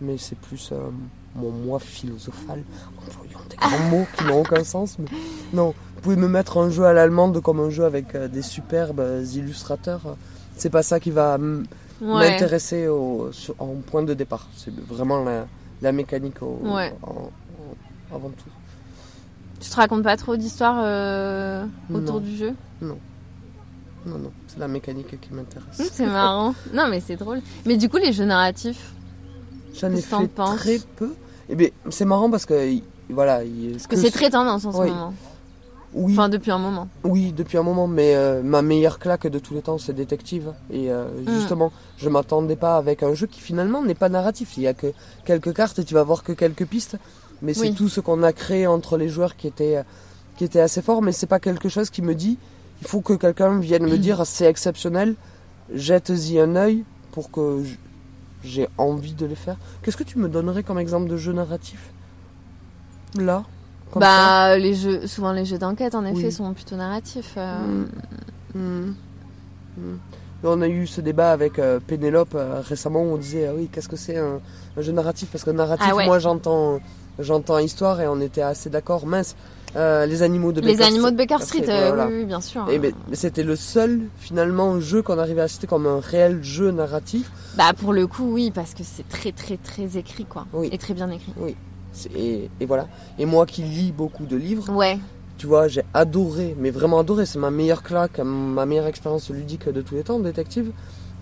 Mais 0.00 0.16
c'est 0.18 0.38
plus 0.38 0.70
euh, 0.72 0.90
mon 1.36 1.50
moi 1.50 1.78
philosophal, 1.78 2.62
employant 2.98 3.40
des 3.50 3.56
grands 3.56 3.78
mots 3.90 4.06
qui 4.16 4.24
n'ont 4.24 4.40
aucun 4.40 4.64
sens. 4.64 4.96
Mais 4.98 5.06
non, 5.52 5.74
vous 5.96 6.00
pouvez 6.02 6.16
me 6.16 6.28
mettre 6.28 6.58
un 6.58 6.70
jeu 6.70 6.84
à 6.84 6.92
l'allemande 6.92 7.40
comme 7.40 7.60
un 7.60 7.70
jeu 7.70 7.84
avec 7.84 8.14
euh, 8.14 8.28
des 8.28 8.42
superbes 8.42 9.00
euh, 9.00 9.24
illustrateurs. 9.24 10.16
C'est 10.56 10.70
pas 10.70 10.82
ça 10.82 11.00
qui 11.00 11.10
va 11.10 11.38
m'intéresser 12.00 12.88
en 12.88 13.74
point 13.86 14.02
de 14.02 14.14
départ. 14.14 14.48
C'est 14.56 14.74
vraiment 14.74 15.22
la, 15.24 15.46
la 15.84 15.92
mécanique 15.92 16.42
au- 16.42 16.58
Ouais. 16.62 16.92
en- 17.02 17.30
en- 17.30 18.14
avant 18.16 18.30
tout. 18.30 18.50
Tu 19.60 19.70
te 19.70 19.76
racontes 19.76 20.02
pas 20.02 20.16
trop 20.16 20.36
d'histoires 20.36 20.80
euh, 20.82 21.64
autour 21.92 22.14
Non. 22.14 22.20
du 22.20 22.36
jeu? 22.36 22.54
Non, 22.82 22.98
non, 24.06 24.30
c'est 24.46 24.58
la 24.58 24.68
mécanique 24.68 25.18
qui 25.20 25.32
m'intéresse. 25.32 25.80
Hum, 25.80 25.86
C'est 25.90 26.06
marrant. 26.06 26.54
non, 26.74 26.88
mais 26.90 27.00
c'est 27.00 27.16
drôle. 27.16 27.40
Mais 27.64 27.76
du 27.76 27.88
coup, 27.88 27.96
les 27.96 28.12
jeux 28.12 28.24
narratifs. 28.26 28.92
J'en 29.74 29.90
ai 29.90 29.94
que 29.96 30.00
fait 30.02 30.28
penses? 30.28 30.56
très 30.58 30.78
peu. 30.96 31.14
Et 31.48 31.54
bien, 31.54 31.68
c'est 31.90 32.04
marrant 32.04 32.30
parce 32.30 32.44
que 32.46 32.68
il- 32.68 32.84
voilà, 33.08 33.42
il- 33.44 33.72
Parce 33.72 33.86
que 33.86 33.96
c'est 33.96 34.10
très 34.10 34.30
tendance 34.30 34.64
en 34.66 34.72
ce 34.72 34.76
moment. 34.78 35.14
Oui, 35.94 36.12
Enfin, 36.12 36.28
depuis 36.28 36.50
un 36.50 36.58
moment. 36.58 36.88
oui, 37.04 37.32
depuis 37.32 37.56
un 37.56 37.62
moment. 37.62 37.86
Mais 37.86 38.14
euh, 38.16 38.42
ma 38.42 38.62
meilleure 38.62 38.98
claque 38.98 39.26
de 39.26 39.38
tous 39.38 39.54
les 39.54 39.62
temps, 39.62 39.78
c'est 39.78 39.92
Détective. 39.94 40.52
Et 40.70 40.90
euh, 40.90 41.06
Mm. 41.26 41.30
justement, 41.34 41.72
je 41.98 42.08
m'attendais 42.08 42.56
pas 42.56 42.76
avec 42.76 43.02
un 43.02 43.14
jeu 43.14 43.26
qui 43.26 43.40
finalement 43.40 43.82
n'est 43.82 43.94
pas 43.94 44.08
narratif. 44.08 44.56
Il 44.56 44.64
y 44.64 44.66
a 44.66 44.74
que 44.74 44.92
quelques 45.24 45.54
cartes 45.54 45.78
et 45.78 45.84
tu 45.84 45.94
vas 45.94 46.02
voir 46.02 46.22
que 46.24 46.32
quelques 46.32 46.66
pistes. 46.66 46.96
Mais 47.42 47.54
c'est 47.54 47.72
tout 47.72 47.88
ce 47.88 48.00
qu'on 48.00 48.22
a 48.22 48.32
créé 48.32 48.66
entre 48.66 48.96
les 48.96 49.08
joueurs 49.08 49.36
qui 49.36 49.46
était 49.46 49.82
qui 50.36 50.44
était 50.44 50.60
assez 50.60 50.82
fort. 50.82 51.00
Mais 51.02 51.12
c'est 51.12 51.26
pas 51.26 51.40
quelque 51.40 51.68
chose 51.68 51.90
qui 51.90 52.02
me 52.02 52.14
dit. 52.14 52.38
Il 52.82 52.88
faut 52.88 53.00
que 53.00 53.12
quelqu'un 53.14 53.58
vienne 53.60 53.84
me 53.84 53.98
dire 54.06 54.24
c'est 54.26 54.46
exceptionnel. 54.46 55.14
Jette-y 55.72 56.38
un 56.40 56.56
œil 56.56 56.84
pour 57.12 57.30
que 57.30 57.62
j'ai 58.42 58.68
envie 58.78 59.14
de 59.14 59.26
le 59.26 59.34
faire. 59.34 59.56
Qu'est-ce 59.82 59.96
que 59.96 60.02
tu 60.04 60.18
me 60.18 60.28
donnerais 60.28 60.62
comme 60.62 60.78
exemple 60.78 61.08
de 61.08 61.16
jeu 61.16 61.32
narratif? 61.32 61.90
Là? 63.18 63.44
Comme 63.94 64.02
ça 64.02 64.08
bah, 64.08 64.58
les 64.58 64.74
jeux, 64.74 65.06
souvent 65.06 65.32
les 65.32 65.44
jeux 65.46 65.58
d'enquête, 65.58 65.94
en 65.94 66.04
effet, 66.04 66.26
Oui. 66.26 66.32
sont 66.32 66.52
plutôt 66.52 66.76
narratifs. 66.76 67.34
euh. 67.38 67.58
Mm. 68.54 68.58
Mm. 68.58 68.94
Mm. 69.78 69.98
On 70.46 70.60
a 70.60 70.68
eu 70.68 70.86
ce 70.86 71.00
débat 71.00 71.32
avec 71.32 71.58
euh, 71.58 71.80
Pénélope 71.80 72.34
euh, 72.34 72.60
récemment 72.60 73.00
où 73.02 73.14
on 73.14 73.16
disait 73.16 73.46
ah 73.48 73.52
oui 73.56 73.70
qu'est-ce 73.72 73.88
que 73.88 73.96
c'est 73.96 74.18
un, 74.18 74.40
un 74.76 74.82
jeu 74.82 74.92
narratif? 74.92 75.30
Parce 75.32 75.42
que 75.42 75.50
narratif 75.50 75.86
Ah 75.90 75.94
ouais. 75.96 76.04
moi 76.04 76.18
j'entends 76.18 76.80
j'entends 77.18 77.56
histoire 77.58 77.98
et 78.02 78.06
on 78.08 78.20
était 78.20 78.42
assez 78.42 78.68
d'accord 78.68 79.06
mince 79.06 79.36
euh, 79.74 80.04
les 80.06 80.22
animaux 80.22 80.52
de 80.52 80.60
Les 80.60 80.74
Baker 80.76 80.84
animaux 80.84 81.10
de. 81.10 81.16
Baker 81.16 81.38
Street, 81.40 81.62
voilà. 81.64 82.06
oui, 82.06 82.18
oui, 82.18 82.24
bien 82.26 82.40
sûr. 82.40 82.64
Et 82.70 82.78
ben, 82.78 82.92
c'était 83.12 83.42
le 83.42 83.56
seul 83.56 84.02
finalement 84.18 84.78
jeu 84.78 85.02
qu'on 85.02 85.18
arrivait 85.18 85.40
à 85.40 85.48
citer 85.48 85.66
comme 85.66 85.86
un 85.88 85.98
réel 85.98 86.44
jeu 86.44 86.70
narratif 86.70 87.28
Bah, 87.56 87.72
pour 87.76 87.92
le 87.92 88.06
coup, 88.06 88.30
oui, 88.32 88.52
parce 88.54 88.72
que 88.74 88.84
c'est 88.84 89.08
très, 89.08 89.32
très, 89.32 89.56
très 89.56 89.96
écrit, 89.96 90.26
quoi. 90.26 90.46
Oui. 90.52 90.68
Et 90.70 90.78
très 90.78 90.94
bien 90.94 91.10
écrit. 91.10 91.32
Et, 92.16 92.50
et 92.60 92.66
voilà 92.66 92.86
et 93.18 93.26
moi 93.26 93.46
qui 93.46 93.62
lis 93.62 93.92
beaucoup 93.92 94.26
de 94.26 94.36
livres 94.36 94.68
Ouais. 94.70 94.98
tu 95.38 95.46
vois 95.46 95.68
j'ai 95.68 95.82
adoré 95.94 96.54
mais 96.58 96.70
vraiment 96.70 96.98
adoré 96.98 97.26
c'est 97.26 97.38
ma 97.38 97.50
meilleure 97.50 97.82
claque 97.82 98.18
ma 98.20 98.66
meilleure 98.66 98.86
expérience 98.86 99.30
ludique 99.30 99.68
de 99.68 99.80
tous 99.82 99.94
les 99.94 100.02
temps 100.04 100.18
détective 100.18 100.70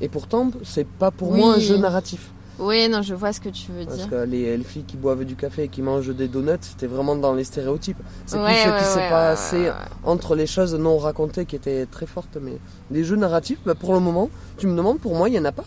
et 0.00 0.08
pourtant 0.08 0.50
c'est 0.64 0.86
pas 0.86 1.10
pour 1.10 1.30
Oui. 1.32 1.40
moi 1.40 1.54
un 1.54 1.58
jeu 1.58 1.76
narratif 1.78 2.30
Oui, 2.58 2.86
non, 2.88 3.00
je 3.02 3.14
vois 3.14 3.32
ce 3.32 3.40
que 3.40 3.48
tu 3.48 3.72
veux 3.72 3.84
Parce 3.86 3.96
dire. 3.98 4.10
que 4.10 4.24
les, 4.32 4.56
les 4.56 4.64
filles 4.64 4.84
qui 4.84 4.96
boivent 4.96 5.24
du 5.24 5.36
café 5.36 5.64
et 5.64 5.68
qui 5.68 5.80
mangent 5.82 6.14
des 6.14 6.28
donuts, 6.28 6.60
c'était 6.70 6.86
vraiment 6.86 7.16
dans 7.16 7.32
les 7.34 7.44
stéréotypes. 7.44 7.96
C'est 8.26 8.36
Ouais, 8.38 8.52
plus 8.52 8.62
ce 8.62 8.68
ouais, 8.68 8.78
qui 8.78 8.84
s'est 8.84 8.98
ouais, 9.00 9.08
passé 9.10 9.70
entre 10.04 10.34
les 10.36 10.46
choses 10.46 10.74
non 10.74 10.98
racontées 10.98 11.46
qui 11.46 11.56
étaient 11.56 11.86
très 11.86 12.06
fortes. 12.06 12.36
Mais 12.40 12.58
des 12.90 13.04
jeux 13.04 13.16
narratifs, 13.16 13.58
bah, 13.64 13.74
pour 13.74 13.94
le 13.94 14.00
moment, 14.00 14.28
tu 14.58 14.66
me 14.66 14.76
demandes, 14.76 15.00
pour 15.00 15.14
moi, 15.16 15.28
il 15.28 15.32
n'y 15.32 15.38
en 15.40 15.46
a 15.46 15.50
pas. 15.52 15.64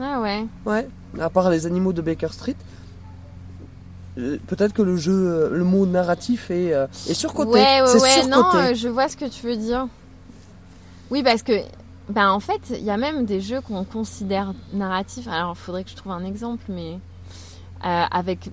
Ah 0.00 0.20
ouais. 0.20 0.44
Ouais. 0.66 0.86
À 1.20 1.30
part 1.30 1.48
les 1.48 1.64
animaux 1.64 1.92
de 1.94 2.02
Baker 2.02 2.32
Street. 2.32 2.56
Euh, 4.18 4.38
Peut-être 4.46 4.72
que 4.72 4.82
le 4.82 4.96
jeu, 4.96 5.12
euh, 5.12 5.50
le 5.50 5.64
mot 5.64 5.86
narratif 5.86 6.50
est, 6.50 6.72
euh, 6.72 6.86
est 7.08 7.14
surcoté. 7.14 7.50
Ouais, 7.50 7.82
ouais, 7.82 8.00
ouais, 8.00 8.26
non, 8.26 8.42
surcoté. 8.50 8.74
je 8.74 8.88
vois 8.88 9.08
ce 9.08 9.16
que 9.16 9.26
tu 9.26 9.46
veux 9.46 9.56
dire. 9.56 9.88
Oui, 11.10 11.22
parce 11.22 11.42
que, 11.42 11.52
ben, 12.08 12.30
en 12.30 12.40
fait, 12.40 12.60
il 12.70 12.82
y 12.84 12.90
a 12.90 12.96
même 12.96 13.26
des 13.26 13.40
jeux 13.40 13.60
qu'on 13.60 13.84
considère 13.84 14.54
narratifs. 14.72 15.28
Alors, 15.28 15.54
il 15.56 15.60
faudrait 15.60 15.84
que 15.84 15.90
je 15.90 15.96
trouve 15.96 16.12
un 16.12 16.24
exemple, 16.24 16.64
mais 16.68 16.98
euh, 17.84 18.04
avec 18.10 18.50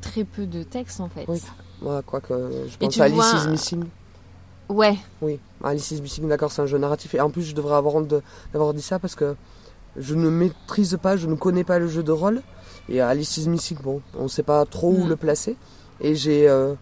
très 0.00 0.24
peu 0.24 0.46
de 0.46 0.62
texte, 0.62 1.00
en 1.00 1.08
fait. 1.08 1.24
Oui. 1.28 1.40
Ouais, 1.82 2.00
quoi 2.04 2.20
que 2.20 2.34
je 2.68 2.76
pense 2.76 3.00
à 3.00 3.04
Alice 3.04 3.16
vois- 3.16 3.44
is 3.44 3.48
Missing. 3.48 3.84
Ouais, 4.68 4.96
Oui, 5.20 5.40
Alice 5.64 5.90
is 5.90 6.00
Missing, 6.00 6.28
d'accord, 6.28 6.52
c'est 6.52 6.62
un 6.62 6.66
jeu 6.66 6.78
narratif. 6.78 7.14
Et 7.14 7.20
en 7.20 7.30
plus, 7.30 7.42
je 7.42 7.54
devrais 7.54 7.74
avoir 7.74 7.96
honte 7.96 8.14
d'avoir 8.52 8.72
dit 8.74 8.82
ça 8.82 8.98
parce 9.00 9.14
que 9.16 9.34
je 9.96 10.14
ne 10.14 10.28
maîtrise 10.28 10.96
pas, 11.02 11.16
je 11.16 11.26
ne 11.26 11.34
connais 11.34 11.64
pas 11.64 11.78
le 11.80 11.88
jeu 11.88 12.02
de 12.04 12.12
rôle. 12.12 12.42
Et 12.90 13.00
Alice 13.00 13.36
is 13.36 13.48
Missing, 13.48 13.78
bon, 13.82 14.00
on 14.18 14.24
ne 14.24 14.28
sait 14.28 14.42
pas 14.42 14.64
trop 14.66 14.90
où 14.92 15.04
Mm. 15.04 15.08
le 15.08 15.16
placer. 15.16 15.56
Et 16.00 16.14
j'ai 16.14 16.48
euh, 16.48 16.74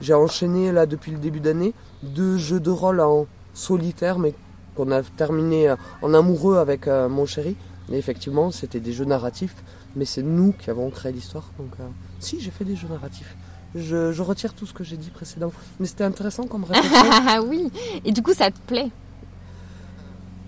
j'ai 0.00 0.14
enchaîné, 0.14 0.72
là, 0.72 0.86
depuis 0.86 1.12
le 1.12 1.18
début 1.18 1.40
d'année, 1.40 1.72
deux 2.02 2.36
jeux 2.36 2.60
de 2.60 2.70
rôle 2.70 3.00
en 3.00 3.26
solitaire, 3.54 4.18
mais 4.18 4.34
qu'on 4.74 4.90
a 4.90 5.02
terminé 5.02 5.68
euh, 5.68 5.76
en 6.02 6.12
amoureux 6.14 6.56
avec 6.58 6.88
euh, 6.88 7.08
mon 7.08 7.26
chéri. 7.26 7.56
Et 7.92 7.96
effectivement, 7.96 8.50
c'était 8.50 8.80
des 8.80 8.92
jeux 8.92 9.04
narratifs, 9.04 9.54
mais 9.94 10.04
c'est 10.04 10.22
nous 10.22 10.52
qui 10.52 10.68
avons 10.70 10.90
créé 10.90 11.12
l'histoire. 11.12 11.48
Donc, 11.58 11.70
euh, 11.80 11.84
si, 12.18 12.40
j'ai 12.40 12.50
fait 12.50 12.64
des 12.64 12.74
jeux 12.74 12.88
narratifs. 12.88 13.36
Je, 13.76 14.10
je 14.12 14.22
retire 14.22 14.54
tout 14.54 14.66
ce 14.66 14.72
que 14.74 14.82
j'ai 14.84 14.96
dit 14.96 15.10
précédemment. 15.10 15.52
Mais 15.78 15.86
c'était 15.86 16.04
intéressant 16.04 16.46
comme 16.46 16.64
réflexion. 16.64 16.98
ah 17.28 17.40
oui. 17.46 17.70
Et 18.04 18.10
du 18.12 18.22
coup, 18.22 18.32
ça 18.34 18.50
te 18.50 18.58
plaît? 18.66 18.90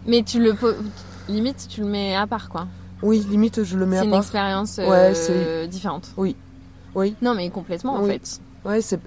Mais 0.07 0.22
tu 0.22 0.40
le 0.42 0.55
limite, 1.29 1.66
tu 1.68 1.81
le 1.83 1.87
mets 1.88 2.14
à 2.16 2.26
part, 2.26 2.48
quoi. 2.48 2.66
Oui, 3.02 3.20
limite, 3.28 3.62
je 3.62 3.76
le 3.76 3.87
mets 3.87 3.96
C'est 3.96 4.02
à 4.02 4.04
une 4.04 4.11
part. 4.11 4.20
expérience 4.20 4.78
euh, 4.78 4.88
Ouais, 4.88 5.14
c'est- 5.14 5.68
différente. 5.68 6.12
Oui. 6.16 6.37
Non, 7.20 7.35
mais 7.35 7.50
complètement, 7.50 7.94
en 7.96 8.02
Oui. 8.04 8.12
fait. 8.12 8.40
Ouais, 8.64 8.80
c'est. 8.80 8.98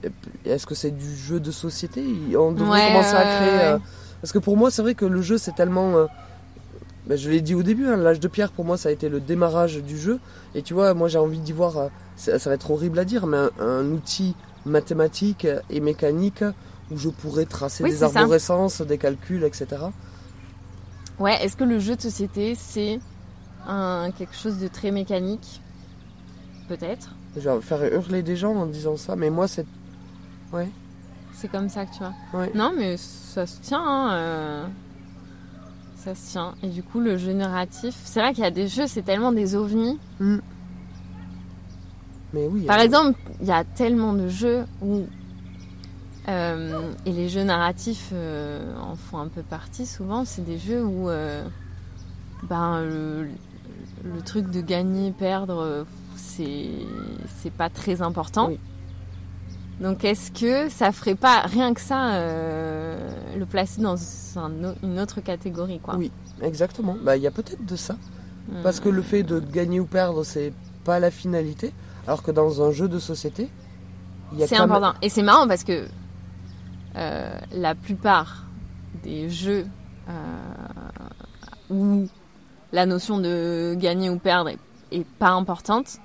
Est-ce 0.46 0.66
que 0.68 0.76
c'est 0.76 0.92
du 0.92 1.16
jeu 1.16 1.40
de 1.40 1.50
société? 1.52 2.04
On 2.38 2.52
devrait 2.52 2.80
Ouais, 2.82 2.86
commencer 2.86 3.16
à 3.16 3.26
créer. 3.26 3.60
euh, 3.62 3.78
Parce 4.22 4.32
que 4.32 4.38
pour 4.40 4.56
moi, 4.58 4.70
c'est 4.70 4.82
vrai 4.84 4.94
que 4.96 5.06
le 5.06 5.22
jeu, 5.22 5.38
c'est 5.38 5.54
tellement. 5.56 5.96
euh, 5.96 6.06
ben, 7.08 7.18
je 7.18 7.30
l'ai 7.32 7.42
dit 7.42 7.56
au 7.56 7.64
début, 7.64 7.88
hein, 7.88 7.98
l'âge 7.98 8.20
de 8.20 8.28
pierre, 8.28 8.52
pour 8.52 8.64
moi, 8.64 8.78
ça 8.78 8.90
a 8.90 8.92
été 8.92 9.10
le 9.10 9.20
démarrage 9.20 9.78
du 9.82 9.98
jeu. 9.98 10.20
Et 10.54 10.62
tu 10.62 10.74
vois, 10.76 10.94
moi, 10.94 11.08
j'ai 11.08 11.18
envie 11.18 11.40
d'y 11.40 11.52
voir. 11.52 11.78
euh, 11.78 11.88
ça, 12.16 12.38
ça 12.38 12.50
va 12.50 12.56
être 12.56 12.70
horrible 12.70 13.00
à 13.00 13.06
dire, 13.06 13.26
mais 13.26 13.38
un, 13.38 13.50
un 13.60 13.86
outil 13.92 14.36
mathématique 14.66 15.48
et 15.72 15.80
mécanique 15.80 16.44
où 16.92 16.98
je 16.98 17.10
pourrais 17.10 17.46
tracer 17.46 17.84
Oui, 17.84 17.90
des 17.90 17.98
c'est 17.98 18.08
ça. 18.10 18.20
arborescences, 18.20 18.82
des 18.82 18.98
calculs, 19.00 19.44
etc. 19.44 19.68
Ouais, 21.20 21.44
est-ce 21.44 21.56
que 21.58 21.64
le 21.64 21.80
jeu 21.80 21.96
de 21.96 22.02
société, 22.02 22.56
c'est 22.56 23.00
un, 23.70 24.12
quelque 24.12 24.36
chose 24.36 24.58
de 24.60 24.68
très 24.68 24.92
mécanique 24.92 25.62
Peut-être. 26.68 27.10
Je 27.36 27.50
vais 27.50 27.62
faire 27.62 27.84
hurler 27.84 28.22
des 28.22 28.36
gens 28.36 28.54
en 28.56 28.66
disant 28.68 28.96
ça, 28.98 29.16
mais 29.16 29.30
moi, 29.30 29.48
c'est. 29.48 29.66
Ouais. 30.54 30.70
C'est 31.34 31.48
comme 31.48 31.70
ça 31.70 31.86
que 31.86 31.94
tu 31.94 32.00
vois. 32.00 32.14
Ouais. 32.34 32.52
Non, 32.54 32.72
mais 32.78 32.98
ça 32.98 33.46
se 33.48 33.60
tient. 33.62 33.82
hein, 33.84 34.12
euh, 34.14 34.66
Ça 35.96 36.14
se 36.14 36.32
tient. 36.32 36.54
Et 36.62 36.68
du 36.68 36.84
coup, 36.84 37.00
le 37.00 37.18
jeu 37.18 37.34
narratif, 37.34 37.96
c'est 38.04 38.20
vrai 38.20 38.34
qu'il 38.34 38.44
y 38.44 38.48
a 38.48 38.52
des 38.52 38.68
jeux, 38.68 38.86
c'est 38.88 39.02
tellement 39.02 39.32
des 39.32 39.56
ovnis. 39.56 39.98
Mais 42.34 42.46
oui. 42.48 42.66
Par 42.66 42.80
euh, 42.80 42.84
exemple, 42.84 43.20
il 43.42 43.48
y 43.48 43.52
a 43.52 43.64
tellement 43.64 44.14
de 44.14 44.28
jeux 44.28 44.66
où. 44.84 45.06
euh, 46.28 46.92
et 47.06 47.12
les 47.12 47.30
jeux 47.30 47.44
narratifs 47.44 48.10
euh, 48.14 48.76
en 48.80 48.96
font 48.96 49.18
un 49.18 49.28
peu 49.28 49.42
partie 49.42 49.86
souvent. 49.88 50.26
C'est 50.26 50.44
des 50.46 50.60
jeux 50.60 50.84
où 50.84 51.10
ben, 52.44 52.82
le, 52.82 53.30
le 54.04 54.22
truc 54.22 54.50
de 54.52 54.62
gagner, 54.62 55.12
perdre, 55.12 55.86
c'est 56.16 56.70
c'est 57.38 57.52
pas 57.54 57.70
très 57.70 58.02
important. 58.02 58.50
Oui. 58.50 58.60
Donc 59.80 60.04
est-ce 60.04 60.32
que 60.32 60.68
ça 60.70 60.92
ferait 60.92 61.16
pas 61.16 61.40
rien 61.42 61.74
que 61.74 61.80
ça 61.82 62.16
euh, 62.16 62.98
le 63.38 63.46
placer 63.46 63.82
dans 63.82 63.96
un 64.38 64.52
une 64.84 65.00
autre 65.00 65.22
catégorie 65.22 65.80
quoi? 65.80 65.96
Oui. 65.96 66.12
Exactement. 66.42 66.98
Bah, 67.02 67.16
il 67.18 67.24
y 67.24 67.28
a 67.28 67.32
peut-être 67.32 67.66
de 67.66 67.76
ça. 67.76 67.96
Hmm. 68.50 68.62
Parce 68.64 68.80
que 68.80 68.90
le 68.90 69.02
fait 69.02 69.24
de 69.24 69.40
gagner 69.40 69.80
ou 69.80 69.86
perdre, 69.86 70.24
c'est 70.24 70.54
pas 70.84 71.00
la 71.00 71.12
finalité. 71.12 71.74
Alors 72.08 72.24
que 72.24 72.32
dans 72.32 72.62
un 72.66 72.72
jeu 72.72 72.88
de 72.88 72.98
société, 73.00 73.50
il 74.34 74.40
y 74.40 74.44
a 74.44 74.48
C'est 74.48 74.56
même- 74.60 74.72
important. 74.72 74.98
Et 75.02 75.10
c'est 75.10 75.22
marrant 75.24 75.48
parce 75.48 75.64
que 75.64 75.86
euh, 76.96 77.40
la 77.52 77.76
plupart 77.76 78.46
des 79.04 79.30
jeux 79.30 79.66
euh, 80.10 80.14
où 81.70 82.08
la 82.72 82.86
notion 82.86 83.18
de 83.20 83.76
gagner 83.78 84.10
ou 84.10 84.18
perdre 84.18 84.50
est, 84.50 84.60
est 84.92 85.06
pas 85.06 85.30
importante, 85.32 85.98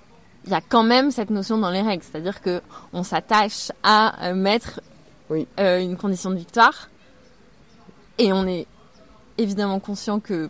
il 0.45 0.51
y 0.51 0.55
a 0.55 0.61
quand 0.61 0.83
même 0.83 1.11
cette 1.11 1.31
notion 1.31 1.59
dans 1.59 1.71
les 1.71 1.81
règles. 1.83 2.03
C'est-à-dire 2.05 2.41
que 2.43 2.61
on 2.93 3.03
s'attache 3.03 3.71
à 3.83 4.29
euh, 4.29 4.35
mettre 4.35 4.81
Oui. 5.31 5.47
euh, 5.59 5.81
une 5.81 5.97
condition 5.97 6.31
de 6.31 6.37
victoire 6.37 6.89
et 8.19 8.33
on 8.33 8.47
est 8.47 8.67
évidemment 9.39 9.81
conscient 9.81 10.21
que 10.21 10.49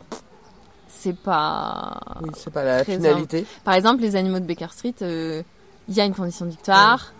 c'est 0.88 1.16
pas 1.16 1.98
Oui, 2.22 2.30
c'est 2.36 2.52
pas 2.52 2.64
la 2.64 2.84
finalité. 2.84 3.46
par 3.64 3.74
exemple, 3.74 4.02
les 4.02 4.16
animaux 4.16 4.40
de 4.40 4.46
Baker 4.46 4.68
Street, 4.72 4.94
euh, 5.02 5.42
il 5.88 5.94
y 5.94 6.00
a 6.00 6.04
une 6.04 6.14
condition 6.14 6.44
de 6.46 6.50
victoire. 6.50 7.12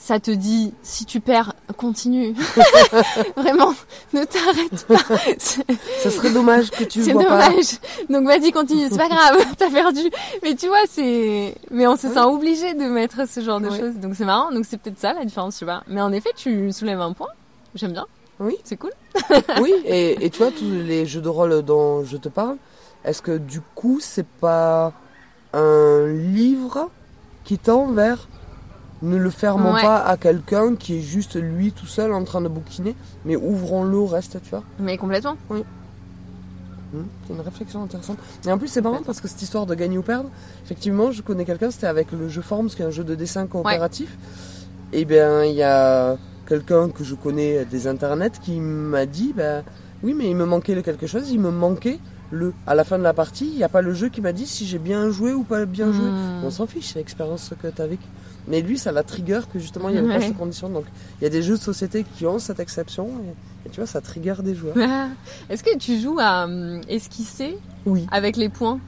Ça 0.00 0.20
te 0.20 0.30
dit, 0.30 0.72
si 0.82 1.04
tu 1.04 1.18
perds, 1.20 1.54
continue. 1.76 2.32
Vraiment, 3.36 3.74
ne 4.12 4.22
t'arrête 4.24 4.86
pas. 4.86 5.14
Ça 5.38 6.10
serait 6.10 6.30
dommage 6.30 6.70
que 6.70 6.84
tu 6.84 7.02
c'est 7.02 7.12
vois 7.12 7.24
pas. 7.24 7.48
dommage. 7.48 7.78
Donc 8.08 8.24
vas-y, 8.24 8.52
continue. 8.52 8.86
C'est 8.90 8.96
pas 8.96 9.08
grave, 9.08 9.44
t'as 9.58 9.70
perdu. 9.70 10.02
Mais 10.44 10.54
tu 10.54 10.68
vois, 10.68 10.84
c'est. 10.88 11.54
Mais 11.72 11.86
on 11.88 11.96
se 11.96 12.08
sent 12.08 12.20
obligé 12.20 12.74
de 12.74 12.84
mettre 12.84 13.28
ce 13.28 13.40
genre 13.40 13.60
de 13.60 13.70
choses. 13.70 13.96
Donc 13.96 14.14
c'est 14.14 14.24
marrant. 14.24 14.52
Donc 14.52 14.66
c'est 14.66 14.78
peut-être 14.78 15.00
ça 15.00 15.12
la 15.14 15.24
différence, 15.24 15.56
sais 15.56 15.66
pas. 15.66 15.82
Mais 15.88 16.00
en 16.00 16.12
effet, 16.12 16.30
tu 16.36 16.72
soulèves 16.72 17.00
un 17.00 17.12
point. 17.12 17.28
J'aime 17.74 17.92
bien. 17.92 18.06
Oui. 18.38 18.56
C'est 18.62 18.76
cool. 18.76 18.92
Oui, 19.60 19.74
et, 19.84 20.24
et 20.24 20.30
tu 20.30 20.38
vois, 20.38 20.52
tous 20.52 20.70
les 20.70 21.06
jeux 21.06 21.20
de 21.20 21.28
rôle 21.28 21.62
dont 21.62 22.04
je 22.04 22.16
te 22.16 22.28
parle, 22.28 22.56
est-ce 23.04 23.20
que 23.20 23.36
du 23.36 23.60
coup, 23.74 23.98
c'est 24.00 24.26
pas 24.26 24.92
un 25.52 26.06
livre 26.06 26.88
qui 27.44 27.58
tend 27.58 27.86
vers 27.86 28.28
ne 29.02 29.16
le 29.16 29.30
fermons 29.30 29.74
Ouais. 29.74 29.82
pas 29.82 29.98
à 30.04 30.16
quelqu'un 30.16 30.74
qui 30.74 30.98
est 30.98 31.02
juste 31.02 31.36
lui 31.40 31.72
tout 31.72 31.86
seul 31.86 32.12
en 32.12 32.24
train 32.24 32.40
de 32.40 32.48
bouquiner, 32.48 32.94
mais 33.24 33.36
ouvrons-le 33.36 33.96
au 33.96 34.06
reste, 34.06 34.38
tu 34.42 34.50
vois 34.50 34.62
Mais 34.80 34.96
complètement. 34.96 35.36
Hmm, 35.50 37.02
C'est 37.26 37.34
une 37.34 37.40
réflexion 37.40 37.82
intéressante. 37.82 38.16
Et 38.46 38.50
en 38.50 38.56
plus, 38.58 38.68
c'est 38.68 38.80
marrant 38.80 39.02
parce 39.04 39.20
que 39.20 39.28
cette 39.28 39.42
histoire 39.42 39.66
de 39.66 39.74
gagner 39.74 39.98
ou 39.98 40.02
perdre, 40.02 40.30
effectivement, 40.64 41.12
je 41.12 41.20
connais 41.22 41.44
quelqu'un, 41.44 41.70
c'était 41.70 41.86
avec 41.86 42.12
le 42.12 42.28
jeu 42.28 42.40
Forms, 42.40 42.68
qui 42.70 42.80
est 42.82 42.86
un 42.86 42.90
jeu 42.90 43.04
de 43.04 43.14
dessin 43.14 43.46
coopératif. 43.46 44.16
Et 44.94 45.04
bien, 45.04 45.44
il 45.44 45.54
y 45.54 45.62
a 45.62 46.16
quelqu'un 46.46 46.88
que 46.88 47.04
je 47.04 47.14
connais 47.14 47.66
des 47.66 47.86
internets 47.86 48.30
qui 48.42 48.58
m'a 48.58 49.04
dit, 49.04 49.34
ben 49.36 49.62
oui, 50.02 50.14
mais 50.14 50.30
il 50.30 50.36
me 50.36 50.46
manquait 50.46 50.74
le 50.74 50.80
quelque 50.80 51.06
chose, 51.06 51.30
il 51.30 51.40
me 51.40 51.50
manquait 51.50 51.98
le. 52.30 52.54
À 52.66 52.74
la 52.74 52.84
fin 52.84 52.96
de 52.96 53.02
la 53.02 53.12
partie, 53.12 53.48
il 53.48 53.56
n'y 53.56 53.64
a 53.64 53.68
pas 53.68 53.82
le 53.82 53.92
jeu 53.92 54.08
qui 54.08 54.22
m'a 54.22 54.32
dit 54.32 54.46
si 54.46 54.66
j'ai 54.66 54.78
bien 54.78 55.10
joué 55.10 55.34
ou 55.34 55.42
pas 55.42 55.66
bien 55.66 55.92
joué. 55.92 56.06
Hmm. 56.06 56.42
On 56.44 56.50
s'en 56.50 56.66
fiche, 56.66 56.92
c'est 56.94 56.98
l'expérience 57.00 57.50
que 57.62 57.68
tu 57.68 57.82
as 57.82 57.86
vécue. 57.86 58.02
Mais 58.48 58.60
lui, 58.62 58.78
ça 58.78 58.92
l'a 58.92 59.02
trigger 59.02 59.40
que 59.52 59.58
justement, 59.58 59.88
il 59.88 59.92
n'y 59.92 59.98
avait 59.98 60.08
pas 60.08 60.20
Ouais. 60.20 60.28
ces 60.28 60.34
conditions. 60.34 60.68
Donc, 60.68 60.84
il 61.20 61.24
y 61.24 61.26
a 61.26 61.30
des 61.30 61.42
jeux 61.42 61.56
de 61.56 61.62
société 61.62 62.04
qui 62.16 62.26
ont 62.26 62.38
cette 62.38 62.60
exception. 62.60 63.08
Et, 63.64 63.68
et 63.68 63.70
tu 63.70 63.80
vois, 63.80 63.86
ça 63.86 64.00
trigger 64.00 64.34
des 64.42 64.54
joueurs. 64.54 64.74
Est-ce 65.50 65.62
que 65.62 65.76
tu 65.76 65.98
joues 66.00 66.18
à 66.20 66.44
hum, 66.44 66.80
esquisser 66.88 67.58
Oui. 67.86 68.06
avec 68.10 68.36
les 68.36 68.48
points? 68.48 68.80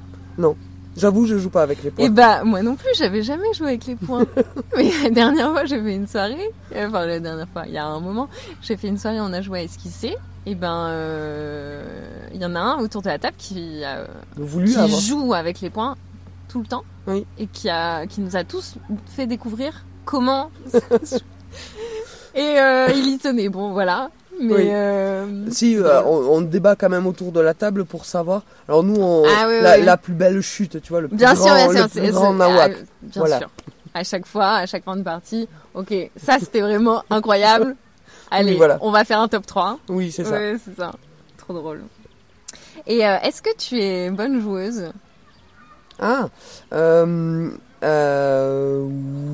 J'avoue, 0.96 1.24
je 1.26 1.38
joue 1.38 1.50
pas 1.50 1.62
avec 1.62 1.82
les 1.84 1.90
points. 1.90 2.04
Et 2.04 2.08
bah 2.08 2.42
moi 2.44 2.62
non 2.62 2.74
plus, 2.74 2.88
j'avais 2.96 3.22
jamais 3.22 3.52
joué 3.54 3.68
avec 3.68 3.86
les 3.86 3.94
points. 3.94 4.26
Mais 4.76 4.90
la 5.04 5.10
dernière 5.10 5.50
fois, 5.50 5.64
j'ai 5.64 5.80
fait 5.80 5.94
une 5.94 6.06
soirée, 6.08 6.50
euh, 6.74 6.88
enfin 6.88 7.06
la 7.06 7.20
dernière 7.20 7.48
fois, 7.48 7.64
il 7.66 7.72
y 7.72 7.78
a 7.78 7.86
un 7.86 8.00
moment, 8.00 8.28
j'ai 8.60 8.76
fait 8.76 8.88
une 8.88 8.98
soirée, 8.98 9.20
on 9.20 9.32
a 9.32 9.40
joué 9.40 9.60
à 9.60 9.62
esquisser. 9.62 10.16
Et 10.46 10.54
ben, 10.54 10.86
euh, 10.88 11.82
il 12.34 12.40
y 12.40 12.44
en 12.44 12.54
a 12.56 12.60
un 12.60 12.78
autour 12.80 13.02
de 13.02 13.08
la 13.08 13.18
table 13.18 13.36
qui, 13.38 13.82
euh, 13.84 14.04
qui 14.36 15.00
joue 15.06 15.32
avec 15.34 15.60
les 15.60 15.70
points 15.70 15.96
tout 16.50 16.60
le 16.60 16.66
temps 16.66 16.84
Oui. 17.06 17.26
et 17.38 17.46
qui 17.46 17.68
a, 17.70 18.06
qui 18.06 18.20
nous 18.20 18.36
a 18.36 18.44
tous 18.44 18.74
fait 19.06 19.26
découvrir 19.26 19.84
comment. 20.04 20.50
et 22.34 22.58
euh, 22.58 22.88
il 22.94 23.06
y 23.08 23.18
tenait. 23.18 23.48
Bon, 23.48 23.72
voilà. 23.72 24.10
Mais 24.42 24.54
Oui. 24.54 24.68
euh, 24.70 25.50
Si, 25.50 25.76
euh, 25.76 26.02
on, 26.04 26.36
on 26.36 26.40
débat 26.40 26.74
quand 26.74 26.88
même 26.88 27.06
autour 27.06 27.30
de 27.32 27.40
la 27.40 27.52
table 27.54 27.84
pour 27.84 28.04
savoir. 28.06 28.42
Alors 28.68 28.82
nous, 28.82 28.96
on, 29.00 29.24
Ah 29.26 29.46
oui, 29.48 29.84
la, 29.84 29.96
plus 29.96 30.14
belle 30.14 30.40
chute, 30.40 30.80
tu 30.80 30.88
vois, 30.90 31.02
le 31.02 31.08
plus 31.08 31.16
Bien 31.18 31.34
grand, 31.34 31.44
sûr, 31.46 31.54
bien 31.54 31.68
le 31.84 31.88
sûr, 31.90 32.02
plus 32.02 32.12
grand 32.12 32.32
nawak. 32.34 32.72
ah, 32.78 32.84
bien 33.02 33.20
Voilà. 33.20 33.38
sûr. 33.38 33.50
À 33.92 34.04
chaque 34.04 34.26
fois, 34.26 34.50
à 34.52 34.66
chaque 34.66 34.84
fin 34.84 34.96
de 34.96 35.02
partie, 35.02 35.48
ok, 35.74 35.92
ça 36.16 36.38
c'était 36.38 36.60
vraiment 36.60 37.02
incroyable. 37.10 37.76
Allez, 38.30 38.54
voilà. 38.54 38.78
on 38.80 38.92
va 38.92 39.04
faire 39.04 39.18
un 39.20 39.26
top 39.28 39.44
3. 39.44 39.78
Oui, 39.88 40.12
c'est 40.12 40.24
ça. 40.24 40.30
Ouais, 40.38 40.56
c'est 40.64 40.76
ça. 40.76 40.92
Trop 41.36 41.52
drôle. 41.52 41.82
Et 42.86 43.04
euh, 43.04 43.18
est-ce 43.24 43.42
que 43.42 43.54
tu 43.56 43.78
es 43.80 44.08
bonne 44.10 44.40
joueuse? 44.40 44.90
Ah, 46.00 46.28
euh, 46.72 47.50
euh, 47.82 48.82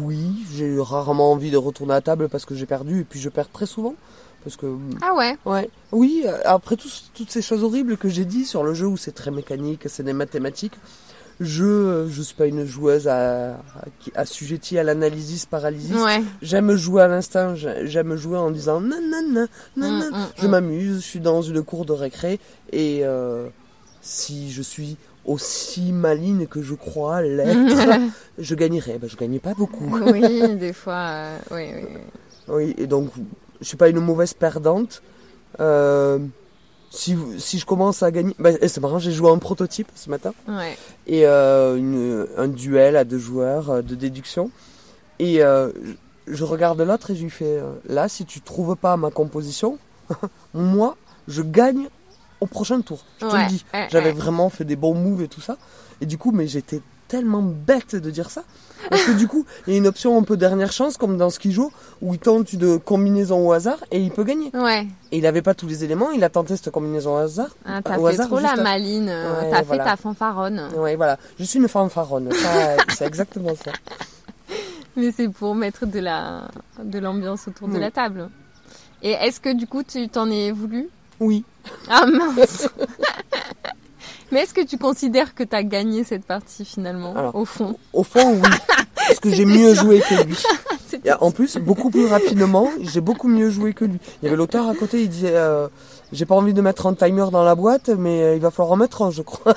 oui, 0.03 0.45
j'ai 0.55 0.77
rarement 0.81 1.33
envie 1.33 1.51
de 1.51 1.57
retourner 1.57 1.95
à 1.95 2.01
table 2.01 2.29
parce 2.29 2.45
que 2.45 2.55
j'ai 2.55 2.67
perdu 2.67 3.01
et 3.01 3.05
puis 3.05 3.21
je 3.21 3.29
perds 3.29 3.51
très 3.51 3.67
souvent. 3.67 3.95
Parce 4.45 4.57
que, 4.57 4.67
Ah 5.03 5.15
ouais 5.15 5.37
ouais, 5.45 5.69
oui, 5.91 6.23
euh, 6.25 6.37
après 6.45 6.77
tout- 6.77 6.89
toutes 7.15 7.31
ces 7.33 7.43
choses 7.43 7.65
horribles 7.65 7.97
que 7.97 8.09
j'ai 8.09 8.25
dit 8.25 8.45
sur 8.45 8.63
le 8.63 8.75
jeu 8.75 8.87
où 8.87 8.97
c'est 8.97 9.11
très 9.15 9.33
mécanique, 9.33 9.83
c'est 9.89 10.05
des 10.05 10.13
mathématiques, 10.13 10.75
je, 11.41 12.07
je 12.09 12.23
suis 12.23 12.35
pas 12.37 12.47
une 12.47 12.65
joueuse 12.65 13.09
à, 13.09 13.55
à- 13.55 13.57
assujettie 14.15 14.79
à 14.79 14.85
l'analysis 14.85 15.47
paralysis. 15.47 15.93
Ouais. 15.97 16.23
J'aime 16.43 16.77
jouer 16.77 17.03
à 17.03 17.09
l'instinct, 17.09 17.57
j'ai- 17.57 17.89
j'aime 17.89 18.15
jouer 18.17 18.39
en 18.39 18.53
disant 18.53 18.81
nan 18.81 19.11
nan 19.11 19.33
nan 19.33 19.49
nan 19.77 19.93
Mm, 19.95 19.99
nan. 19.99 20.11
mm, 20.13 20.27
Je 20.37 20.47
mm. 20.47 20.51
m'amuse, 20.51 20.95
je 20.97 21.01
suis 21.07 21.21
dans 21.21 21.43
une 21.43 21.63
cour 21.65 21.85
de 21.85 21.93
récré 21.93 22.39
et 22.73 23.01
euh, 23.03 23.49
si 24.01 24.53
je 24.53 24.63
suis 24.63 24.97
aussi 25.27 25.93
maligne 25.93 26.47
que 26.47 26.63
je 26.63 26.75
crois 26.75 27.21
l'être, 27.23 28.01
je 28.39 28.55
gagnerai. 28.55 28.99
Ben, 28.99 29.09
je 29.11 29.17
gagnais 29.17 29.39
pas 29.41 29.55
beaucoup. 29.55 29.87
oui, 30.13 30.57
des 30.57 30.73
fois, 30.73 30.95
euh, 30.95 31.39
oui, 31.51 31.69
oui, 31.75 31.83
oui. 31.95 32.01
Oui, 32.49 32.75
et 32.79 32.87
donc 32.87 33.11
je 33.61 33.67
suis 33.67 33.77
pas 33.77 33.89
une 33.89 34.01
mauvaise 34.01 34.33
perdante. 34.35 35.03
Euh, 35.61 36.19
si, 36.91 37.17
si 37.39 37.59
je 37.59 37.67
commence 37.67 38.03
à 38.03 38.11
gagner, 38.11 38.35
ben, 38.39 38.57
et 38.61 38.69
c'est 38.69 38.81
marrant, 38.81 38.99
j'ai 38.99 39.11
joué 39.13 39.31
un 39.31 39.39
prototype 39.39 39.89
ce 39.95 40.09
matin 40.11 40.33
Ouais. 40.49 40.77
et 41.07 41.27
euh, 41.27 41.77
une- 41.77 42.27
un 42.37 42.49
duel 42.49 42.97
à 42.97 43.05
deux 43.05 43.19
joueurs 43.19 43.83
de 43.83 43.95
déduction. 43.95 44.51
Et 45.19 45.41
je 46.29 46.45
regarde 46.45 46.81
l'autre 46.81 47.11
et 47.11 47.17
je 47.17 47.23
lui 47.23 47.31
fais 47.31 47.61
là, 47.89 48.09
si 48.09 48.25
tu 48.27 48.41
trouves 48.41 48.77
pas 48.77 48.97
ma 48.97 49.11
composition, 49.11 49.79
moi, 50.55 50.97
je 51.27 51.43
gagne 51.43 51.89
au 52.41 52.47
prochain 52.47 52.81
tour. 52.81 53.01
Je 53.21 53.27
te 53.27 53.37
le 53.37 53.47
dis. 53.49 53.65
J'avais 53.91 54.13
vraiment 54.13 54.49
fait 54.51 54.65
des 54.65 54.77
bons 54.77 54.95
moves 54.95 55.23
et 55.23 55.29
tout 55.29 55.41
ça. 55.41 55.57
Et 56.01 56.07
du 56.07 56.19
coup, 56.19 56.31
mais 56.33 56.47
j'étais 56.47 56.81
tellement 57.09 57.43
bête 57.43 57.95
de 57.97 58.11
dire 58.11 58.31
ça. 58.31 58.43
Parce 58.91 59.05
que 59.05 59.13
du 59.13 59.27
coup, 59.29 59.47
il 59.67 59.73
y 59.73 59.77
a 59.77 59.79
une 59.79 59.87
option 59.87 60.19
un 60.19 60.23
peu 60.23 60.37
dernière 60.37 60.73
chance, 60.73 60.97
comme 60.99 61.17
dans 61.17 61.31
Ski 61.31 61.51
Joe, 61.53 61.71
où 62.03 62.13
il 62.15 62.19
tente 62.21 62.53
une 62.53 62.79
combinaison 62.79 63.47
au 63.49 63.53
hasard 63.53 63.79
et 63.91 64.01
il 64.01 64.11
peut 64.11 64.25
gagner. 64.25 64.51
Ouais. 64.55 64.87
Et 65.13 65.19
il 65.19 65.23
n'avait 65.23 65.41
pas 65.41 65.55
tous 65.55 65.67
les 65.67 65.83
éléments, 65.85 66.11
il 66.11 66.23
a 66.25 66.29
tenté 66.29 66.57
cette 66.57 66.71
combinaison 66.71 67.15
au 67.15 67.19
hasard. 67.19 67.49
Ah, 67.65 67.81
t'as 67.83 67.97
fait 67.97 68.07
hasard, 68.07 68.27
trop 68.27 68.39
la 68.41 68.51
à- 68.51 68.57
maline. 68.57 69.09
euh, 69.09 69.41
Ouais, 69.41 69.51
t'as 69.51 69.63
voilà. 69.63 69.85
fait 69.85 69.91
ta 69.91 69.97
fanfaronne. 69.97 70.69
Ouais, 70.77 70.97
voilà. 70.97 71.17
Je 71.39 71.45
suis 71.45 71.59
une 71.59 71.69
fanfaronne. 71.69 72.29
C'est 72.97 73.07
exactement 73.07 73.55
ça. 73.55 73.73
Mais 74.97 75.13
c'est 75.13 75.29
pour 75.29 75.55
mettre 75.55 75.85
de 75.87 75.99
la 76.01 76.49
de 76.83 76.99
l'ambiance 76.99 77.49
autour 77.49 77.69
de 77.69 77.79
la 77.79 77.91
table. 77.91 78.29
Et 79.03 79.11
est-ce 79.11 79.41
que 79.41 79.53
du 79.55 79.67
coup 79.67 79.83
tu 79.83 80.09
t'en 80.09 80.31
es 80.31 80.51
voulu 80.53 80.89
Oui. 81.21 81.45
Ah 81.89 82.07
mince 82.07 82.69
Mais 84.33 84.41
est-ce 84.41 84.55
que 84.55 84.65
tu 84.65 84.77
considères 84.77 85.35
que 85.35 85.45
t'as 85.45 85.63
gagné 85.63 86.03
cette 86.03 86.25
partie 86.25 86.65
finalement 86.65 87.15
Alors, 87.17 87.37
au 87.37 87.45
fond? 87.45 87.77
Au 87.93 88.03
fond, 88.03 88.35
oui. 88.35 88.51
Parce 88.97 89.21
que 89.21 89.31
j'ai 89.33 89.45
mieux 89.45 89.73
sûr. 89.75 89.85
joué 89.85 90.01
que 90.01 90.25
lui. 90.25 90.37
En 91.21 91.31
plus, 91.31 91.57
beaucoup 91.59 91.91
plus 91.91 92.07
rapidement, 92.07 92.69
j'ai 92.81 93.01
beaucoup 93.01 93.29
mieux 93.29 93.51
joué 93.51 93.73
que 93.75 93.85
lui. 93.85 93.99
Il 94.21 94.25
y 94.25 94.29
avait 94.29 94.37
l'auteur 94.37 94.69
à 94.69 94.75
côté, 94.75 95.03
il 95.03 95.09
disait, 95.09 95.37
euh, 95.37 95.69
j'ai 96.13 96.25
pas 96.27 96.35
envie 96.35 96.55
de 96.55 96.61
mettre 96.61 96.87
un 96.87 96.95
timer 96.95 97.27
dans 97.31 97.45
la 97.45 97.55
boîte, 97.55 97.91
mais 97.91 98.23
euh, 98.23 98.35
il 98.35 98.41
va 98.41 98.51
falloir 98.51 98.73
en 98.73 98.77
mettre 98.77 99.03
un, 99.03 99.11
je 99.11 99.23
crois. 99.23 99.55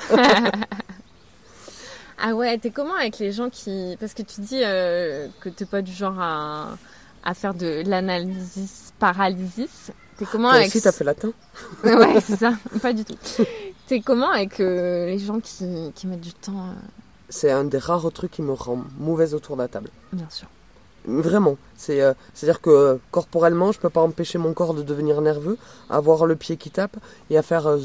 Ah 2.22 2.34
ouais, 2.34 2.58
t'es 2.58 2.70
comment 2.70 2.94
avec 2.94 3.18
les 3.18 3.32
gens 3.32 3.48
qui... 3.50 3.96
Parce 3.98 4.12
que 4.12 4.22
tu 4.22 4.42
dis 4.42 4.60
euh, 4.62 5.28
que 5.40 5.48
t'es 5.48 5.64
pas 5.64 5.80
du 5.82 5.92
genre 5.92 6.20
à, 6.20 6.76
à 7.24 7.34
faire 7.34 7.54
de 7.54 7.82
l'analysis 7.86 8.92
paralysis. 8.98 9.90
T'es 10.20 10.26
comment 10.30 10.48
Toi 10.50 10.58
avec... 10.58 10.68
aussi, 10.68 10.82
t'as 10.82 10.92
fait 10.92 11.04
latin 11.04 11.32
Ouais, 11.84 12.20
c'est 12.20 12.36
ça. 12.36 12.52
Pas 12.82 12.92
du 12.92 13.06
tout. 13.06 13.16
T'es 13.86 14.00
comment 14.00 14.30
avec 14.30 14.60
euh, 14.60 15.06
les 15.06 15.18
gens 15.18 15.40
qui, 15.40 15.64
qui 15.94 16.06
mettent 16.06 16.20
du 16.20 16.34
temps 16.34 16.58
euh, 16.58 16.74
C'est 17.30 17.50
un 17.50 17.64
des 17.64 17.78
rares 17.78 18.12
trucs 18.12 18.32
qui 18.32 18.42
me 18.42 18.52
rend 18.52 18.84
mauvaise 18.98 19.34
autour 19.34 19.56
de 19.56 19.62
la 19.62 19.68
table. 19.68 19.88
Bien 20.12 20.28
sûr. 20.28 20.46
Vraiment. 21.06 21.56
C'est, 21.74 22.02
euh, 22.02 22.12
c'est-à-dire 22.34 22.60
que 22.60 23.00
corporellement, 23.10 23.72
je 23.72 23.78
peux 23.78 23.88
pas 23.88 24.02
empêcher 24.02 24.36
mon 24.36 24.52
corps 24.52 24.74
de 24.74 24.82
devenir 24.82 25.22
nerveux, 25.22 25.56
avoir 25.88 26.26
le 26.26 26.36
pied 26.36 26.58
qui 26.58 26.70
tape 26.70 26.98
et 27.30 27.38
à 27.38 27.42
faire 27.42 27.78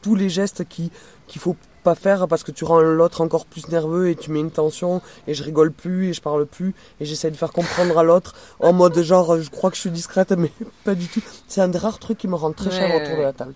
tous 0.00 0.14
les 0.14 0.28
gestes 0.28 0.64
qui, 0.68 0.92
qu'il 1.28 1.40
faut 1.40 1.56
pas 1.84 1.94
faire 1.94 2.26
parce 2.26 2.42
que 2.42 2.50
tu 2.50 2.64
rends 2.64 2.80
l'autre 2.80 3.20
encore 3.20 3.46
plus 3.46 3.68
nerveux 3.68 4.10
et 4.10 4.16
tu 4.16 4.32
mets 4.32 4.40
une 4.40 4.50
tension 4.50 5.00
et 5.28 5.34
je 5.34 5.44
rigole 5.44 5.70
plus 5.72 6.08
et 6.08 6.12
je 6.12 6.20
parle 6.20 6.44
plus 6.44 6.74
et 7.00 7.04
j'essaie 7.04 7.30
de 7.30 7.36
faire 7.36 7.52
comprendre 7.52 7.96
à 7.98 8.02
l'autre 8.02 8.34
en 8.58 8.72
mode 8.72 8.98
genre 9.00 9.40
je 9.40 9.48
crois 9.48 9.70
que 9.70 9.76
je 9.76 9.82
suis 9.82 9.90
discrète 9.90 10.32
mais 10.32 10.50
pas 10.84 10.94
du 10.96 11.06
tout. 11.06 11.22
C'est 11.46 11.60
un 11.60 11.68
des 11.68 11.78
rares 11.78 12.00
trucs 12.00 12.18
qui 12.18 12.26
me 12.28 12.34
rend 12.34 12.52
très 12.52 12.70
cher 12.70 12.90
Ouais, 12.90 12.96
autour 12.96 13.12
ouais. 13.12 13.18
de 13.18 13.22
la 13.22 13.32
table. 13.32 13.54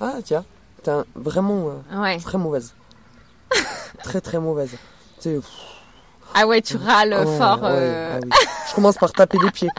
Ah 0.00 0.14
tiens, 0.24 0.44
t'es 0.82 0.90
un- 0.90 1.04
vraiment 1.14 1.68
euh, 1.92 2.02
Ouais. 2.02 2.18
très 2.18 2.38
mauvaise. 2.38 2.74
très 4.02 4.20
très 4.20 4.40
mauvaise. 4.40 4.72
Ah 6.34 6.46
ouais, 6.46 6.60
tu 6.60 6.76
râles 6.76 7.14
fort 7.38 7.62
ouais, 7.62 7.68
euh, 7.70 8.18
ah 8.20 8.24
oui. 8.24 8.30
Je 8.68 8.74
commence 8.74 8.98
par 8.98 9.12
taper 9.12 9.38
des 9.38 9.50
pieds. 9.52 9.70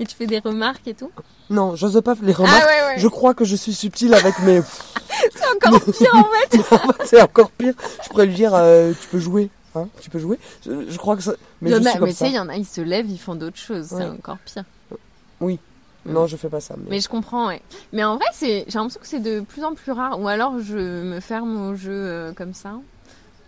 et 0.00 0.06
tu 0.06 0.16
fais 0.16 0.26
des 0.26 0.38
remarques 0.38 0.88
et 0.88 0.94
tout? 0.94 1.10
Non, 1.50 1.74
j'ose 1.76 2.00
pas 2.02 2.14
les 2.22 2.32
remarques. 2.32 2.62
Ah 2.62 2.66
ouais, 2.66 2.94
ouais. 2.94 2.98
Je 3.00 3.08
crois 3.08 3.34
que 3.34 3.44
je 3.44 3.56
suis 3.56 3.74
subtil 3.74 4.14
avec 4.14 4.38
mes. 4.40 4.62
C'est 5.34 5.66
encore 5.68 5.80
pire 5.98 6.14
en 6.14 6.24
fait. 6.24 7.04
c'est 7.04 7.20
encore 7.20 7.50
pire. 7.50 7.74
Je 8.04 8.08
pourrais 8.08 8.26
lui 8.26 8.34
dire, 8.34 8.54
euh, 8.54 8.92
tu 8.98 9.08
peux 9.08 9.18
jouer, 9.18 9.50
hein 9.74 9.88
Tu 10.00 10.08
peux 10.08 10.18
jouer. 10.18 10.38
Je, 10.64 10.88
je 10.88 10.96
crois 10.98 11.16
que 11.16 11.22
ça. 11.22 11.32
Mais 11.60 11.70
Il 11.70 11.72
y 11.72 11.76
je 11.76 11.82
en 11.82 11.84
a- 11.84 11.90
suis 11.90 11.98
comme 11.98 12.08
mais 12.08 12.12
tu 12.14 12.18
sais, 12.18 12.28
il 12.28 12.34
y 12.34 12.38
en 12.38 12.48
a, 12.48 12.54
ils 12.56 12.64
se 12.64 12.80
lèvent, 12.80 13.10
ils 13.10 13.18
font 13.18 13.34
d'autres 13.34 13.58
choses. 13.58 13.86
C'est 13.88 14.04
encore 14.06 14.38
pire. 14.38 14.64
Non, 16.06 16.26
je 16.26 16.36
fais 16.36 16.48
pas 16.48 16.60
ça. 16.60 16.74
Mais... 16.78 16.86
Mais 16.90 17.00
je 17.00 17.08
comprends, 17.08 17.48
ouais. 17.48 17.60
Mais 17.92 18.02
en 18.04 18.16
vrai, 18.16 18.24
c'est, 18.32 18.64
j'ai 18.68 18.78
l'impression 18.78 19.00
que 19.00 19.06
c'est 19.06 19.20
de 19.20 19.40
plus 19.40 19.64
en 19.64 19.74
plus 19.74 19.92
rare. 19.92 20.18
Ou 20.18 20.28
alors, 20.28 20.54
je 20.58 20.76
me 21.02 21.20
ferme 21.20 21.70
au 21.70 21.74
jeu 21.74 21.92
euh, 21.92 22.32
comme 22.32 22.54
ça. 22.54 22.72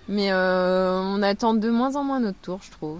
Mais 0.08 0.32
euh, 0.32 1.00
on 1.00 1.22
attend 1.22 1.54
de 1.54 1.70
moins 1.70 1.96
en 1.96 2.04
moins 2.04 2.20
notre 2.20 2.38
tour, 2.42 2.60
je 2.62 2.70
trouve. 2.72 2.98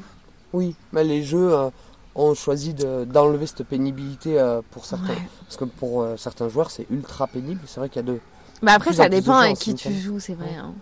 Oui, 0.55 0.75
mais 0.93 1.05
les 1.05 1.23
jeux 1.23 1.53
euh, 1.53 1.69
ont 2.15 2.35
choisi 2.35 2.75
de- 2.75 3.05
d'enlever 3.05 3.47
cette 3.47 3.63
pénibilité 3.65 4.39
euh, 4.39 4.61
pour 4.71 4.85
certains. 4.85 5.09
Ouais. 5.15 5.29
Parce 5.47 5.57
que 5.57 5.65
pour 5.65 6.03
euh, 6.03 6.17
certains 6.17 6.49
joueurs, 6.49 6.71
c'est 6.71 6.87
ultra 6.91 7.27
pénible. 7.27 7.61
C'est 7.67 7.81
vrai 7.81 7.89
qu'il 7.89 7.97
y 8.03 8.05
a 8.05 8.07
deux. 8.13 8.21
Bah 8.63 8.73
après, 8.75 8.93
ça 8.93 9.09
dépend 9.09 9.43
en 9.43 9.55
qui 9.55 9.75
tu 9.75 9.93
joues, 9.93 10.21
c'est 10.21 10.35
vrai. 10.35 10.55
hein. 10.57 10.73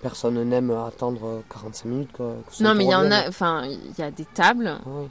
Personne 0.00 0.42
n'aime 0.42 0.70
attendre 0.70 1.20
euh, 1.24 1.40
45 1.52 1.88
minutes. 1.88 2.10
Quoi, 2.12 2.34
que 2.48 2.54
son 2.56 2.64
Non, 2.64 2.74
mais 2.74 2.84
il 2.84 2.90
y 2.90 2.94
en 2.94 3.10
a, 3.10 3.28
enfin, 3.28 3.62
il 3.66 3.78
y 3.98 4.02
a 4.02 4.10
des 4.10 4.24
tables 4.24 4.76
oui. 4.86 5.04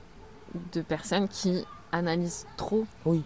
de 0.73 0.81
personnes 0.81 1.27
qui 1.29 1.63
analysent 1.93 2.45
trop. 2.57 2.85
Oui. 3.05 3.21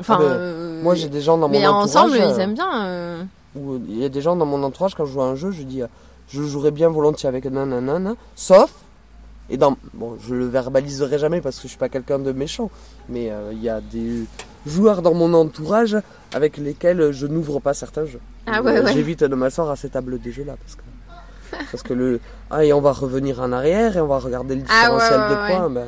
Enfin, 0.00 0.14
Ah 0.16 0.22
ben, 0.22 0.24
euh, 0.26 0.82
Moi, 0.82 0.94
j'ai 0.94 1.08
des 1.08 1.20
gens 1.20 1.36
dans 1.36 1.48
mon 1.48 1.58
mais 1.58 1.66
entourage. 1.66 1.84
ensemble, 1.84 2.16
euh, 2.16 2.32
ils 2.34 2.40
aiment 2.40 2.54
bien. 2.54 2.86
euh, 2.86 3.24
où 3.56 3.76
il 3.88 3.98
y 3.98 4.04
a 4.04 4.08
des 4.08 4.22
gens 4.22 4.36
dans 4.36 4.46
mon 4.46 4.62
entourage, 4.62 4.94
quand 4.94 5.04
je 5.04 5.12
joue 5.12 5.20
à 5.22 5.26
un 5.26 5.34
jeu, 5.34 5.50
je 5.50 5.62
dis 5.64 5.82
euh, 5.82 5.86
je 6.28 6.42
jouerais 6.42 6.70
bien 6.70 6.88
volontiers 6.88 7.28
avec 7.28 7.44
nanana, 7.46 8.14
sauf, 8.34 8.72
et 9.50 9.56
dans, 9.56 9.76
bon, 9.94 10.16
je 10.26 10.34
le 10.34 10.46
verbaliserai 10.46 11.18
jamais 11.18 11.40
parce 11.40 11.56
que 11.56 11.62
je 11.62 11.68
suis 11.68 11.78
pas 11.78 11.88
quelqu'un 11.88 12.18
de 12.18 12.32
méchant, 12.32 12.70
mais 13.08 13.30
euh, 13.30 13.52
il 13.52 13.62
y 13.62 13.68
a 13.68 13.80
des 13.80 14.24
joueurs 14.66 15.02
dans 15.02 15.14
mon 15.14 15.32
entourage 15.34 15.96
avec 16.34 16.56
lesquels 16.56 17.12
je 17.12 17.26
n'ouvre 17.26 17.60
pas 17.60 17.72
certains 17.74 18.04
jeux. 18.06 18.20
Ah 18.46 18.58
Euh, 18.58 18.62
ouais, 18.62 18.80
ouais. 18.80 18.92
J'évite 18.92 19.22
de 19.24 19.34
m'asseoir 19.34 19.70
à 19.70 19.76
ces 19.76 19.88
tables 19.88 20.18
de 20.20 20.30
jeux 20.30 20.44
là 20.44 20.56
parce 20.60 20.74
que, 20.74 20.82
parce 21.70 21.82
que 21.84 21.94
le, 21.94 22.20
ah, 22.50 22.64
et 22.64 22.72
on 22.72 22.80
va 22.80 22.92
revenir 22.92 23.40
en 23.40 23.52
arrière 23.52 23.96
et 23.96 24.00
on 24.00 24.08
va 24.08 24.18
regarder 24.18 24.56
le 24.56 24.62
Ah 24.68 24.92
ouais, 24.92 24.98
différentiel 25.00 25.20
de 25.30 25.34
points, 25.56 25.70
ben, 25.70 25.86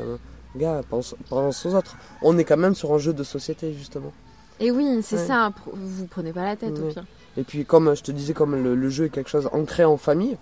gars, 0.56 0.80
pense, 0.88 1.16
pense 1.28 1.66
aux 1.66 1.74
autres. 1.74 1.96
On 2.22 2.38
est 2.38 2.44
quand 2.44 2.56
même 2.56 2.74
sur 2.76 2.92
un 2.94 2.98
jeu 2.98 3.12
de 3.12 3.24
société 3.24 3.72
justement. 3.72 4.12
Et 4.61 4.70
oui, 4.70 5.00
c'est 5.02 5.18
ça. 5.18 5.52
Vous 5.72 6.06
prenez 6.06 6.32
pas 6.32 6.44
la 6.44 6.56
tête 6.56 6.78
au 6.78 6.88
pire. 6.92 7.04
Et 7.36 7.42
puis 7.44 7.64
comme 7.64 7.94
je 7.96 8.02
te 8.02 8.11
disais, 8.12 8.32
comme 8.34 8.54
le, 8.62 8.74
le 8.76 8.88
jeu 8.88 9.06
est 9.06 9.11
quelque 9.11 9.30
chose 9.30 9.48
ancré 9.52 9.84
en 9.84 9.96
famille, 9.96 10.36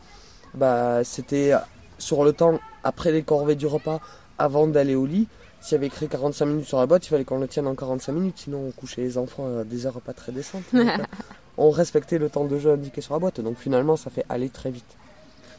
bah 0.54 1.02
c'était 1.04 1.52
sur 1.98 2.24
le 2.24 2.32
temps 2.32 2.58
après 2.84 3.12
les 3.12 3.22
corvées 3.22 3.54
du 3.54 3.66
repas, 3.66 4.00
avant 4.38 4.66
d'aller 4.66 4.94
au 4.94 5.06
lit. 5.06 5.28
S'il 5.60 5.72
y 5.72 5.74
avait 5.76 5.86
écrit 5.86 6.06
45 6.08 6.46
minutes 6.46 6.66
sur 6.66 6.78
la 6.78 6.86
boîte, 6.86 7.06
il 7.06 7.08
fallait 7.08 7.24
qu'on 7.24 7.38
le 7.40 7.48
tienne 7.48 7.66
en 7.66 7.74
45 7.74 8.12
minutes, 8.12 8.38
sinon 8.38 8.66
on 8.68 8.70
couchait 8.70 9.00
les 9.02 9.18
enfants 9.18 9.60
à 9.60 9.64
des 9.64 9.86
heures 9.86 10.00
pas 10.00 10.12
très 10.12 10.30
décentes. 10.30 10.62
Euh, 10.74 10.84
on 11.58 11.70
respectait 11.70 12.18
le 12.18 12.28
temps 12.28 12.44
de 12.44 12.58
jeu 12.58 12.70
indiqué 12.72 13.00
sur 13.00 13.14
la 13.14 13.18
boîte, 13.20 13.40
donc 13.40 13.56
finalement 13.58 13.96
ça 13.96 14.10
fait 14.10 14.24
aller 14.28 14.48
très 14.50 14.70
vite. 14.70 14.84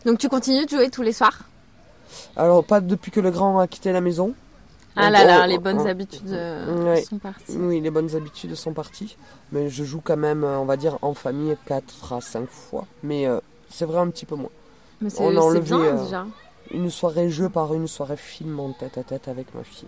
Donc 0.06 0.20
tu 0.20 0.30
continues 0.30 0.66
de 0.66 0.70
jouer 0.70 0.90
tous 0.90 1.02
les 1.02 1.12
soirs? 1.12 1.40
Alors 2.38 2.64
pas 2.64 2.80
depuis 2.80 3.12
que 3.12 3.20
le 3.20 3.32
grand 3.32 3.60
a 3.60 3.68
quitté 3.68 3.92
la 3.92 4.00
maison. 4.00 4.34
Ah 4.96 5.06
Donc, 5.10 5.12
là 5.14 5.26
là, 5.26 5.48
les 5.48 5.60
bonnes 5.60 5.82
on- 5.82 5.86
habitudes 5.86 6.30
euh, 6.32 6.84
Ouais. 6.94 7.04
sont 7.04 7.18
parties. 7.20 7.56
Oui, 7.58 7.82
les 7.82 7.92
bonnes 7.92 8.16
habitudes 8.16 8.56
sont 8.56 8.74
parties, 8.74 9.16
mais 9.52 9.70
je 9.70 9.84
joue 9.84 10.02
quand 10.04 10.18
même, 10.18 10.44
euh, 10.44 10.58
on 10.58 10.66
va 10.66 10.78
dire, 10.78 10.98
en 11.04 11.14
famille 11.14 11.56
4 11.66 12.14
à 12.14 12.22
5 12.22 12.50
fois. 12.50 12.86
Mais 13.04 13.28
euh, 13.28 13.40
c'est 13.70 13.86
vrai 13.86 14.00
un 14.00 14.08
petit 14.10 14.26
peu 14.26 14.36
moins. 14.36 14.50
Mais 15.02 15.10
c'est 15.10 15.22
On 15.22 15.36
a 15.36 15.40
enlevé, 15.40 15.60
bien 15.62 15.80
euh, 15.80 16.04
déjà. 16.04 16.26
une 16.72 16.90
soirée 16.90 17.30
jeu 17.30 17.50
par 17.50 17.74
une 17.74 17.88
soirée 17.88 18.18
film 18.18 18.60
en 18.60 18.72
tête 18.72 18.98
à 18.98 19.04
tête 19.04 19.28
avec 19.28 19.54
ma 19.54 19.64
fille. 19.64 19.88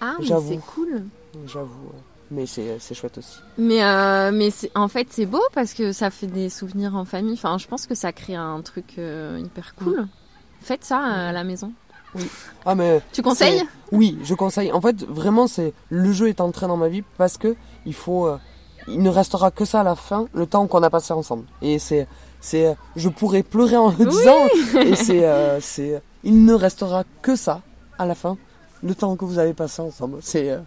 Ah, 0.00 0.14
mais 0.18 0.26
j'avoue. 0.26 0.48
c'est 0.52 0.60
cool. 0.74 1.04
J'avoue. 1.46 1.88
euh, 1.88 1.98
Mais 2.30 2.46
c'est 2.46 2.78
c'est 2.78 2.94
chouette 2.94 3.18
aussi. 3.18 3.38
Mais, 3.58 3.82
euh, 3.84 4.30
mais 4.32 4.50
c'est- 4.50 4.70
en 4.74 4.88
fait, 4.88 5.06
c'est 5.10 5.26
beau 5.26 5.40
parce 5.54 5.74
que 5.74 5.92
ça 5.92 6.10
fait 6.10 6.26
des 6.26 6.48
souvenirs 6.50 6.96
en 6.96 7.04
famille. 7.04 7.34
Enfin, 7.34 7.56
je 7.58 7.66
pense 7.68 7.86
que 7.86 7.94
ça 7.94 8.12
crée 8.12 8.34
un 8.34 8.60
truc 8.62 8.94
euh, 8.98 9.38
hyper 9.42 9.74
cool. 9.76 10.06
Faites 10.60 10.84
ça 10.84 10.98
à 11.00 11.32
la 11.32 11.44
maison. 11.44 11.72
Ah 12.66 12.74
mais 12.74 13.00
Tu 13.12 13.22
conseilles 13.22 13.62
Oui, 13.90 14.18
je 14.22 14.34
conseille. 14.34 14.70
En 14.72 14.80
fait, 14.82 15.02
vraiment, 15.04 15.46
c'est 15.46 15.72
le 15.88 16.12
jeu 16.12 16.28
est 16.28 16.40
entré 16.42 16.66
dans 16.66 16.76
ma 16.76 16.88
vie 16.88 17.02
parce 17.16 17.38
que 17.38 17.56
il 17.86 17.94
faut. 17.94 18.26
euh, 18.26 18.36
il 18.88 19.00
ne 19.02 19.08
restera 19.10 19.50
que 19.52 19.64
ça 19.64 19.80
à 19.80 19.84
la 19.84 19.94
fin, 19.94 20.26
le 20.34 20.44
temps 20.46 20.66
qu'on 20.66 20.82
a 20.82 20.90
passé 20.90 21.12
ensemble. 21.12 21.44
Et 21.62 21.78
c'est 21.78 22.06
c'est. 22.42 22.66
euh, 22.66 22.74
Je 22.96 23.08
pourrais 23.08 23.42
pleurer 23.42 23.78
en 23.78 23.88
le 23.88 24.04
disant. 24.04 24.46
Et 24.84 24.94
c'est 24.96 25.24
euh, 25.24 25.58
c'est. 25.62 26.02
Il 26.24 26.44
ne 26.44 26.52
restera 26.52 27.04
que 27.22 27.34
ça 27.36 27.62
à 27.98 28.04
la 28.06 28.14
fin, 28.14 28.36
le 28.82 28.94
temps 28.94 29.16
que 29.16 29.24
vous 29.24 29.38
avez 29.38 29.54
passé 29.54 29.80
ensemble. 29.80 30.18
C'est 30.20 30.50
euh, 30.50 30.58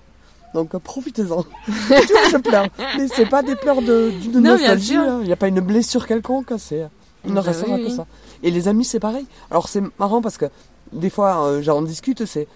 donc 0.56 0.74
euh, 0.74 0.80
profitez-en. 0.80 1.44
tu 1.66 1.72
vois, 1.72 2.30
je 2.32 2.38
pleure, 2.38 2.68
mais 2.98 3.08
c'est 3.08 3.26
pas 3.30 3.44
des 3.44 3.56
pleurs 3.56 3.82
de 3.84 4.12
d'une 4.22 4.40
nostalgie. 4.40 4.96
hein. 4.96 5.20
Il 5.22 5.28
n'y 5.28 5.34
a 5.34 5.38
pas 5.38 5.48
une 5.50 5.60
blessure 5.62 6.08
quelconque. 6.08 6.52
C'est. 6.58 6.82
euh, 6.82 6.88
Il 7.26 7.32
ne 7.32 7.36
Bah 7.36 7.42
restera 7.42 7.76
oui, 7.76 7.84
que 7.84 7.88
oui. 7.90 7.96
ça. 7.96 8.06
Et 8.44 8.52
les 8.52 8.68
amis, 8.68 8.86
c'est 8.86 9.00
pareil. 9.00 9.26
Alors 9.52 9.68
c'est 9.70 9.82
marrant 10.00 10.22
parce 10.22 10.38
que 10.38 10.46
des 10.94 11.10
fois, 11.10 11.46
euh, 11.48 11.62
j'en 11.62 11.82
discute. 11.82 12.26
C'est 12.26 12.48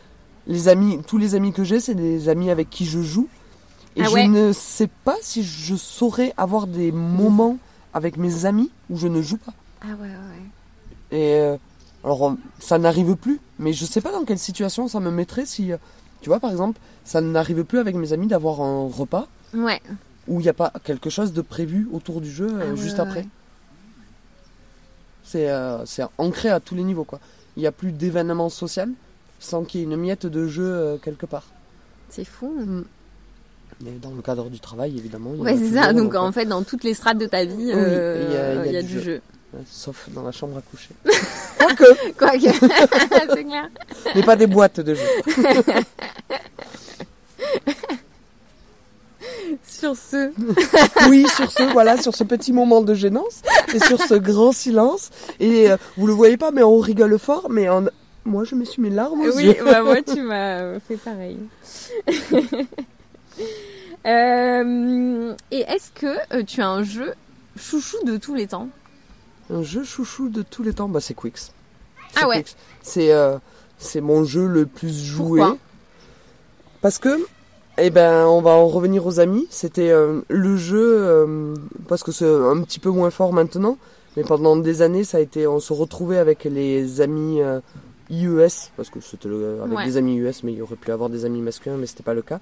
les 0.47 0.67
amis, 0.67 0.99
tous 1.07 1.17
les 1.17 1.35
amis 1.35 1.51
que 1.53 1.63
j'ai, 1.63 1.79
c'est 1.79 1.95
des 1.95 2.29
amis 2.29 2.49
avec 2.49 2.69
qui 2.69 2.85
je 2.85 3.01
joue. 3.01 3.27
Et 3.95 4.01
Ah 4.03 4.07
je 4.09 4.17
ne 4.27 4.53
sais 4.53 4.87
pas 5.03 5.15
si 5.21 5.43
je 5.43 5.75
saurais 5.75 6.33
avoir 6.37 6.67
des 6.67 6.91
moments 6.91 7.57
avec 7.93 8.17
mes 8.17 8.45
amis 8.45 8.71
où 8.89 8.97
je 8.97 9.07
ne 9.07 9.21
joue 9.21 9.37
pas. 9.37 9.53
Ah 9.81 9.87
ouais, 10.01 10.07
ouais. 10.07 11.17
Et 11.17 11.39
euh, 11.39 11.57
alors, 12.03 12.29
euh, 12.29 12.33
ça 12.59 12.77
n'arrive 12.77 13.15
plus, 13.15 13.39
mais 13.57 13.73
je 13.73 13.85
sais 13.85 14.01
pas 14.01 14.11
dans 14.11 14.25
quelle 14.25 14.39
situation 14.39 14.87
ça 14.87 14.99
me 14.99 15.09
mettrait 15.11 15.45
si, 15.45 15.71
euh, 15.71 15.77
tu 16.21 16.29
vois, 16.29 16.39
par 16.39 16.51
exemple, 16.51 16.79
ça 17.05 17.21
n'arrive 17.21 17.63
plus 17.63 17.79
avec 17.79 17.95
mes 17.95 18.13
amis 18.13 18.27
d'avoir 18.27 18.61
un 18.61 18.87
repas 18.87 19.27
Ouais. 19.53 19.81
où 20.27 20.39
il 20.39 20.43
n'y 20.43 20.49
a 20.49 20.53
pas 20.53 20.71
quelque 20.83 21.09
chose 21.09 21.33
de 21.33 21.41
prévu 21.41 21.87
autour 21.91 22.21
du 22.21 22.29
jeu 22.31 22.47
euh, 22.49 22.59
Ah 22.61 22.69
ouais, 22.71 22.77
juste 22.77 22.95
ouais, 22.97 23.01
après. 23.01 23.21
ouais. 23.21 23.27
C'est 25.23 25.49
euh, 25.49 25.83
ancré 26.17 26.49
à 26.49 26.59
tous 26.59 26.75
les 26.75 26.83
niveaux, 26.83 27.03
quoi. 27.03 27.19
Il 27.55 27.61
n'y 27.61 27.67
a 27.67 27.71
plus 27.71 27.91
d'événement 27.91 28.49
social 28.49 28.89
sans 29.39 29.63
qu'il 29.63 29.79
y 29.81 29.83
ait 29.83 29.87
une 29.87 29.95
miette 29.97 30.25
de 30.25 30.47
jeu 30.47 30.99
quelque 31.03 31.25
part. 31.25 31.45
C'est 32.09 32.25
fou. 32.25 32.53
Et 32.59 32.65
dans 33.81 34.11
le 34.11 34.21
cadre 34.21 34.49
du 34.49 34.59
travail, 34.59 34.97
évidemment. 34.97 35.31
Ouais, 35.31 35.55
c'est 35.57 35.73
ça. 35.73 35.93
Donc 35.93 36.15
en 36.15 36.31
fait, 36.31 36.45
dans 36.45 36.63
toutes 36.63 36.83
les 36.83 36.93
strates 36.93 37.17
de 37.17 37.25
ta 37.27 37.45
vie, 37.45 37.55
Oui, 37.67 37.71
euh, 37.73 38.25
il 38.27 38.33
y 38.33 38.37
a- 38.37 38.65
il 38.65 38.71
y 38.73 38.77
a 38.77 38.81
du 38.81 38.99
jeu. 39.01 39.21
sauf 39.69 40.09
dans 40.09 40.23
la 40.23 40.31
chambre 40.31 40.57
à 40.57 40.61
coucher. 40.61 40.89
Quoique, 41.59 42.13
Quoique, 42.17 42.49
c'est 43.35 43.43
clair. 43.45 43.69
mais 44.15 44.23
pas 44.23 44.35
des 44.35 44.47
boîtes 44.47 44.79
de 44.81 44.95
jeux. 44.95 45.03
Sur 49.65 49.95
ce, 49.95 50.31
Oui, 51.09 51.25
sur 51.35 51.49
ce, 51.51 51.63
voilà, 51.71 52.01
sur 52.01 52.15
ce 52.15 52.23
petit 52.23 52.53
moment 52.53 52.81
de 52.81 52.93
gênance 52.93 53.41
et 53.73 53.79
sur 53.79 53.99
ce 54.01 54.13
grand 54.15 54.51
silence. 54.51 55.09
Et 55.39 55.69
euh, 55.71 55.77
vous 55.97 56.07
le 56.07 56.13
voyez 56.13 56.37
pas, 56.37 56.51
mais 56.51 56.63
on 56.63 56.77
rigole 56.79 57.17
fort, 57.17 57.47
mais 57.49 57.69
on- 57.69 57.87
moi 58.25 58.43
je 58.43 58.55
me 58.55 58.63
suis 58.65 58.81
mis 58.81 58.89
larmes 58.89 59.21
aux 59.21 59.35
oui, 59.35 59.45
yeux. 59.45 59.55
bah 59.63 59.81
moi 59.81 60.01
tu 60.01 60.21
m'as 60.21 60.79
fait 60.81 60.97
pareil. 60.97 61.37
Euh, 64.05 65.35
et 65.51 65.59
est-ce 65.59 65.91
que 65.91 66.17
euh, 66.33 66.43
tu 66.43 66.61
as 66.61 66.69
un 66.69 66.83
jeu 66.83 67.13
chouchou 67.57 67.97
de 68.05 68.17
tous 68.17 68.33
les 68.33 68.47
temps 68.47 68.69
Un 69.49 69.61
jeu 69.61 69.83
chouchou 69.83 70.29
de 70.29 70.41
tous 70.41 70.63
les 70.63 70.73
temps, 70.73 70.87
bah 70.87 71.01
c'est 71.01 71.13
Quicks. 71.13 71.51
Ah 72.15 72.21
C'est 72.21 72.25
ouais. 72.25 72.45
C'est 72.81 73.11
euh, 73.11 73.37
c'est 73.77 74.01
mon 74.01 74.23
jeu 74.23 74.47
le 74.47 74.65
plus 74.65 75.05
joué. 75.05 75.41
Pourquoi 75.41 75.57
Parce 76.81 76.97
que 76.97 77.19
Eh 77.77 77.89
ben, 77.89 78.25
on 78.25 78.41
va 78.41 78.51
en 78.51 78.67
revenir 78.67 79.05
aux 79.05 79.19
amis. 79.19 79.47
C'était 79.49 79.89
euh, 79.89 80.21
le 80.29 80.57
jeu, 80.57 81.27
parce 81.87 82.03
que 82.03 82.11
c'est 82.11 82.25
un 82.25 82.61
petit 82.61 82.79
peu 82.79 82.89
moins 82.89 83.09
fort 83.09 83.33
maintenant, 83.33 83.77
mais 84.15 84.23
pendant 84.23 84.55
des 84.55 84.81
années, 84.81 85.03
ça 85.03 85.17
a 85.17 85.21
été, 85.21 85.45
on 85.45 85.59
se 85.59 85.73
retrouvait 85.73 86.17
avec 86.17 86.45
les 86.45 87.01
amis 87.01 87.39
IES, 88.09 88.71
parce 88.75 88.89
que 88.89 88.99
c'était 89.01 89.29
avec 89.29 89.77
Ouais. 89.77 89.85
des 89.85 89.97
amis 89.97 90.15
US, 90.15 90.43
mais 90.43 90.51
il 90.53 90.57
y 90.57 90.61
aurait 90.61 90.75
pu 90.75 90.91
avoir 90.91 91.09
des 91.09 91.25
amis 91.25 91.41
masculins, 91.41 91.77
mais 91.77 91.85
c'était 91.85 92.03
pas 92.03 92.13
le 92.13 92.21
cas. 92.21 92.39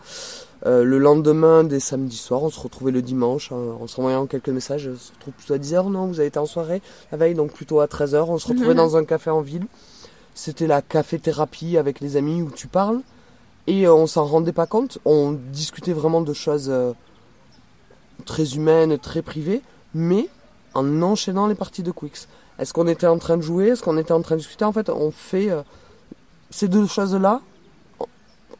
Euh, 0.65 0.83
le 0.83 0.97
lendemain 0.97 1.63
des 1.63 1.79
samedis 1.79 2.15
soirs, 2.17 2.43
on 2.43 2.49
se 2.49 2.59
retrouvait 2.59 2.91
le 2.91 3.01
dimanche, 3.01 3.51
hein, 3.51 3.75
en 3.81 3.87
s'envoyant 3.87 4.25
quelques 4.27 4.49
messages. 4.49 4.89
On 4.93 4.97
se 4.97 5.11
retrouve 5.13 5.33
plutôt 5.33 5.53
à 5.53 5.57
10h, 5.57 5.89
non 5.91 6.07
Vous 6.07 6.19
avez 6.19 6.27
été 6.27 6.39
en 6.39 6.45
soirée 6.45 6.81
la 7.11 7.17
veille, 7.17 7.35
donc 7.35 7.51
plutôt 7.51 7.79
à 7.81 7.87
13h. 7.87 8.25
On 8.29 8.37
se 8.37 8.47
retrouvait 8.49 8.75
dans 8.75 8.95
un 8.97 9.03
café 9.05 9.29
en 9.29 9.41
ville. 9.41 9.65
C'était 10.35 10.67
la 10.67 10.81
café-thérapie 10.81 11.77
avec 11.77 11.99
les 11.99 12.15
amis 12.15 12.41
où 12.41 12.49
tu 12.51 12.67
parles. 12.67 13.01
Et 13.67 13.85
euh, 13.87 13.93
on 13.93 14.07
s'en 14.07 14.23
rendait 14.25 14.53
pas 14.53 14.67
compte. 14.67 14.99
On 15.03 15.33
discutait 15.33 15.93
vraiment 15.93 16.21
de 16.21 16.31
choses 16.33 16.67
euh, 16.69 16.93
très 18.25 18.55
humaines, 18.55 18.97
très 18.97 19.21
privées, 19.21 19.61
mais 19.93 20.29
en 20.73 21.01
enchaînant 21.01 21.47
les 21.47 21.55
parties 21.55 21.83
de 21.83 21.91
Quicks. 21.91 22.27
Est-ce 22.59 22.73
qu'on 22.73 22.87
était 22.87 23.07
en 23.07 23.17
train 23.19 23.37
de 23.37 23.41
jouer? 23.41 23.67
Est-ce 23.69 23.83
qu'on 23.83 23.97
était 23.97 24.11
en 24.13 24.21
train 24.21 24.35
de 24.35 24.39
discuter? 24.41 24.65
En 24.65 24.71
fait, 24.73 24.89
on 24.89 25.11
fait 25.11 25.49
euh, 25.51 25.61
ces 26.49 26.67
deux 26.67 26.87
choses-là 26.87 27.41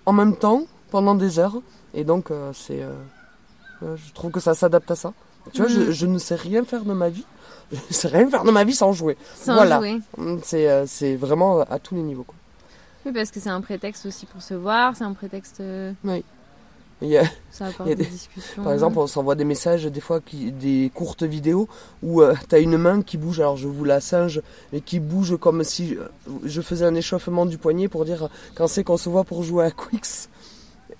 en- 0.05 0.13
même 0.13 0.35
temps 0.35 0.63
pendant 0.91 1.15
des 1.15 1.39
heures. 1.39 1.55
Et 1.93 2.03
donc, 2.03 2.29
euh, 2.31 2.51
c'est, 2.53 2.81
euh, 2.83 2.93
je 3.95 4.13
trouve 4.13 4.31
que 4.31 4.39
ça 4.39 4.53
s'adapte 4.53 4.91
à 4.91 4.95
ça. 4.95 5.13
Tu 5.53 5.61
vois, 5.61 5.69
je, 5.71 5.91
je 5.91 6.05
ne 6.05 6.17
sais 6.19 6.35
rien 6.35 6.63
faire 6.65 6.83
de 6.83 6.93
ma 6.93 7.09
vie. 7.09 7.25
Je 7.71 7.75
ne 7.89 7.93
sais 7.93 8.07
rien 8.07 8.29
faire 8.29 8.45
de 8.45 8.51
ma 8.51 8.63
vie 8.63 8.73
sans 8.73 8.93
jouer. 8.93 9.17
Sans 9.35 9.53
Voilà. 9.55 9.77
jouer. 9.79 9.99
C'est, 10.43 10.69
euh, 10.69 10.85
c'est 10.87 11.17
vraiment 11.17 11.59
à 11.61 11.79
tous 11.79 11.95
les 11.95 12.01
niveaux. 12.01 12.23
Quoi. 12.23 12.35
Oui, 13.05 13.11
parce 13.11 13.29
que 13.29 13.41
c'est 13.41 13.49
un 13.49 13.59
prétexte 13.59 14.05
aussi 14.05 14.25
pour 14.25 14.41
se 14.41 14.53
voir, 14.53 14.95
c'est 14.95 15.03
un 15.03 15.11
prétexte. 15.11 15.59
euh, 15.59 15.91
Il 17.01 17.09
y 17.09 17.17
a- 17.17 17.23
Ça 17.51 17.67
apporte 17.67 17.87
Il 17.87 17.89
y 17.89 17.91
a 17.91 17.95
des, 17.95 18.03
des- 18.05 18.09
discussions. 18.09 18.63
Par 18.63 18.73
exemple, 18.73 18.97
on 18.97 19.05
s'envoie 19.07 19.35
des 19.35 19.43
messages, 19.45 19.85
des 19.85 19.99
fois, 20.01 20.19
qui, 20.19 20.51
des 20.51 20.91
courtes 20.95 21.23
vidéos 21.23 21.67
où 22.01 22.23
tu 22.23 22.47
t'as 22.47 22.59
une 22.59 22.77
main 22.77 23.01
qui 23.03 23.17
bouge, 23.17 23.39
alors 23.39 23.55
je 23.57 23.67
vous 23.67 23.83
la 23.83 23.99
singe, 24.01 24.41
mais 24.73 24.81
qui 24.81 24.99
bouge 24.99 25.37
comme 25.37 25.63
si 25.63 25.89
je, 25.89 25.95
je 26.43 26.61
faisais 26.61 26.85
un 26.85 26.95
échauffement 26.95 27.45
du 27.45 27.57
poignet 27.59 27.87
pour 27.87 28.03
dire 28.05 28.29
quand 28.55 28.67
c'est 28.67 28.83
qu'on 28.83 28.97
se 28.97 29.09
voit 29.09 29.23
pour 29.25 29.43
jouer 29.43 29.65
à 29.65 29.71
Quicks. 29.71 30.29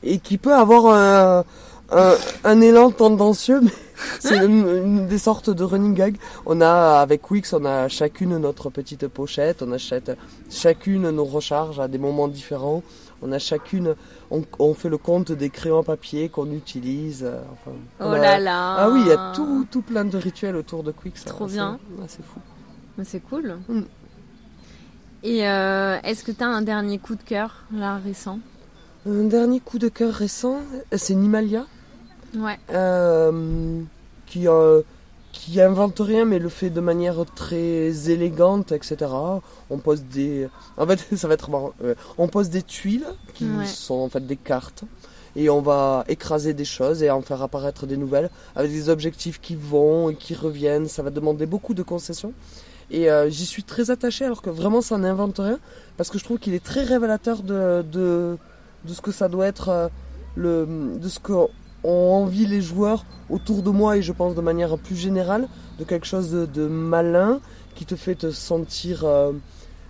Et 0.03 0.19
qui 0.19 0.37
peut 0.37 0.53
avoir 0.53 0.85
un, 0.85 1.43
un, 1.91 2.15
un 2.43 2.61
élan 2.61 2.91
tendancieux, 2.91 3.61
mais 3.61 3.71
c'est 4.19 4.37
une, 4.45 4.67
une 4.67 5.07
des 5.07 5.17
sortes 5.17 5.49
de 5.49 5.63
running 5.63 5.95
gag. 5.95 6.17
On 6.45 6.61
a, 6.61 6.99
avec 6.99 7.23
Quicks, 7.23 7.47
on 7.53 7.65
a 7.65 7.87
chacune 7.87 8.37
notre 8.37 8.69
petite 8.69 9.07
pochette, 9.07 9.63
on 9.63 9.71
achète 9.71 10.11
chacune 10.51 11.09
nos 11.09 11.25
recharges 11.25 11.79
à 11.79 11.87
des 11.87 11.97
moments 11.97 12.27
différents. 12.27 12.83
On 13.22 13.32
a 13.32 13.39
chacune, 13.39 13.95
on, 14.30 14.43
on 14.59 14.74
fait 14.74 14.89
le 14.89 14.97
compte 14.97 15.32
des 15.32 15.49
crayons 15.49 15.80
à 15.80 15.84
papier 15.84 16.30
qu'on 16.30 16.51
utilise. 16.51 17.24
euh, 17.24 17.41
enfin, 17.51 17.76
Oh 17.99 18.03
a- 18.03 18.18
là 18.20 18.39
là. 18.39 18.76
Ah 18.78 18.89
oui, 18.91 19.01
il 19.01 19.07
y 19.07 19.11
a 19.11 19.32
tout, 19.36 19.65
tout 19.72 19.82
plein 19.82 20.05
de 20.05 20.18
rituels 20.18 20.55
autour 20.55 20.84
de 20.84 20.91
Quicks. 20.91 21.26
Trop 21.26 21.45
hein, 21.45 21.47
bien. 21.47 21.80
C'est 22.07 22.24
fou. 22.24 22.39
C'est 23.03 23.20
cool. 23.22 23.57
Mm. 23.68 23.82
Et 25.24 25.47
euh, 25.47 25.97
est-ce 26.03 26.24
que 26.24 26.32
tu 26.32 26.43
as 26.43 26.47
un 26.47 26.61
dernier 26.61 26.99
coup 26.99 27.15
de 27.15 27.24
cœur, 27.24 27.63
là, 27.74 27.97
récent? 27.97 28.39
Un 29.09 29.24
dernier 29.24 29.59
coup 29.59 29.80
de 29.80 29.88
cœur 29.89 30.13
récent, 30.13 30.59
c'est 30.95 31.15
Nimalia. 31.15 31.65
Ouais. 32.36 32.59
euh, 32.72 33.82
qui, 34.26 34.47
euh, 34.47 34.82
qui 35.38 35.61
invente 35.61 35.99
rien 35.99 36.25
mais 36.25 36.39
le 36.39 36.49
fait 36.49 36.69
de 36.71 36.81
manière 36.81 37.17
très 37.35 38.09
élégante, 38.09 38.71
etc. 38.71 38.95
On 39.69 39.77
pose 39.77 40.01
des... 40.03 40.47
En 40.77 40.85
fait, 40.88 40.99
ça 41.15 41.27
va 41.27 41.35
être 41.35 41.49
marrant. 41.51 41.73
Euh, 41.83 41.93
on 42.17 42.27
pose 42.27 42.49
des 42.49 42.63
tuiles 42.63 43.05
qui 43.35 43.45
Ouais. 43.45 43.65
sont 43.65 43.99
en 44.05 44.09
fait 44.09 44.25
des 44.25 44.35
cartes 44.35 44.83
et 45.35 45.49
on 45.51 45.61
va 45.61 46.03
écraser 46.07 46.53
des 46.55 46.65
choses 46.65 47.03
et 47.03 47.09
en 47.11 47.21
faire 47.21 47.41
apparaître 47.43 47.85
des 47.85 47.97
nouvelles 47.97 48.29
avec 48.55 48.71
des 48.71 48.89
objectifs 48.89 49.39
qui 49.39 49.55
vont 49.55 50.09
et 50.09 50.15
qui 50.15 50.33
reviennent. 50.33 50.88
Ça 50.88 51.03
va 51.03 51.11
demander 51.11 51.45
beaucoup 51.45 51.75
de 51.75 51.83
concessions. 51.83 52.33
Et 52.89 53.11
euh, 53.11 53.29
j'y 53.29 53.45
suis 53.45 53.63
très 53.63 53.91
attaché 53.91 54.25
alors 54.25 54.41
que 54.41 54.49
vraiment 54.49 54.81
ça 54.81 54.97
n'invente 54.97 55.38
rien 55.38 55.59
parce 55.97 56.09
que 56.09 56.17
je 56.17 56.23
trouve 56.23 56.39
qu'il 56.39 56.53
est 56.55 56.63
très 56.63 56.83
révélateur 56.83 57.43
de, 57.43 57.83
de, 57.83 58.38
de 58.85 58.93
ce 58.93 59.01
que 59.01 59.11
ça 59.11 59.27
doit 59.27 59.45
être, 59.45 59.69
euh, 59.69 59.88
le, 60.35 60.65
de 60.99 61.07
ce 61.09 61.19
qu'ont 61.88 62.13
envie 62.15 62.45
les 62.45 62.61
joueurs 62.61 63.05
autour 63.29 63.61
de 63.63 63.69
moi 63.69 63.97
et 63.97 64.01
je 64.01 64.11
pense 64.11 64.35
de 64.35 64.41
manière 64.41 64.77
plus 64.77 64.95
générale 64.95 65.47
de 65.79 65.83
quelque 65.83 66.05
chose 66.05 66.31
de, 66.31 66.45
de 66.45 66.67
malin 66.67 67.39
qui 67.75 67.85
te 67.85 67.95
fait 67.95 68.15
te 68.15 68.31
sentir 68.31 69.03
euh, 69.05 69.31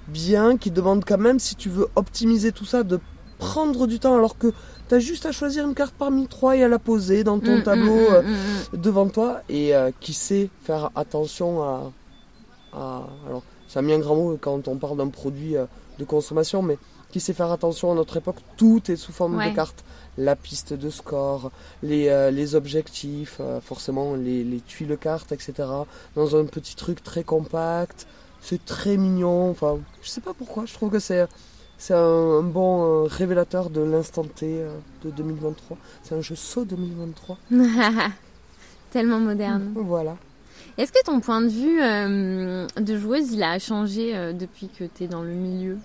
bien, 0.07 0.57
qui 0.57 0.71
demande 0.71 1.03
quand 1.05 1.17
même 1.17 1.39
si 1.39 1.55
tu 1.55 1.69
veux 1.69 1.87
optimiser 1.95 2.51
tout 2.51 2.65
ça 2.65 2.83
de 2.83 2.99
prendre 3.39 3.87
du 3.87 3.99
temps 3.99 4.15
alors 4.15 4.37
que 4.37 4.53
tu 4.89 4.95
as 4.95 4.99
juste 4.99 5.25
à 5.25 5.31
choisir 5.31 5.65
une 5.67 5.75
carte 5.75 5.93
parmi 5.97 6.27
trois 6.27 6.55
et 6.55 6.63
à 6.63 6.67
la 6.67 6.79
poser 6.79 7.23
dans 7.23 7.39
ton 7.39 7.57
Mm, 7.57 7.63
tableau 7.63 7.95
mm, 8.09 8.13
euh, 8.13 8.21
mm, 8.23 8.27
mm, 8.73 8.81
devant 8.81 9.07
toi. 9.09 9.41
Et 9.49 9.75
euh, 9.75 9.91
qui 9.99 10.13
sait 10.13 10.49
faire 10.63 10.91
attention 10.95 11.61
à, 11.63 11.91
à- 12.73 13.07
alors 13.27 13.43
c'est 13.67 13.79
un 13.79 13.83
bien 13.83 13.99
grand 13.99 14.15
mot 14.15 14.37
quand 14.39 14.67
on 14.67 14.77
parle 14.77 14.97
d'un 14.97 15.09
produit 15.09 15.55
euh, 15.57 15.65
de 15.99 16.05
consommation 16.05 16.61
mais 16.61 16.77
qui 17.11 17.19
sait 17.19 17.33
faire 17.33 17.51
attention 17.51 17.91
à 17.91 17.95
notre 17.95 18.17
époque 18.17 18.37
tout 18.57 18.81
est 18.91 18.95
sous 18.97 19.11
forme 19.13 19.37
Ouais. 19.37 19.49
de 19.51 19.55
cartes 19.55 19.83
la 20.17 20.35
piste 20.35 20.73
de 20.73 20.89
score 20.89 21.51
les, 21.83 22.09
euh, 22.09 22.31
les 22.31 22.55
objectifs 22.55 23.37
euh, 23.39 23.61
forcément 23.61 24.15
les, 24.15 24.43
les 24.43 24.59
tuiles 24.59 24.97
cartes 24.99 25.31
etc 25.31 25.69
dans 26.15 26.35
un 26.35 26.45
petit 26.45 26.75
truc 26.75 27.03
très 27.03 27.23
compact. 27.23 28.07
C'est 28.41 28.63
très 28.65 28.97
mignon 28.97 29.49
enfin 29.49 29.79
je 30.01 30.09
sais 30.09 30.21
pas 30.21 30.33
pourquoi 30.33 30.65
je 30.65 30.73
trouve 30.73 30.91
que 30.91 30.99
c'est 30.99 31.25
c'est 31.77 31.93
un, 31.93 31.97
un 32.39 32.43
bon 32.43 32.83
euh, 32.83 33.07
révélateur 33.07 33.69
de 33.69 33.81
l'instant 33.81 34.23
T 34.23 34.63
de 35.03 35.11
2023 35.11 35.77
c'est 36.03 36.15
un 36.15 36.21
jeu 36.21 36.35
saut 36.35 36.65
2023 36.65 37.37
mm. 37.51 37.65
Tellement 38.91 39.19
moderne. 39.19 39.73
voilà. 39.75 40.15
Est-ce 40.77 40.91
que 40.91 41.03
ton 41.03 41.19
point 41.19 41.41
de 41.41 41.47
vue 41.47 41.81
euh, 41.81 42.67
de 42.79 42.97
joueuse, 42.97 43.31
il 43.33 43.41
a 43.41 43.57
changé 43.57 44.15
euh, 44.15 44.31
depuis 44.31 44.69
que 44.69 44.83
tu 44.83 45.03
es 45.03 45.07
dans 45.07 45.23
le 45.23 45.31
milieu? 45.31 45.77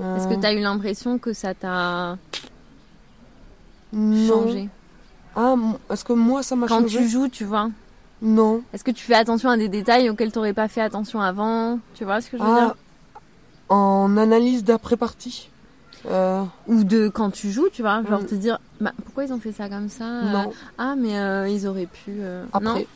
Est-ce 0.00 0.26
que 0.26 0.34
tu 0.34 0.44
as 0.44 0.52
eu 0.52 0.58
l'impression 0.58 1.18
que 1.18 1.32
ça 1.32 1.54
t'a 1.54 2.18
non. 3.94 4.46
changé 4.46 4.68
Ah, 5.36 5.54
est-ce 5.90 6.04
que 6.04 6.12
moi 6.12 6.42
ça 6.42 6.54
m'a 6.56 6.66
Quand 6.68 6.80
changé 6.82 6.98
tu 6.98 7.08
joues, 7.08 7.28
tu 7.28 7.44
vois 7.44 7.68
Non. 8.22 8.62
Est-ce 8.72 8.84
que 8.84 8.90
tu 8.90 9.04
fais 9.04 9.14
attention 9.14 9.50
à 9.50 9.56
des 9.56 9.68
détails 9.68 10.08
auxquels 10.10 10.30
tu 10.32 10.38
n'aurais 10.38 10.52
pas 10.52 10.68
fait 10.68 10.80
attention 10.80 11.20
avant? 11.20 11.78
Tu 11.94 12.04
vois 12.04 12.20
ce 12.20 12.30
que 12.30 12.38
je 12.38 12.42
veux 12.42 12.48
Ah, 12.48 12.54
dire 12.66 12.74
en 13.68 14.16
analyse 14.16 14.62
d'après-partie 14.64 15.50
euh, 16.06 16.44
Ou 16.68 16.84
de 16.84 17.08
quand 17.08 17.30
tu 17.30 17.50
joues, 17.50 17.68
tu 17.72 17.80
vois 17.82 18.02
Genre 18.08 18.20
Mm. 18.20 18.26
te 18.26 18.34
dire, 18.34 18.58
bah, 18.80 18.92
pourquoi 19.04 19.24
ils 19.24 19.32
ont 19.32 19.40
fait 19.40 19.52
ça 19.52 19.68
comme 19.70 19.88
ça? 19.88 20.04
Non, 20.04 20.52
Ah, 20.78 20.94
mais 20.96 21.18
euh, 21.18 21.48
ils 21.48 21.66
auraient 21.66 21.86
pu. 21.86 22.10
euh, 22.20 22.44
Non, 22.60 22.70
après. 22.72 22.86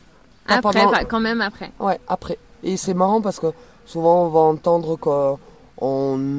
Pas 0.47 0.55
après, 0.55 0.73
pendant- 0.85 0.91
quand 1.09 1.19
même 1.19 1.41
après. 1.41 1.71
Ouais, 1.79 1.99
après. 2.07 2.37
Et 2.63 2.77
c'est 2.77 2.93
marrant 2.93 3.19
parce 3.21 3.39
que 3.39 3.47
souvent 3.85 4.25
on 4.25 4.29
va 4.29 4.39
entendre 4.41 4.95
qu'on 4.95 5.39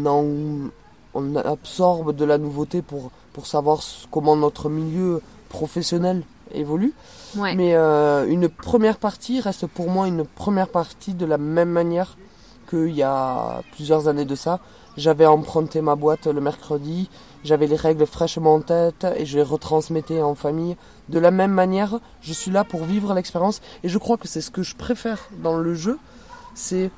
en- 0.07 0.71
on 1.15 1.37
absorbe 1.37 2.15
de 2.15 2.25
la 2.25 2.39
nouveauté 2.39 2.83
pour, 2.83 3.11
pour 3.33 3.47
savoir 3.47 3.81
comment 4.11 4.37
notre 4.37 4.69
milieu 4.69 5.21
professionnel 5.49 6.23
évolue. 6.53 6.93
Ouais. 7.37 7.55
Mais 7.55 7.75
euh, 7.75 8.27
une 8.29 8.49
première 8.49 8.99
partie 8.99 9.41
reste 9.41 9.67
pour 9.67 9.89
moi 9.89 10.09
une 10.09 10.25
première 10.25 10.69
partie 10.69 11.15
de 11.15 11.25
la 11.27 11.39
même 11.39 11.71
manière 11.71 12.17
qu'il 12.69 12.91
y 12.95 13.03
a 13.03 13.63
plusieurs 13.73 14.09
années 14.09 14.25
de 14.25 14.35
ça. 14.35 14.59
J'avais 14.97 15.27
emprunté 15.27 15.81
ma 15.81 15.95
boîte 15.95 16.27
le 16.27 16.41
mercredi, 16.41 17.09
j'avais 17.45 17.67
les 17.69 17.77
règles 17.77 18.05
fraîchement 18.07 18.55
en 18.55 18.61
tête 18.61 19.07
et 19.17 19.25
je 19.27 19.37
les 19.39 19.43
retransmettais 19.45 20.21
en 20.23 20.35
famille. 20.35 20.77
De 21.09 21.19
la 21.21 21.31
même 21.31 21.53
manière, 21.53 22.01
je 22.21 22.33
suis 22.33 22.51
là 22.51 22.65
pour 22.65 22.85
vivre 22.85 23.15
l'expérience 23.15 23.61
et 23.85 23.89
je 23.89 23.99
crois 23.99 24.17
que 24.17 24.27
c'est 24.27 24.41
ce 24.41 24.51
que 24.51 24.63
je 24.65 24.75
préfère 24.75 25.19
dans 25.43 25.57
le 25.57 25.75
jeu. 25.75 25.99
C'est 26.55 26.91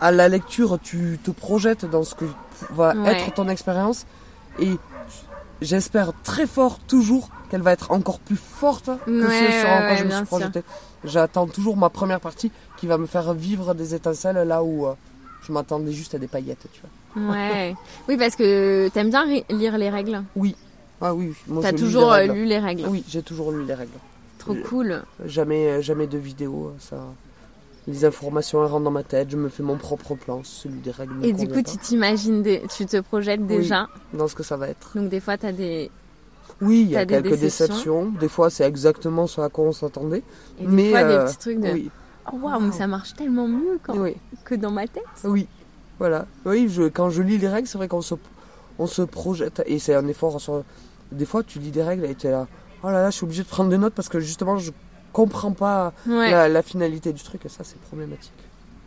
à 0.00 0.10
la 0.10 0.28
lecture, 0.28 0.78
tu 0.82 1.20
te 1.22 1.30
projettes 1.30 1.84
dans 1.88 2.02
ce 2.02 2.16
que 2.16 2.24
va 2.70 2.94
Ouais. 2.96 3.12
être 3.16 3.32
ton 3.34 3.48
expérience 3.48 4.04
et 4.58 4.76
j'espère 5.62 6.12
très 6.22 6.46
fort 6.46 6.78
toujours 6.80 7.30
qu'elle 7.50 7.62
va 7.62 7.72
être 7.72 7.90
encore 7.90 8.18
plus 8.18 8.36
forte 8.36 8.90
que 9.06 9.10
Ouais, 9.26 9.46
ce 9.52 9.60
sur 9.60 9.68
quoi 9.68 9.78
ouais, 9.86 9.96
je 9.98 10.04
me 10.04 10.08
suis 10.10 10.16
sûr. 10.18 10.26
projeté. 10.26 10.62
J'attends 11.04 11.46
toujours 11.46 11.76
ma 11.76 11.88
première 11.90 12.20
partie 12.20 12.50
qui 12.76 12.86
va 12.86 12.98
me 12.98 13.06
faire 13.06 13.34
vivre 13.34 13.74
des 13.74 13.94
étincelles 13.94 14.46
là 14.46 14.62
où 14.62 14.86
euh, 14.86 14.94
je 15.46 15.52
m'attendais 15.52 15.92
juste 15.92 16.14
à 16.14 16.18
des 16.18 16.28
paillettes, 16.28 16.66
tu 16.72 16.80
vois. 16.80 17.32
Ouais. 17.34 17.74
oui, 18.08 18.16
parce 18.16 18.36
que 18.36 18.88
t'aimes 18.88 19.10
bien 19.10 19.26
lire 19.50 19.76
les 19.78 19.90
règles. 19.90 20.22
Ah 21.00 21.14
oui, 21.14 21.34
T'as 21.60 21.72
toujours 21.72 22.02
les 22.02 22.08
euh, 22.08 22.12
règles. 22.20 22.34
lu 22.34 22.44
les 22.44 22.58
règles. 22.58 22.84
Oui, 22.88 23.04
j'ai 23.08 23.22
toujours 23.22 23.50
lu 23.50 23.64
les 23.64 23.74
règles. 23.74 23.90
Trop 24.38 24.54
cool. 24.68 25.02
Jamais, 25.24 25.82
jamais 25.82 26.06
de 26.06 26.18
vidéo, 26.18 26.72
ça. 26.78 26.96
Les 27.88 28.04
informations 28.04 28.62
elles 28.64 28.70
rentrent 28.70 28.84
dans 28.84 28.90
ma 28.92 29.02
tête, 29.02 29.28
je 29.30 29.36
me 29.36 29.48
fais 29.48 29.62
mon 29.64 29.76
propre 29.76 30.14
plan, 30.14 30.42
celui 30.44 30.78
des 30.80 30.92
règles. 30.92 31.24
Et 31.24 31.32
du 31.32 31.48
coup, 31.48 31.54
pas, 31.54 31.62
tu 31.64 31.76
t'imagines, 31.78 32.42
des- 32.42 32.62
tu 32.76 32.86
te 32.86 33.00
projettes 33.00 33.44
déjà. 33.46 33.88
dans 34.14 34.28
ce 34.28 34.34
que 34.36 34.42
ça 34.44 34.56
va 34.56 34.68
être. 34.68 34.96
Donc 34.96 35.08
des 35.08 35.18
fois, 35.20 35.36
t'as 35.36 35.52
des. 35.52 35.90
Oui, 36.60 36.82
il 36.82 36.90
y 36.90 36.96
a 36.96 37.04
des 37.04 37.14
quelques 37.14 37.38
déceptions. 37.40 38.04
déceptions. 38.04 38.20
Des 38.20 38.28
fois, 38.28 38.50
c'est 38.50 38.64
exactement 38.64 39.26
ce 39.26 39.40
à 39.40 39.48
quoi 39.48 39.64
on 39.64 39.72
s'attendait. 39.72 40.22
Et 40.60 40.66
Mais, 40.66 40.84
des 40.84 40.90
fois, 40.90 40.98
euh, 41.00 41.18
des 41.18 41.24
petits 41.32 41.38
trucs 41.38 41.60
de. 41.60 41.72
Oui, 41.72 41.90
Oh 42.32 42.36
waouh, 42.40 42.60
mais 42.60 42.70
ça 42.70 42.86
marche 42.86 43.14
tellement 43.14 43.48
mieux 43.48 43.80
quand... 43.82 43.96
oui, 43.98 44.14
que 44.44 44.54
dans 44.54 44.70
ma 44.70 44.86
tête. 44.86 45.02
oui. 45.24 45.48
Voilà. 45.98 46.26
Oui, 46.46 46.68
je, 46.68 46.84
quand 46.84 47.10
je 47.10 47.20
lis 47.22 47.36
les 47.38 47.48
règles, 47.48 47.66
c'est 47.66 47.78
vrai 47.78 47.88
qu'on 47.88 48.00
se, 48.00 48.14
on 48.78 48.86
se 48.86 49.02
projette. 49.02 49.62
Et 49.66 49.78
c'est 49.80 49.94
un 49.94 50.06
effort 50.06 50.40
sur 50.40 50.62
des 51.10 51.24
fois, 51.26 51.42
tu 51.42 51.58
lis 51.58 51.70
des 51.72 51.82
règles 51.82 52.04
et 52.04 52.14
tu 52.14 52.28
es 52.28 52.30
là. 52.30 52.46
Oh 52.84 52.86
là 52.88 53.02
là, 53.02 53.10
je 53.10 53.16
suis 53.16 53.24
obligé 53.24 53.42
de 53.42 53.48
prendre 53.48 53.70
des 53.70 53.78
notes 53.78 53.94
parce 53.94 54.08
que 54.08 54.20
justement, 54.20 54.56
je 54.56 54.70
comprends 55.12 55.52
pas 55.52 55.92
Ouais. 56.06 56.30
la, 56.30 56.48
la 56.48 56.62
finalité 56.62 57.12
du 57.12 57.22
truc 57.22 57.44
et 57.46 57.48
ça, 57.48 57.64
c'est 57.64 57.80
problématique. 57.82 58.32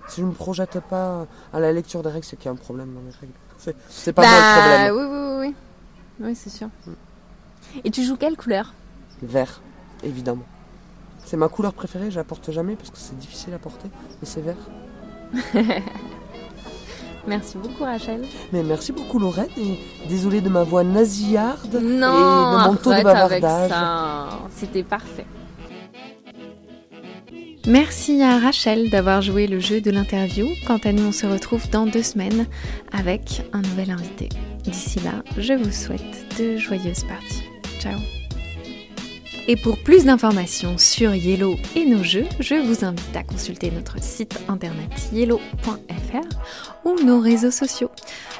Si 0.07 0.21
je 0.21 0.25
me 0.25 0.33
projette 0.33 0.79
pas 0.81 1.25
à 1.53 1.59
la 1.59 1.71
lecture 1.71 2.03
des 2.03 2.09
règles, 2.09 2.25
c'est 2.25 2.35
qu'il 2.35 2.45
y 2.45 2.49
a 2.49 2.51
un 2.51 2.55
problème 2.55 2.93
dans 2.93 3.01
les 3.01 3.15
règles. 3.19 3.33
C'est, 3.57 3.75
c'est 3.89 4.13
pas 4.13 4.21
moi 4.21 4.31
le 4.31 4.59
problème. 4.59 4.95
oui, 4.95 5.17
oui, 5.39 5.53
oui, 6.19 6.25
oui. 6.27 6.35
C'est 6.35 6.49
sûr. 6.51 6.67
Et 7.83 7.89
tu 7.89 8.03
joues 8.03 8.15
quelle 8.17 8.37
couleur? 8.37 8.73
Vert, 9.23 9.61
évidemment. 10.03 10.43
C'est 11.25 11.37
ma 11.37 11.47
couleur 11.47 11.73
préférée, 11.73 12.11
je 12.11 12.17
la 12.17 12.23
porte 12.23 12.51
jamais 12.51 12.75
parce 12.75 12.91
que 12.91 12.97
c'est 12.97 13.17
difficile 13.17 13.53
à 13.55 13.57
porter, 13.57 13.89
mais 14.21 14.27
c'est 14.27 14.41
vert. 14.41 14.55
Merci 17.27 17.57
beaucoup, 17.57 17.83
Rachel. 17.83 18.21
Mais 18.53 18.61
merci 18.61 18.91
beaucoup 18.91 19.17
Lorraine 19.17 19.49
et 19.57 19.79
désolé 20.07 20.41
de 20.41 20.49
ma 20.49 20.61
voix 20.63 20.83
nasillarde 20.83 21.73
Non, 21.81 22.59
et 22.61 22.63
de 22.63 22.67
mon 22.69 22.75
taux 22.75 22.91
de 22.91 22.93
avec 22.95 23.03
bavardage. 23.05 23.69
ça. 23.71 24.27
C'était 24.55 24.83
parfait. 24.83 25.25
Merci 27.67 28.21
à 28.21 28.37
Rachel 28.37 28.91
d'avoir 28.91 29.23
joué 29.23 29.47
le 29.47 29.59
jeu 29.59 29.81
de 29.81 29.89
l'interview. 29.89 30.47
Quant 30.67 30.77
à 30.83 30.91
nous, 30.91 31.07
on 31.07 31.11
se 31.11 31.25
retrouve 31.25 31.67
dans 31.71 31.87
deux 31.87 32.03
semaines 32.03 32.45
avec 32.91 33.41
un 33.53 33.61
nouvel 33.61 33.89
invité. 33.89 34.29
D'ici 34.63 34.99
là, 34.99 35.23
je 35.37 35.53
vous 35.53 35.71
souhaite 35.71 36.37
de 36.39 36.57
joyeuses 36.57 37.03
parties. 37.05 37.43
Ciao 37.79 37.97
et 39.47 39.55
pour 39.55 39.77
plus 39.77 40.05
d'informations 40.05 40.79
sur 40.79 41.13
Yellow 41.13 41.55
et 41.75 41.85
nos 41.85 42.03
jeux, 42.03 42.25
je 42.39 42.55
vous 42.55 42.83
invite 42.83 43.15
à 43.15 43.21
consulter 43.21 43.69
notre 43.69 44.01
site 44.01 44.39
internet 44.47 44.89
yellow.fr 45.13 46.27
ou 46.83 46.99
nos 47.03 47.19
réseaux 47.19 47.51
sociaux. 47.51 47.91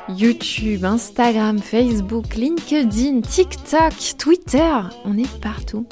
YouTube, 0.09 0.83
Instagram, 0.83 1.59
Facebook, 1.59 2.35
LinkedIn, 2.35 3.21
TikTok, 3.21 3.93
Twitter, 4.17 4.79
on 5.03 5.15
est 5.17 5.41
partout. 5.41 5.85